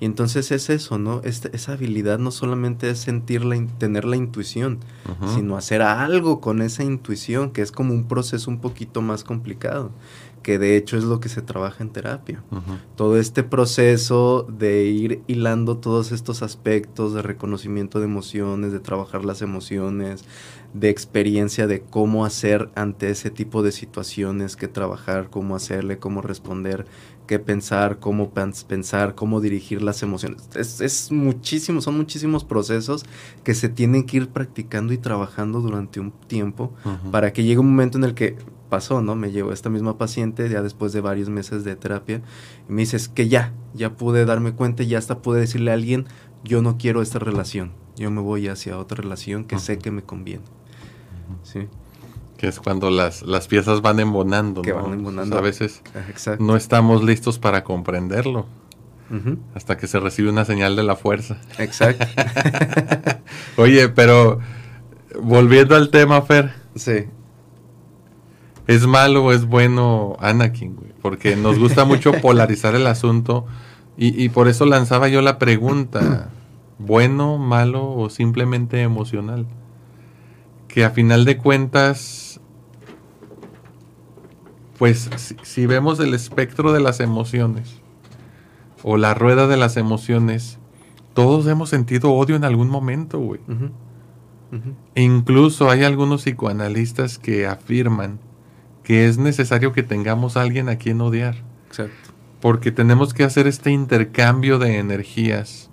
Y 0.00 0.06
entonces 0.06 0.50
es 0.50 0.70
eso, 0.70 0.98
¿no? 0.98 1.20
Este, 1.24 1.54
esa 1.54 1.72
habilidad 1.72 2.18
no 2.18 2.30
solamente 2.30 2.88
es 2.90 2.98
sentir 2.98 3.44
la, 3.44 3.62
tener 3.78 4.04
la 4.06 4.16
intuición, 4.16 4.78
uh 5.06 5.24
-huh. 5.24 5.34
sino 5.34 5.56
hacer 5.56 5.82
algo 5.82 6.40
con 6.40 6.62
esa 6.62 6.82
intuición, 6.82 7.50
que 7.50 7.60
es 7.62 7.70
como 7.70 7.92
un 7.92 8.08
proceso 8.08 8.50
un 8.50 8.60
poquito 8.60 9.02
más 9.02 9.24
complicado. 9.24 9.92
que 10.42 10.58
de 10.58 10.76
hecho 10.76 10.96
es 10.96 11.04
lo 11.04 11.20
que 11.20 11.28
se 11.28 11.42
trabaja 11.42 11.84
en 11.84 11.90
terapia. 11.90 12.42
Todo 12.96 13.18
este 13.18 13.42
proceso 13.42 14.46
de 14.48 14.84
ir 14.86 15.20
hilando 15.26 15.76
todos 15.76 16.12
estos 16.12 16.42
aspectos 16.42 17.12
de 17.12 17.20
reconocimiento 17.20 17.98
de 17.98 18.06
emociones, 18.06 18.72
de 18.72 18.80
trabajar 18.80 19.22
las 19.24 19.42
emociones, 19.42 20.24
de 20.72 20.88
experiencia 20.88 21.66
de 21.66 21.82
cómo 21.82 22.24
hacer 22.24 22.70
ante 22.74 23.10
ese 23.10 23.30
tipo 23.30 23.62
de 23.62 23.70
situaciones, 23.70 24.56
qué 24.56 24.66
trabajar, 24.66 25.28
cómo 25.28 25.56
hacerle, 25.56 25.98
cómo 25.98 26.22
responder, 26.22 26.86
qué 27.30 27.38
pensar, 27.38 28.00
cómo 28.00 28.32
pensar, 28.32 29.14
cómo 29.14 29.40
dirigir 29.40 29.82
las 29.82 30.02
emociones. 30.02 30.48
Es, 30.56 30.80
es 30.80 31.12
muchísimo, 31.12 31.80
son 31.80 31.96
muchísimos 31.96 32.42
procesos 32.42 33.04
que 33.44 33.54
se 33.54 33.68
tienen 33.68 34.04
que 34.04 34.16
ir 34.16 34.30
practicando 34.30 34.92
y 34.92 34.98
trabajando 34.98 35.60
durante 35.60 36.00
un 36.00 36.10
tiempo 36.10 36.74
para 37.12 37.32
que 37.32 37.44
llegue 37.44 37.60
un 37.60 37.68
momento 37.68 37.98
en 37.98 38.02
el 38.02 38.14
que 38.14 38.36
pasó, 38.68 39.00
¿no? 39.00 39.14
Me 39.14 39.30
llevó 39.30 39.52
esta 39.52 39.70
misma 39.70 39.96
paciente 39.96 40.48
ya 40.48 40.60
después 40.60 40.92
de 40.92 41.00
varios 41.00 41.28
meses 41.28 41.62
de 41.62 41.76
terapia 41.76 42.20
y 42.68 42.72
me 42.72 42.82
dices 42.82 43.08
que 43.08 43.28
ya, 43.28 43.52
ya 43.74 43.96
pude 43.96 44.24
darme 44.24 44.50
cuenta, 44.54 44.82
ya 44.82 44.98
hasta 44.98 45.22
pude 45.22 45.38
decirle 45.38 45.70
a 45.70 45.74
alguien, 45.74 46.06
yo 46.42 46.62
no 46.62 46.78
quiero 46.78 47.00
esta 47.00 47.20
relación, 47.20 47.70
yo 47.94 48.10
me 48.10 48.20
voy 48.20 48.48
hacia 48.48 48.76
otra 48.76 49.02
relación 49.02 49.44
que 49.44 49.60
sé 49.60 49.78
que 49.78 49.92
me 49.92 50.02
conviene. 50.02 50.42
Sí. 51.44 51.68
Que 52.40 52.48
es 52.48 52.58
cuando 52.58 52.88
las, 52.90 53.20
las 53.20 53.48
piezas 53.48 53.82
van 53.82 54.00
embonando, 54.00 54.62
que 54.62 54.72
Van 54.72 54.94
embonando. 54.94 55.36
a 55.36 55.42
veces 55.42 55.82
no 56.38 56.56
estamos 56.56 57.04
listos 57.04 57.38
para 57.38 57.64
comprenderlo. 57.64 58.46
Hasta 59.54 59.76
que 59.76 59.86
se 59.86 60.00
recibe 60.00 60.30
una 60.30 60.44
señal 60.44 60.74
de 60.74 60.84
la 60.84 60.96
fuerza. 60.96 61.36
Exacto. 61.58 62.06
Oye, 63.56 63.88
pero 63.88 64.38
volviendo 65.20 65.74
al 65.74 65.90
tema, 65.90 66.22
Fer. 66.22 66.52
Sí. 66.76 67.06
¿Es 68.68 68.86
malo 68.86 69.24
o 69.24 69.32
es 69.32 69.44
bueno 69.46 70.16
Anakin, 70.20 70.76
güey? 70.76 70.92
Porque 71.02 71.34
nos 71.34 71.58
gusta 71.58 71.84
mucho 71.84 72.12
polarizar 72.22 72.74
el 72.76 72.86
asunto 72.86 73.46
y, 73.98 74.22
y, 74.22 74.28
por 74.28 74.46
eso 74.46 74.64
lanzaba 74.64 75.08
yo 75.08 75.20
la 75.22 75.38
pregunta, 75.38 76.30
¿bueno, 76.78 77.36
malo 77.36 77.90
o 77.90 78.08
simplemente 78.10 78.80
emocional? 78.80 79.44
Que 80.68 80.84
a 80.84 80.90
final 80.90 81.24
de 81.24 81.36
cuentas, 81.36 82.29
pues 84.80 85.10
si, 85.42 85.66
vemos 85.66 86.00
el 86.00 86.14
espectro 86.14 86.72
de 86.72 86.80
las 86.80 87.00
emociones 87.00 87.82
o 88.82 88.96
la 88.96 89.12
rueda 89.12 89.46
de 89.46 89.58
las 89.58 89.76
emociones, 89.76 90.58
todos 91.12 91.46
hemos 91.48 91.68
sentido 91.68 92.14
odio 92.14 92.34
en 92.34 92.44
algún 92.44 92.70
momento, 92.70 93.18
güey. 93.18 93.40
incluso 94.94 95.68
hay 95.68 95.84
algunos 95.84 96.22
psicoanalistas 96.22 97.18
que 97.18 97.46
afirman 97.46 98.20
que 98.82 99.06
es 99.06 99.18
necesario 99.18 99.74
que 99.74 99.82
tengamos 99.82 100.38
a 100.38 100.40
alguien 100.40 100.70
a 100.70 100.76
quien 100.76 101.02
odiar. 101.02 101.36
Exacto. 101.66 102.14
Porque 102.40 102.72
tenemos 102.72 103.12
que 103.12 103.24
hacer 103.24 103.46
este 103.46 103.72
intercambio 103.72 104.58
de 104.58 104.78
energías 104.78 105.68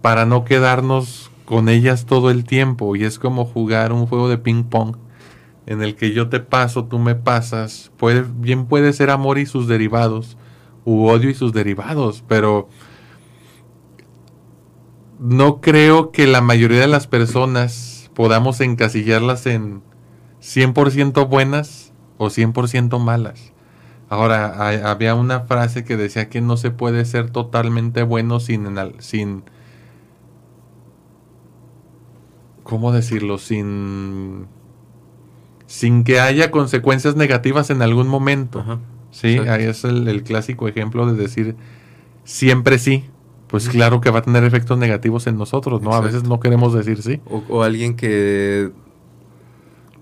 para 0.00 0.26
no 0.26 0.44
quedarnos 0.44 1.32
con 1.44 1.68
ellas 1.68 2.06
todo 2.06 2.30
el 2.30 2.44
tiempo. 2.44 2.94
Y 2.94 3.02
es 3.02 3.18
como 3.18 3.44
jugar 3.44 3.92
un 3.92 4.06
juego 4.06 4.28
de 4.28 4.38
ping 4.38 4.62
pong 4.62 4.94
en 5.66 5.82
el 5.82 5.94
que 5.96 6.12
yo 6.12 6.28
te 6.28 6.40
paso, 6.40 6.84
tú 6.84 6.98
me 6.98 7.14
pasas. 7.14 7.92
Puede, 7.96 8.24
bien 8.36 8.66
puede 8.66 8.92
ser 8.92 9.10
amor 9.10 9.38
y 9.38 9.46
sus 9.46 9.68
derivados, 9.68 10.36
u 10.84 11.06
odio 11.06 11.30
y 11.30 11.34
sus 11.34 11.52
derivados, 11.52 12.24
pero 12.26 12.68
no 15.18 15.60
creo 15.60 16.10
que 16.10 16.26
la 16.26 16.40
mayoría 16.40 16.80
de 16.80 16.88
las 16.88 17.06
personas 17.06 18.10
podamos 18.14 18.60
encasillarlas 18.60 19.46
en 19.46 19.82
100% 20.40 21.28
buenas 21.28 21.92
o 22.18 22.26
100% 22.26 22.98
malas. 22.98 23.52
Ahora, 24.08 24.90
había 24.90 25.14
una 25.14 25.40
frase 25.40 25.84
que 25.84 25.96
decía 25.96 26.28
que 26.28 26.42
no 26.42 26.56
se 26.58 26.70
puede 26.70 27.04
ser 27.06 27.30
totalmente 27.30 28.02
bueno 28.02 28.40
sin, 28.40 28.66
sin 28.98 29.44
¿cómo 32.62 32.92
decirlo? 32.92 33.38
Sin, 33.38 34.48
sin 35.72 36.04
que 36.04 36.20
haya 36.20 36.50
consecuencias 36.50 37.16
negativas 37.16 37.70
en 37.70 37.80
algún 37.80 38.06
momento. 38.06 38.62
sí, 39.10 39.38
ahí 39.38 39.64
es 39.64 39.84
el, 39.84 40.22
clásico 40.22 40.68
ejemplo 40.68 41.10
de 41.10 41.20
decir 41.20 41.56
siempre 42.24 42.78
sí. 42.78 43.04
Pues 43.46 43.68
claro 43.68 44.00
que 44.02 44.10
va 44.10 44.18
a 44.18 44.22
tener 44.22 44.44
efectos 44.44 44.78
negativos 44.78 45.26
en 45.26 45.36
nosotros, 45.36 45.80
¿no? 45.80 45.92
A 45.92 46.00
veces 46.00 46.24
no 46.24 46.40
queremos 46.40 46.74
decir 46.74 47.02
sí. 47.02 47.20
o 47.26 47.62
alguien 47.62 47.96
que 47.96 48.70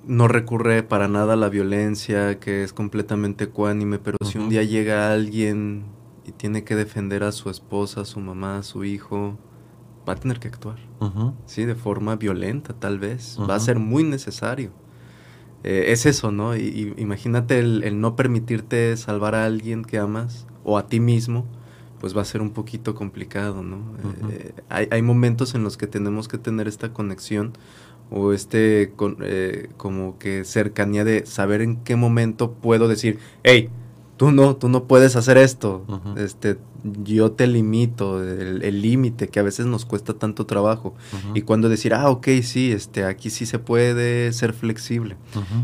no 0.07 0.27
recurre 0.27 0.83
para 0.83 1.07
nada 1.07 1.35
a 1.35 1.37
la 1.37 1.49
violencia, 1.49 2.41
que 2.41 2.64
es 2.64 2.73
completamente 2.73 3.45
ecuánime, 3.45 4.01
pero 4.01 4.16
si 4.25 4.39
un 4.39 4.49
día 4.49 4.64
llega 4.64 5.12
alguien 5.12 5.85
y 6.27 6.33
tiene 6.33 6.64
que 6.64 6.75
defender 6.75 7.23
a 7.23 7.31
su 7.31 7.49
esposa, 7.49 8.01
a 8.01 8.05
su 8.05 8.18
mamá, 8.18 8.59
a 8.59 8.62
su 8.64 8.83
hijo, 8.83 9.39
va 10.09 10.14
a 10.14 10.16
tener 10.16 10.41
que 10.41 10.49
actuar. 10.49 10.79
Sí, 11.47 11.64
de 11.64 11.77
forma 11.77 12.16
violenta 12.16 12.75
tal 12.75 12.99
vez. 12.99 13.39
Va 13.49 13.55
a 13.55 13.61
ser 13.61 13.79
muy 13.79 14.03
necesario. 14.03 14.73
Eh, 15.64 15.86
es 15.88 16.06
eso, 16.06 16.30
¿no? 16.30 16.56
Y, 16.56 16.94
imagínate 16.96 17.58
el, 17.58 18.00
no 18.00 18.16
permitirte 18.16 18.96
salvar 18.96 19.34
a 19.34 19.44
alguien 19.44 19.84
que 19.84 19.98
amas 19.98 20.46
o 20.64 20.78
a 20.78 20.86
ti 20.86 21.00
mismo, 21.00 21.46
pues 22.00 22.16
va 22.16 22.22
a 22.22 22.24
ser 22.24 22.40
un 22.40 22.50
poquito 22.50 22.94
complicado, 22.94 23.62
¿no? 23.62 23.78
Eh, 24.30 24.52
hay, 24.68 24.88
hay 24.90 25.02
momentos 25.02 25.54
en 25.54 25.62
los 25.62 25.76
que 25.76 25.86
tenemos 25.86 26.28
que 26.28 26.38
tener 26.38 26.66
esta 26.66 26.92
conexión 26.92 27.52
o 28.11 28.32
este 28.32 28.92
eh, 29.22 29.68
como 29.76 30.18
que 30.18 30.44
cercanía 30.44 31.04
de 31.04 31.26
saber 31.26 31.62
en 31.62 31.76
qué 31.76 31.96
momento 31.96 32.52
puedo 32.52 32.88
decir, 32.88 33.18
hey, 33.44 33.70
tú 34.21 34.33
no, 34.33 34.55
tú 34.55 34.68
no 34.68 34.85
puedes 34.85 35.16
hacer 35.16 35.39
esto, 35.39 35.83
este, 36.18 36.59
yo 37.03 37.33
te 37.33 37.47
limito, 37.47 38.23
el 38.23 38.83
límite 38.83 39.29
que 39.29 39.41
a 39.41 39.43
veces 39.43 39.64
nos 39.64 39.87
cuesta 39.87 40.12
tanto 40.12 40.45
trabajo. 40.45 40.95
Y 41.35 41.41
cuando 41.41 41.71
decir, 41.71 41.95
ah, 41.95 42.11
ok, 42.11 42.29
sí, 42.43 42.71
este, 42.71 43.05
aquí 43.05 43.31
sí 43.31 43.47
se 43.47 43.59
puede 43.59 44.31
ser 44.35 44.53
flexible. 44.53 45.16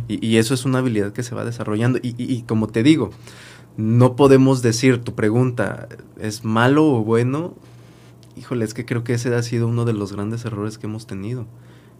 y, 0.08 0.38
eso 0.38 0.54
es 0.54 0.64
una 0.64 0.78
habilidad 0.78 1.12
que 1.12 1.22
se 1.22 1.34
va 1.34 1.44
desarrollando. 1.44 1.98
Y, 2.02 2.14
y, 2.16 2.44
como 2.44 2.68
te 2.68 2.82
digo, 2.82 3.10
no 3.76 4.16
podemos 4.16 4.62
decir, 4.62 5.04
tu 5.04 5.14
pregunta, 5.14 5.86
¿es 6.18 6.42
malo 6.42 6.86
o 6.86 7.04
bueno? 7.04 7.52
Híjole, 8.38 8.64
es 8.64 8.72
que 8.72 8.86
creo 8.86 9.04
que 9.04 9.12
ese 9.12 9.34
ha 9.34 9.42
sido 9.42 9.68
uno 9.68 9.84
de 9.84 9.92
los 9.92 10.14
grandes 10.14 10.46
errores 10.46 10.78
que 10.78 10.86
hemos 10.86 11.06
tenido 11.06 11.44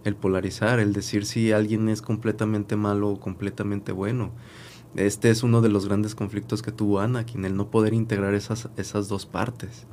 el 0.05 0.17
polarizar, 0.17 0.79
el 0.79 0.95
decir 0.95 1.27
si 1.27 1.53
alguien 1.53 1.91
es 1.91 2.01
completamente 2.01 2.77
malo 2.77 3.11
o 3.11 3.21
completamente 3.21 3.93
bueno. 3.93 4.31
Este 4.97 5.30
es 5.30 5.42
uno 5.42 5.61
de 5.61 5.68
los 5.68 5.86
grandes 5.86 6.14
conflictos 6.14 6.62
que 6.62 6.72
tuvo 6.72 7.01
Anakin, 7.01 7.44
el 7.44 7.57
no 7.57 7.68
poder 7.68 7.92
integrar 7.92 8.34
esas, 8.34 8.68
esas 8.76 9.09
dos 9.09 9.26
partes. 9.26 9.86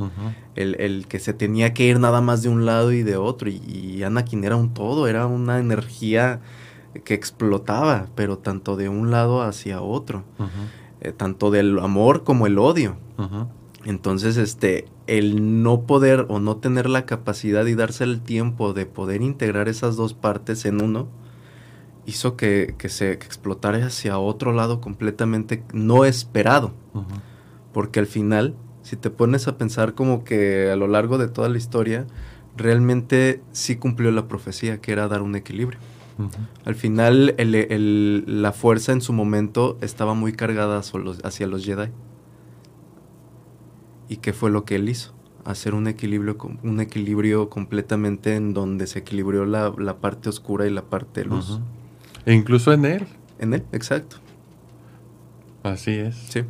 el, 0.55 1.07
que 1.07 1.19
se 1.19 1.33
tenía 1.33 1.73
que 1.73 1.85
ir 1.85 1.99
nada 1.99 2.21
más 2.21 2.41
de 2.41 2.49
un 2.49 2.65
lado 2.65 2.91
y 2.91 3.03
de 3.03 3.17
otro. 3.17 3.49
Y, 3.49 4.03
Anakin 4.03 4.43
era 4.43 4.55
un 4.55 4.73
todo, 4.73 5.07
era 5.07 5.27
una 5.27 5.59
energía 5.59 6.41
que 7.03 7.13
explotaba, 7.13 8.07
pero 8.15 8.37
tanto 8.37 8.75
de 8.75 8.89
un 8.89 9.11
lado 9.11 9.41
hacia 9.41 9.81
otro. 9.81 10.23
Eh, 11.01 11.11
tanto 11.11 11.51
del 11.51 11.79
amor 11.79 12.23
como 12.23 12.47
el 12.47 12.57
odio. 12.57 12.95
Entonces, 13.85 14.37
este, 14.37 14.85
el 15.07 15.63
no 15.63 15.81
poder 15.81 16.25
o 16.29 16.39
no 16.39 16.57
tener 16.57 16.89
la 16.89 17.05
capacidad 17.05 17.65
y 17.65 17.75
darse 17.75 18.05
el 18.05 18.21
tiempo 18.21 18.73
de 18.73 18.85
poder 18.85 19.21
integrar 19.21 19.67
esas 19.67 19.97
dos 19.97 20.13
partes 20.13 20.65
en 20.65 20.81
uno, 20.81 21.07
hizo 22.05 22.35
que, 22.35 22.75
se 22.87 23.11
explotara 23.11 23.85
hacia 23.85 24.17
otro 24.17 24.51
lado 24.51 24.81
completamente 24.81 25.63
no 25.73 26.05
esperado. 26.05 26.73
Porque 27.73 27.99
al 27.99 28.07
final, 28.07 28.55
si 28.81 28.95
te 28.95 29.09
pones 29.09 29.47
a 29.47 29.57
pensar 29.57 29.93
como 29.93 30.23
que 30.23 30.69
a 30.69 30.75
lo 30.75 30.87
largo 30.87 31.17
de 31.17 31.27
toda 31.27 31.49
la 31.49 31.57
historia, 31.57 32.05
realmente 32.55 33.41
sí 33.51 33.77
cumplió 33.77 34.11
la 34.11 34.27
profecía, 34.27 34.79
que 34.79 34.91
era 34.91 35.07
dar 35.07 35.21
un 35.21 35.35
equilibrio. 35.35 35.79
Al 36.65 36.75
final, 36.75 37.35
la 37.37 38.51
fuerza 38.51 38.91
en 38.91 39.01
su 39.01 39.13
momento 39.13 39.77
estaba 39.81 40.13
muy 40.13 40.33
cargada 40.33 40.79
hacia 40.79 41.47
los 41.47 41.65
Jedi. 41.65 41.89
¿Y 44.09 44.17
qué 44.17 44.33
fue 44.33 44.51
lo 44.51 44.63
que 44.63 44.75
él 44.75 44.89
hizo? 44.89 45.13
Hacer 45.43 45.73
un 45.73 45.87
equilibrio, 45.87 46.37
un 46.61 46.79
equilibrio 46.79 47.49
completamente 47.49 48.35
en 48.35 48.53
donde 48.53 48.85
se 48.87 48.99
equilibró 48.99 49.45
la, 49.45 49.97
parte 49.99 50.29
oscura 50.29 50.67
y 50.67 50.69
la 50.69 50.83
parte 50.83 51.25
luz. 51.25 51.59
E 52.25 52.33
incluso 52.33 52.73
en 52.73 52.85
él. 52.85 53.07
En 53.39 53.53
él, 53.53 53.63
exacto. 53.71 54.17
Así 55.63 55.91
es. 55.91 56.15
Sí. 56.29 56.43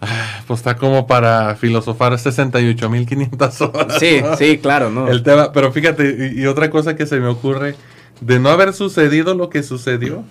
Ah, 0.00 0.42
pues 0.46 0.60
está 0.60 0.76
como 0.76 1.06
para 1.06 1.54
filosofar 1.54 2.12
68.500 2.12 3.72
horas. 3.72 3.98
Sí, 3.98 4.20
sí, 4.38 4.58
claro, 4.58 4.90
¿no? 4.90 5.08
El 5.08 5.22
tema, 5.22 5.52
pero 5.52 5.72
fíjate, 5.72 6.32
y, 6.34 6.46
otra 6.46 6.70
cosa 6.70 6.96
que 6.96 7.06
se 7.06 7.20
me 7.20 7.26
ocurre, 7.26 7.74
de 8.20 8.38
no 8.38 8.50
haber 8.50 8.72
sucedido 8.72 9.34
lo 9.34 9.48
que 9.50 9.62
sucedió, 9.62 10.24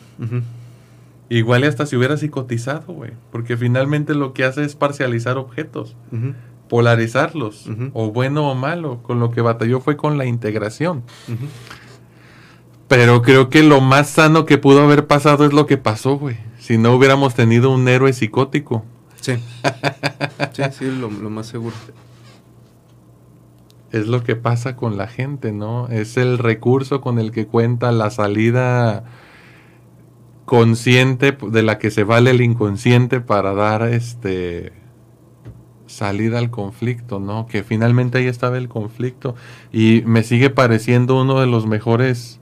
Igual 1.30 1.63
y 1.63 1.67
hasta 1.67 1.88
si 1.88 1.95
hubiera 1.95 2.15
psicotizado, 2.15 2.93
güey. 2.93 3.11
Porque 3.32 3.57
finalmente 3.57 4.13
lo 4.13 4.34
que 4.34 4.43
hace 4.43 4.63
es 4.63 4.76
parcializar 4.76 5.38
objetos, 5.38 5.95
polarizarlos, 6.69 7.69
o 7.93 8.11
bueno 8.11 8.51
o 8.51 8.55
malo. 8.55 9.01
Con 9.01 9.19
lo 9.19 9.32
que 9.32 9.41
batalló 9.41 9.80
fue 9.80 9.97
con 9.97 10.19
la 10.19 10.26
integración. 10.26 11.03
Pero 12.95 13.23
creo 13.23 13.49
que 13.49 13.63
lo 13.63 13.81
más 13.81 14.07
sano 14.07 14.45
que 14.45 14.59
pudo 14.59 14.83
haber 14.83 15.07
pasado 15.07 15.45
es 15.45 15.51
lo 15.51 15.65
que 15.65 15.77
pasó, 15.77 16.19
güey. 16.19 16.37
si 16.59 16.77
no 16.77 16.93
hubiéramos 16.93 17.33
tenido 17.33 17.71
un 17.71 17.87
héroe 17.87 18.13
psicótico. 18.13 18.85
Sí. 19.19 19.33
Sí, 20.51 20.63
sí, 20.71 20.85
lo, 20.85 21.09
lo 21.09 21.31
más 21.31 21.47
seguro. 21.47 21.75
Es 23.91 24.05
lo 24.05 24.23
que 24.23 24.35
pasa 24.35 24.75
con 24.75 24.95
la 24.95 25.07
gente, 25.07 25.51
¿no? 25.51 25.87
Es 25.87 26.17
el 26.17 26.37
recurso 26.37 27.01
con 27.01 27.17
el 27.17 27.31
que 27.31 27.47
cuenta 27.47 27.91
la 27.91 28.11
salida 28.11 29.05
consciente 30.45 31.35
de 31.49 31.63
la 31.63 31.79
que 31.79 31.89
se 31.89 32.03
vale 32.03 32.29
el 32.29 32.41
inconsciente 32.41 33.21
para 33.21 33.55
dar 33.55 33.87
este 33.87 34.71
salida 35.87 36.37
al 36.37 36.51
conflicto, 36.51 37.19
¿no? 37.19 37.47
Que 37.47 37.63
finalmente 37.63 38.19
ahí 38.19 38.27
estaba 38.27 38.59
el 38.59 38.69
conflicto 38.69 39.33
y 39.71 40.03
me 40.05 40.21
sigue 40.21 40.51
pareciendo 40.51 41.19
uno 41.19 41.39
de 41.39 41.47
los 41.47 41.65
mejores 41.65 42.39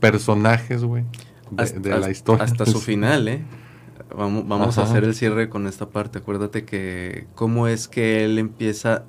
personajes, 0.00 0.84
güey, 0.84 1.04
de, 1.50 1.62
Hasta- 1.62 1.80
de 1.80 1.98
la 1.98 2.10
historia. 2.10 2.44
Hasta 2.44 2.66
su 2.66 2.80
final, 2.80 3.28
¿eh? 3.28 3.44
Vamos, 4.16 4.48
vamos 4.48 4.78
a 4.78 4.82
hacer 4.84 5.04
el 5.04 5.14
cierre 5.14 5.48
con 5.50 5.66
esta 5.66 5.90
parte. 5.90 6.18
Acuérdate 6.18 6.64
que 6.64 7.26
cómo 7.34 7.66
es 7.68 7.88
que 7.88 8.24
él 8.24 8.38
empieza, 8.38 9.04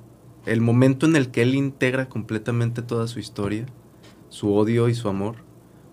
el 0.46 0.60
momento 0.60 1.06
en 1.06 1.16
el 1.16 1.30
que 1.30 1.42
él 1.42 1.54
integra 1.54 2.08
completamente 2.08 2.82
toda 2.82 3.06
su 3.08 3.18
historia, 3.18 3.66
su 4.28 4.54
odio 4.54 4.88
y 4.88 4.94
su 4.94 5.08
amor, 5.08 5.36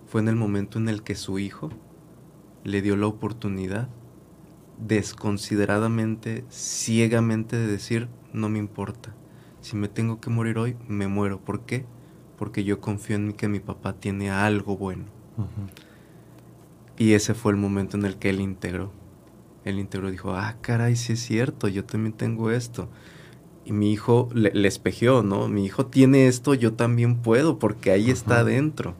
fue 0.08 0.22
en 0.22 0.28
el 0.28 0.36
momento 0.36 0.78
en 0.78 0.90
el 0.90 1.04
que 1.04 1.16
su 1.16 1.40
hijo 1.40 1.70
le 2.64 2.82
dio 2.82 2.98
la 2.98 3.08
oportunidad 3.08 3.88
desconsideradamente, 4.78 6.44
ciegamente 6.50 7.56
de 7.56 7.68
decir, 7.68 8.10
no 8.34 8.50
me 8.50 8.60
importa. 8.60 9.14
Si 9.62 9.76
me 9.76 9.88
tengo 9.88 10.20
que 10.20 10.30
morir 10.30 10.58
hoy, 10.58 10.76
me 10.88 11.08
muero. 11.08 11.40
¿Por 11.40 11.62
qué? 11.62 11.86
Porque 12.38 12.64
yo 12.64 12.80
confío 12.80 13.16
en 13.16 13.34
que 13.34 13.48
mi 13.48 13.60
papá 13.60 13.94
tiene 13.94 14.30
algo 14.30 14.78
bueno. 14.78 15.06
Y 16.98 17.14
ese 17.14 17.34
fue 17.34 17.52
el 17.52 17.58
momento 17.58 17.98
en 17.98 18.06
el 18.06 18.18
que 18.18 18.30
él 18.30 18.40
integró. 18.42 18.92
Él 19.66 19.80
integró 19.80 20.08
y 20.10 20.14
dijo, 20.14 20.34
ah, 20.34 20.56
caray, 20.62 20.96
sí 20.96 21.14
es 21.14 21.20
cierto, 21.20 21.68
yo 21.68 21.84
también 21.84 22.14
tengo 22.14 22.52
esto. 22.52 22.90
Y 23.66 23.74
mi 23.74 23.92
hijo 23.92 24.30
le, 24.34 24.52
le 24.54 24.68
espejeó, 24.68 25.24
¿no? 25.24 25.48
Mi 25.50 25.66
hijo 25.66 25.86
tiene 25.88 26.28
esto, 26.28 26.54
yo 26.54 26.74
también 26.74 27.18
puedo, 27.18 27.60
porque 27.60 27.92
ahí 27.92 28.10
está 28.10 28.40
adentro. 28.40 28.96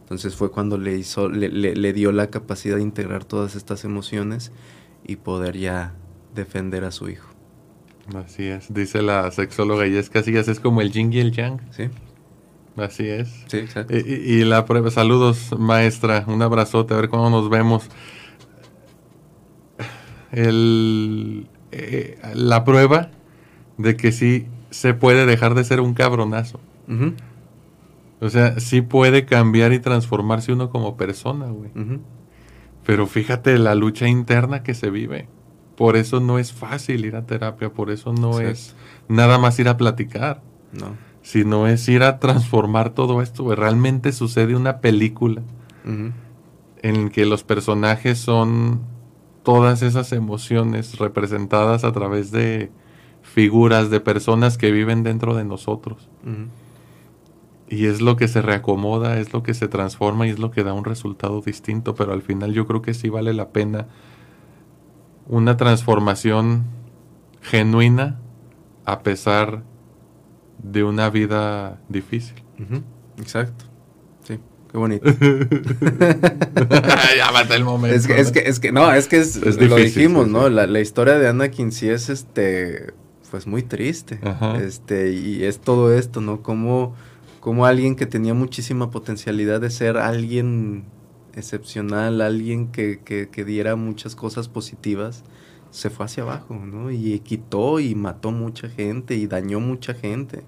Entonces 0.00 0.36
fue 0.36 0.50
cuando 0.50 0.76
le 0.76 0.96
hizo, 0.96 1.28
le, 1.30 1.48
le- 1.48 1.74
le 1.74 1.92
dio 1.94 2.12
la 2.12 2.28
capacidad 2.28 2.76
de 2.76 2.82
integrar 2.82 3.24
todas 3.24 3.56
estas 3.56 3.84
emociones 3.84 4.52
y 5.06 5.16
poder 5.16 5.56
ya 5.56 5.94
defender 6.34 6.84
a 6.84 6.90
su 6.90 7.08
hijo. 7.08 7.28
Así 8.14 8.44
es, 8.44 8.72
dice 8.74 9.00
la 9.00 9.30
sexóloga 9.30 9.86
y 9.86 9.96
es 9.96 10.10
casi 10.10 10.36
es 10.36 10.60
como 10.60 10.82
el 10.82 10.92
yin 10.92 11.10
y 11.12 11.20
el 11.20 11.32
yang. 11.32 11.58
¿Sí? 11.72 11.84
Así 12.76 13.08
es. 13.08 13.44
Sí, 13.46 13.58
exacto. 13.58 13.94
Y, 13.96 14.44
la 14.44 14.64
prueba, 14.64 14.90
saludos 14.90 15.54
maestra, 15.58 16.24
un 16.26 16.42
abrazote, 16.42 16.94
a 16.94 16.96
ver 16.96 17.08
cuándo 17.08 17.30
nos 17.30 17.48
vemos. 17.48 17.88
El, 20.32 21.46
eh, 21.70 22.18
la 22.34 22.64
prueba 22.64 23.10
de 23.78 23.96
que 23.96 24.10
sí 24.10 24.46
se 24.70 24.94
puede 24.94 25.26
dejar 25.26 25.54
de 25.54 25.62
ser 25.62 25.80
un 25.80 25.94
cabronazo. 25.94 26.58
O 28.20 28.28
sea, 28.28 28.58
sí 28.58 28.80
puede 28.80 29.24
cambiar 29.24 29.72
y 29.72 29.78
transformarse 29.78 30.52
uno 30.52 30.70
como 30.70 30.96
persona, 30.96 31.46
güey. 31.46 31.70
Pero 32.84 33.06
fíjate 33.06 33.58
la 33.58 33.74
lucha 33.74 34.08
interna 34.08 34.62
que 34.62 34.74
se 34.74 34.90
vive. 34.90 35.28
Por 35.76 35.96
eso 35.96 36.20
no 36.20 36.38
es 36.38 36.52
fácil 36.52 37.04
ir 37.04 37.16
a 37.16 37.26
terapia, 37.26 37.70
por 37.70 37.90
eso 37.90 38.12
no 38.12 38.40
es 38.40 38.74
nada 39.08 39.38
más 39.38 39.58
ir 39.58 39.68
a 39.68 39.76
platicar, 39.76 40.42
No. 40.72 40.96
Sino 41.24 41.66
es 41.66 41.88
ir 41.88 42.02
a 42.02 42.20
transformar 42.20 42.90
todo 42.90 43.22
esto. 43.22 43.52
Realmente 43.56 44.12
sucede 44.12 44.54
una 44.54 44.80
película 44.80 45.42
en 46.82 47.08
que 47.08 47.24
los 47.24 47.42
personajes 47.42 48.18
son 48.18 48.82
todas 49.42 49.80
esas 49.82 50.12
emociones 50.12 50.98
representadas 50.98 51.82
a 51.84 51.92
través 51.92 52.30
de 52.30 52.70
figuras, 53.22 53.88
de 53.88 54.00
personas 54.00 54.58
que 54.58 54.70
viven 54.70 55.02
dentro 55.02 55.34
de 55.34 55.44
nosotros. 55.44 56.10
Y 57.70 57.86
es 57.86 58.02
lo 58.02 58.16
que 58.16 58.28
se 58.28 58.42
reacomoda, 58.42 59.18
es 59.18 59.32
lo 59.32 59.42
que 59.42 59.54
se 59.54 59.66
transforma 59.66 60.26
y 60.26 60.30
es 60.30 60.38
lo 60.38 60.50
que 60.50 60.62
da 60.62 60.74
un 60.74 60.84
resultado 60.84 61.40
distinto, 61.40 61.94
pero 61.94 62.12
al 62.12 62.20
final 62.20 62.52
yo 62.52 62.66
creo 62.66 62.82
que 62.82 62.92
sí 62.92 63.08
vale 63.08 63.32
la 63.32 63.48
pena 63.48 63.88
una 65.26 65.56
transformación 65.56 66.64
genuina 67.40 68.20
a 68.84 69.00
pesar 69.00 69.62
de 69.62 69.73
una 70.84 71.10
vida 71.10 71.80
difícil. 71.88 72.42
Exacto. 73.18 73.66
Sí, 74.26 74.38
qué 74.70 74.78
bonito. 74.78 75.06
ya 77.16 77.30
mata 77.32 77.54
el 77.54 77.64
momento. 77.64 77.96
Es 77.96 78.06
que, 78.06 78.20
es 78.20 78.32
que, 78.32 78.40
es 78.40 78.60
que, 78.60 78.72
no, 78.72 78.92
es 78.92 79.08
que 79.08 79.18
es, 79.18 79.36
Es 79.36 79.60
lo 79.60 79.76
dijimos, 79.76 80.26
sí, 80.26 80.32
¿no? 80.32 80.46
sí. 80.48 80.52
La, 80.54 80.66
la 80.66 80.80
historia 80.80 81.18
de 81.18 81.28
Anakin 81.28 81.72
sí 81.72 81.88
es, 81.88 82.08
este, 82.08 82.94
pues 83.30 83.46
muy 83.46 83.62
triste. 83.62 84.20
Ajá. 84.22 84.58
Este, 84.58 85.12
y 85.12 85.44
es 85.44 85.60
todo 85.60 85.92
esto, 85.92 86.20
¿no? 86.20 86.42
Como, 86.42 86.94
como 87.40 87.66
alguien 87.66 87.96
que 87.96 88.06
tenía 88.06 88.34
muchísima 88.34 88.90
potencialidad 88.90 89.60
de 89.60 89.70
ser 89.70 89.96
alguien 89.96 90.84
excepcional, 91.34 92.20
alguien 92.20 92.68
que, 92.68 93.00
que, 93.04 93.28
que 93.28 93.44
diera 93.44 93.76
muchas 93.76 94.14
cosas 94.14 94.48
positivas, 94.48 95.24
se 95.70 95.90
fue 95.90 96.06
hacia 96.06 96.22
abajo, 96.22 96.54
¿no? 96.54 96.92
Y 96.92 97.18
quitó 97.20 97.80
y 97.80 97.96
mató 97.96 98.30
mucha 98.30 98.68
gente 98.68 99.16
y 99.16 99.26
dañó 99.26 99.58
mucha 99.58 99.92
gente. 99.94 100.44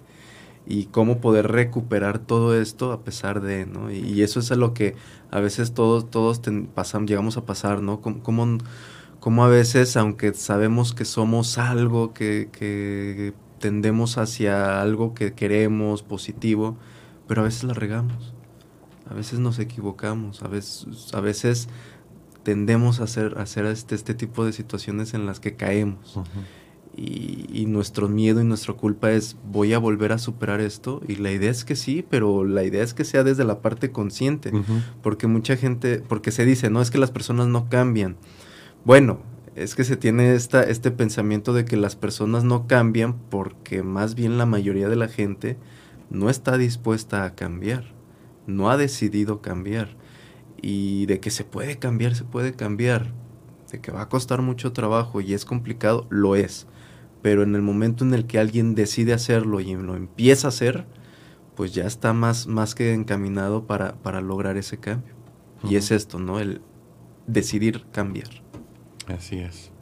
Y 0.66 0.86
cómo 0.86 1.20
poder 1.20 1.48
recuperar 1.48 2.18
todo 2.18 2.60
esto 2.60 2.92
a 2.92 3.04
pesar 3.04 3.40
de, 3.40 3.66
¿no? 3.66 3.92
Y, 3.92 4.22
eso 4.22 4.40
es 4.40 4.50
a 4.50 4.56
lo 4.56 4.74
que 4.74 4.96
a 5.30 5.40
veces 5.40 5.72
todos, 5.72 6.10
todos 6.10 6.40
pasan, 6.74 7.06
llegamos 7.06 7.36
a 7.36 7.44
pasar, 7.44 7.82
¿no? 7.82 8.00
Como, 8.00 9.44
a 9.44 9.48
veces, 9.48 9.96
aunque 9.96 10.34
sabemos 10.34 10.92
que 10.92 11.04
somos 11.04 11.58
algo, 11.58 12.12
que, 12.12 12.48
que 12.52 13.32
tendemos 13.58 14.18
hacia 14.18 14.80
algo 14.80 15.14
que 15.14 15.34
queremos, 15.34 16.02
positivo, 16.02 16.76
pero 17.26 17.42
a 17.42 17.44
veces 17.44 17.64
la 17.64 17.74
regamos. 17.74 18.34
A 19.08 19.14
veces 19.14 19.38
nos 19.38 19.58
equivocamos, 19.58 20.42
a 20.42 20.48
veces, 20.48 21.14
a 21.14 21.20
veces 21.20 21.68
tendemos 22.42 23.00
a 23.00 23.04
hacer, 23.04 23.34
a 23.38 23.42
hacer 23.42 23.66
este, 23.66 23.94
este 23.94 24.14
tipo 24.14 24.44
de 24.44 24.52
situaciones 24.52 25.14
en 25.14 25.26
las 25.26 25.40
que 25.40 25.54
caemos. 25.54 26.20
Y, 26.96 27.46
y 27.52 27.66
nuestro 27.66 28.08
miedo 28.08 28.40
y 28.40 28.44
nuestra 28.44 28.72
culpa 28.72 29.12
es, 29.12 29.36
voy 29.50 29.74
a 29.74 29.78
volver 29.78 30.12
a 30.12 30.18
superar 30.18 30.60
esto. 30.60 31.02
Y 31.06 31.16
la 31.16 31.30
idea 31.30 31.50
es 31.50 31.64
que 31.64 31.76
sí, 31.76 32.04
pero 32.08 32.44
la 32.44 32.64
idea 32.64 32.82
es 32.82 32.94
que 32.94 33.04
sea 33.04 33.22
desde 33.22 33.44
la 33.44 33.60
parte 33.60 33.90
consciente. 33.90 34.52
Porque 35.02 35.26
mucha 35.26 35.56
gente, 35.56 35.98
porque 35.98 36.30
se 36.30 36.44
dice, 36.44 36.70
no, 36.70 36.80
es 36.80 36.90
que 36.90 36.98
las 36.98 37.10
personas 37.10 37.48
no 37.48 37.68
cambian. 37.68 38.16
Bueno, 38.84 39.20
es 39.56 39.74
que 39.74 39.84
se 39.84 39.96
tiene 39.96 40.34
esta, 40.34 40.62
este 40.62 40.90
pensamiento 40.90 41.54
de 41.54 41.64
que 41.64 41.76
las 41.76 41.96
personas 41.96 42.44
no 42.44 42.66
cambian 42.66 43.18
porque 43.30 43.82
más 43.82 44.14
bien 44.14 44.36
la 44.36 44.44
mayoría 44.44 44.88
de 44.88 44.96
la 44.96 45.08
gente 45.08 45.56
no 46.10 46.28
está 46.28 46.58
dispuesta 46.58 47.24
a 47.24 47.34
cambiar, 47.34 47.84
no 48.46 48.70
ha 48.70 48.76
decidido 48.76 49.40
cambiar. 49.40 49.96
Y 50.60 51.06
de 51.06 51.20
que 51.20 51.30
se 51.30 51.44
puede 51.44 51.78
cambiar, 51.78 52.14
se 52.14 52.24
puede 52.24 52.52
cambiar. 52.52 53.12
De 53.70 53.80
que 53.80 53.92
va 53.92 54.02
a 54.02 54.08
costar 54.08 54.42
mucho 54.42 54.72
trabajo 54.72 55.20
y 55.20 55.34
es 55.34 55.44
complicado, 55.44 56.06
lo 56.10 56.36
es. 56.36 56.66
Pero 57.26 57.42
en 57.42 57.56
el 57.56 57.62
momento 57.62 58.04
en 58.04 58.14
el 58.14 58.28
que 58.28 58.38
alguien 58.38 58.76
decide 58.76 59.12
hacerlo 59.12 59.58
y 59.58 59.74
lo 59.74 59.96
empieza 59.96 60.46
a 60.46 60.50
hacer, 60.50 60.86
pues 61.56 61.74
ya 61.74 61.84
está 61.84 62.12
más, 62.12 62.46
más 62.46 62.76
que 62.76 62.94
encaminado 62.94 63.66
para, 63.66 63.96
para 63.96 64.20
lograr 64.20 64.56
ese 64.56 64.78
cambio. 64.78 65.12
Y 65.68 65.74
es 65.74 65.90
esto, 65.90 66.20
¿no? 66.20 66.38
El 66.38 66.60
decidir 67.26 67.84
cambiar. 67.90 68.28
Así 69.08 69.40
es. 69.40 69.72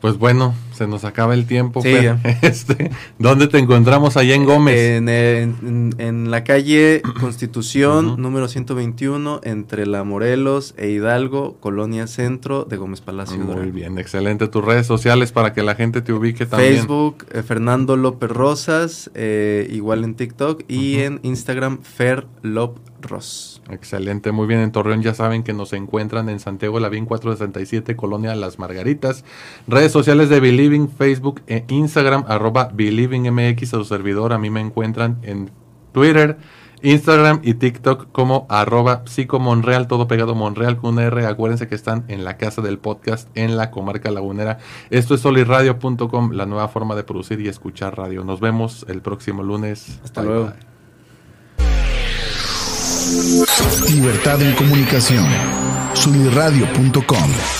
Pues 0.00 0.16
bueno, 0.16 0.54
se 0.74 0.86
nos 0.86 1.04
acaba 1.04 1.34
el 1.34 1.44
tiempo. 1.46 1.82
Sí, 1.82 1.92
Fer. 1.92 2.02
ya. 2.02 2.20
Este, 2.42 2.90
¿Dónde 3.18 3.48
te 3.48 3.58
encontramos 3.58 4.16
allá 4.16 4.34
en 4.34 4.44
Gómez? 4.46 4.76
En, 4.78 5.08
en- 5.10 5.94
en 5.98 6.30
la 6.30 6.42
calle 6.42 7.02
Constitución, 7.20 8.06
Ujú. 8.12 8.16
número 8.20 8.48
121, 8.48 9.40
entre 9.44 9.84
La 9.86 10.02
Morelos 10.04 10.74
e 10.78 10.88
Hidalgo, 10.88 11.56
Colonia 11.60 12.06
Centro 12.06 12.64
de 12.64 12.76
Gómez 12.78 13.02
Palacio. 13.02 13.38
Muy 13.38 13.70
bien, 13.70 13.98
excelente. 13.98 14.48
Tus 14.48 14.64
redes 14.64 14.86
sociales 14.86 15.32
para 15.32 15.52
que 15.52 15.62
la 15.62 15.74
gente 15.74 16.00
te 16.00 16.12
ubique 16.14 16.46
también. 16.46 16.76
Facebook, 16.76 17.26
eh, 17.32 17.42
Fernando 17.42 17.96
López 17.96 18.30
Rosas, 18.30 19.10
eh, 19.14 19.68
igual 19.70 20.04
en 20.04 20.14
TikTok, 20.14 20.62
y 20.68 21.00
en 21.00 21.20
Instagram, 21.22 21.82
Fer 21.82 22.26
Lop 22.42 22.78
Ros. 23.02 23.62
Excelente, 23.70 24.30
muy 24.32 24.46
bien. 24.46 24.60
En 24.60 24.72
Torreón 24.72 25.02
ya 25.02 25.14
saben 25.14 25.42
que 25.42 25.52
nos 25.54 25.72
encuentran 25.72 26.28
en 26.28 26.38
Santiago 26.40 26.80
Lavín 26.80 27.06
467, 27.06 27.96
Colonia 27.96 28.34
Las 28.34 28.58
Margaritas. 28.58 29.24
Redes 29.66 29.89
sociales 29.92 30.28
de 30.28 30.40
Believing, 30.40 30.88
Facebook 30.88 31.42
e 31.46 31.64
Instagram, 31.68 32.24
arroba 32.28 32.70
BelievingMX 32.72 33.74
a 33.74 33.76
su 33.78 33.84
servidor. 33.84 34.32
A 34.32 34.38
mí 34.38 34.50
me 34.50 34.60
encuentran 34.60 35.18
en 35.22 35.50
Twitter, 35.92 36.38
Instagram 36.82 37.40
y 37.42 37.54
TikTok 37.54 38.10
como 38.12 38.46
arroba 38.48 39.02
psicomonreal, 39.06 39.86
todo 39.86 40.08
pegado 40.08 40.34
Monreal 40.34 40.76
con 40.76 40.94
una 40.94 41.04
R. 41.04 41.26
Acuérdense 41.26 41.68
que 41.68 41.74
están 41.74 42.04
en 42.08 42.24
la 42.24 42.36
casa 42.36 42.62
del 42.62 42.78
podcast 42.78 43.28
en 43.34 43.56
la 43.56 43.70
comarca 43.70 44.10
lagunera. 44.10 44.58
Esto 44.90 45.14
es 45.14 45.20
soliradio.com, 45.20 46.32
la 46.32 46.46
nueva 46.46 46.68
forma 46.68 46.94
de 46.94 47.04
producir 47.04 47.40
y 47.40 47.48
escuchar 47.48 47.96
radio. 47.96 48.24
Nos 48.24 48.40
vemos 48.40 48.86
el 48.88 49.02
próximo 49.02 49.42
lunes. 49.42 50.00
Hasta 50.04 50.22
Bye, 50.22 50.30
luego. 50.30 50.46
bye. 50.46 50.70
Libertad 53.92 54.40
en 54.40 54.54
comunicación. 54.54 55.26
Solirradio.com. 55.94 57.59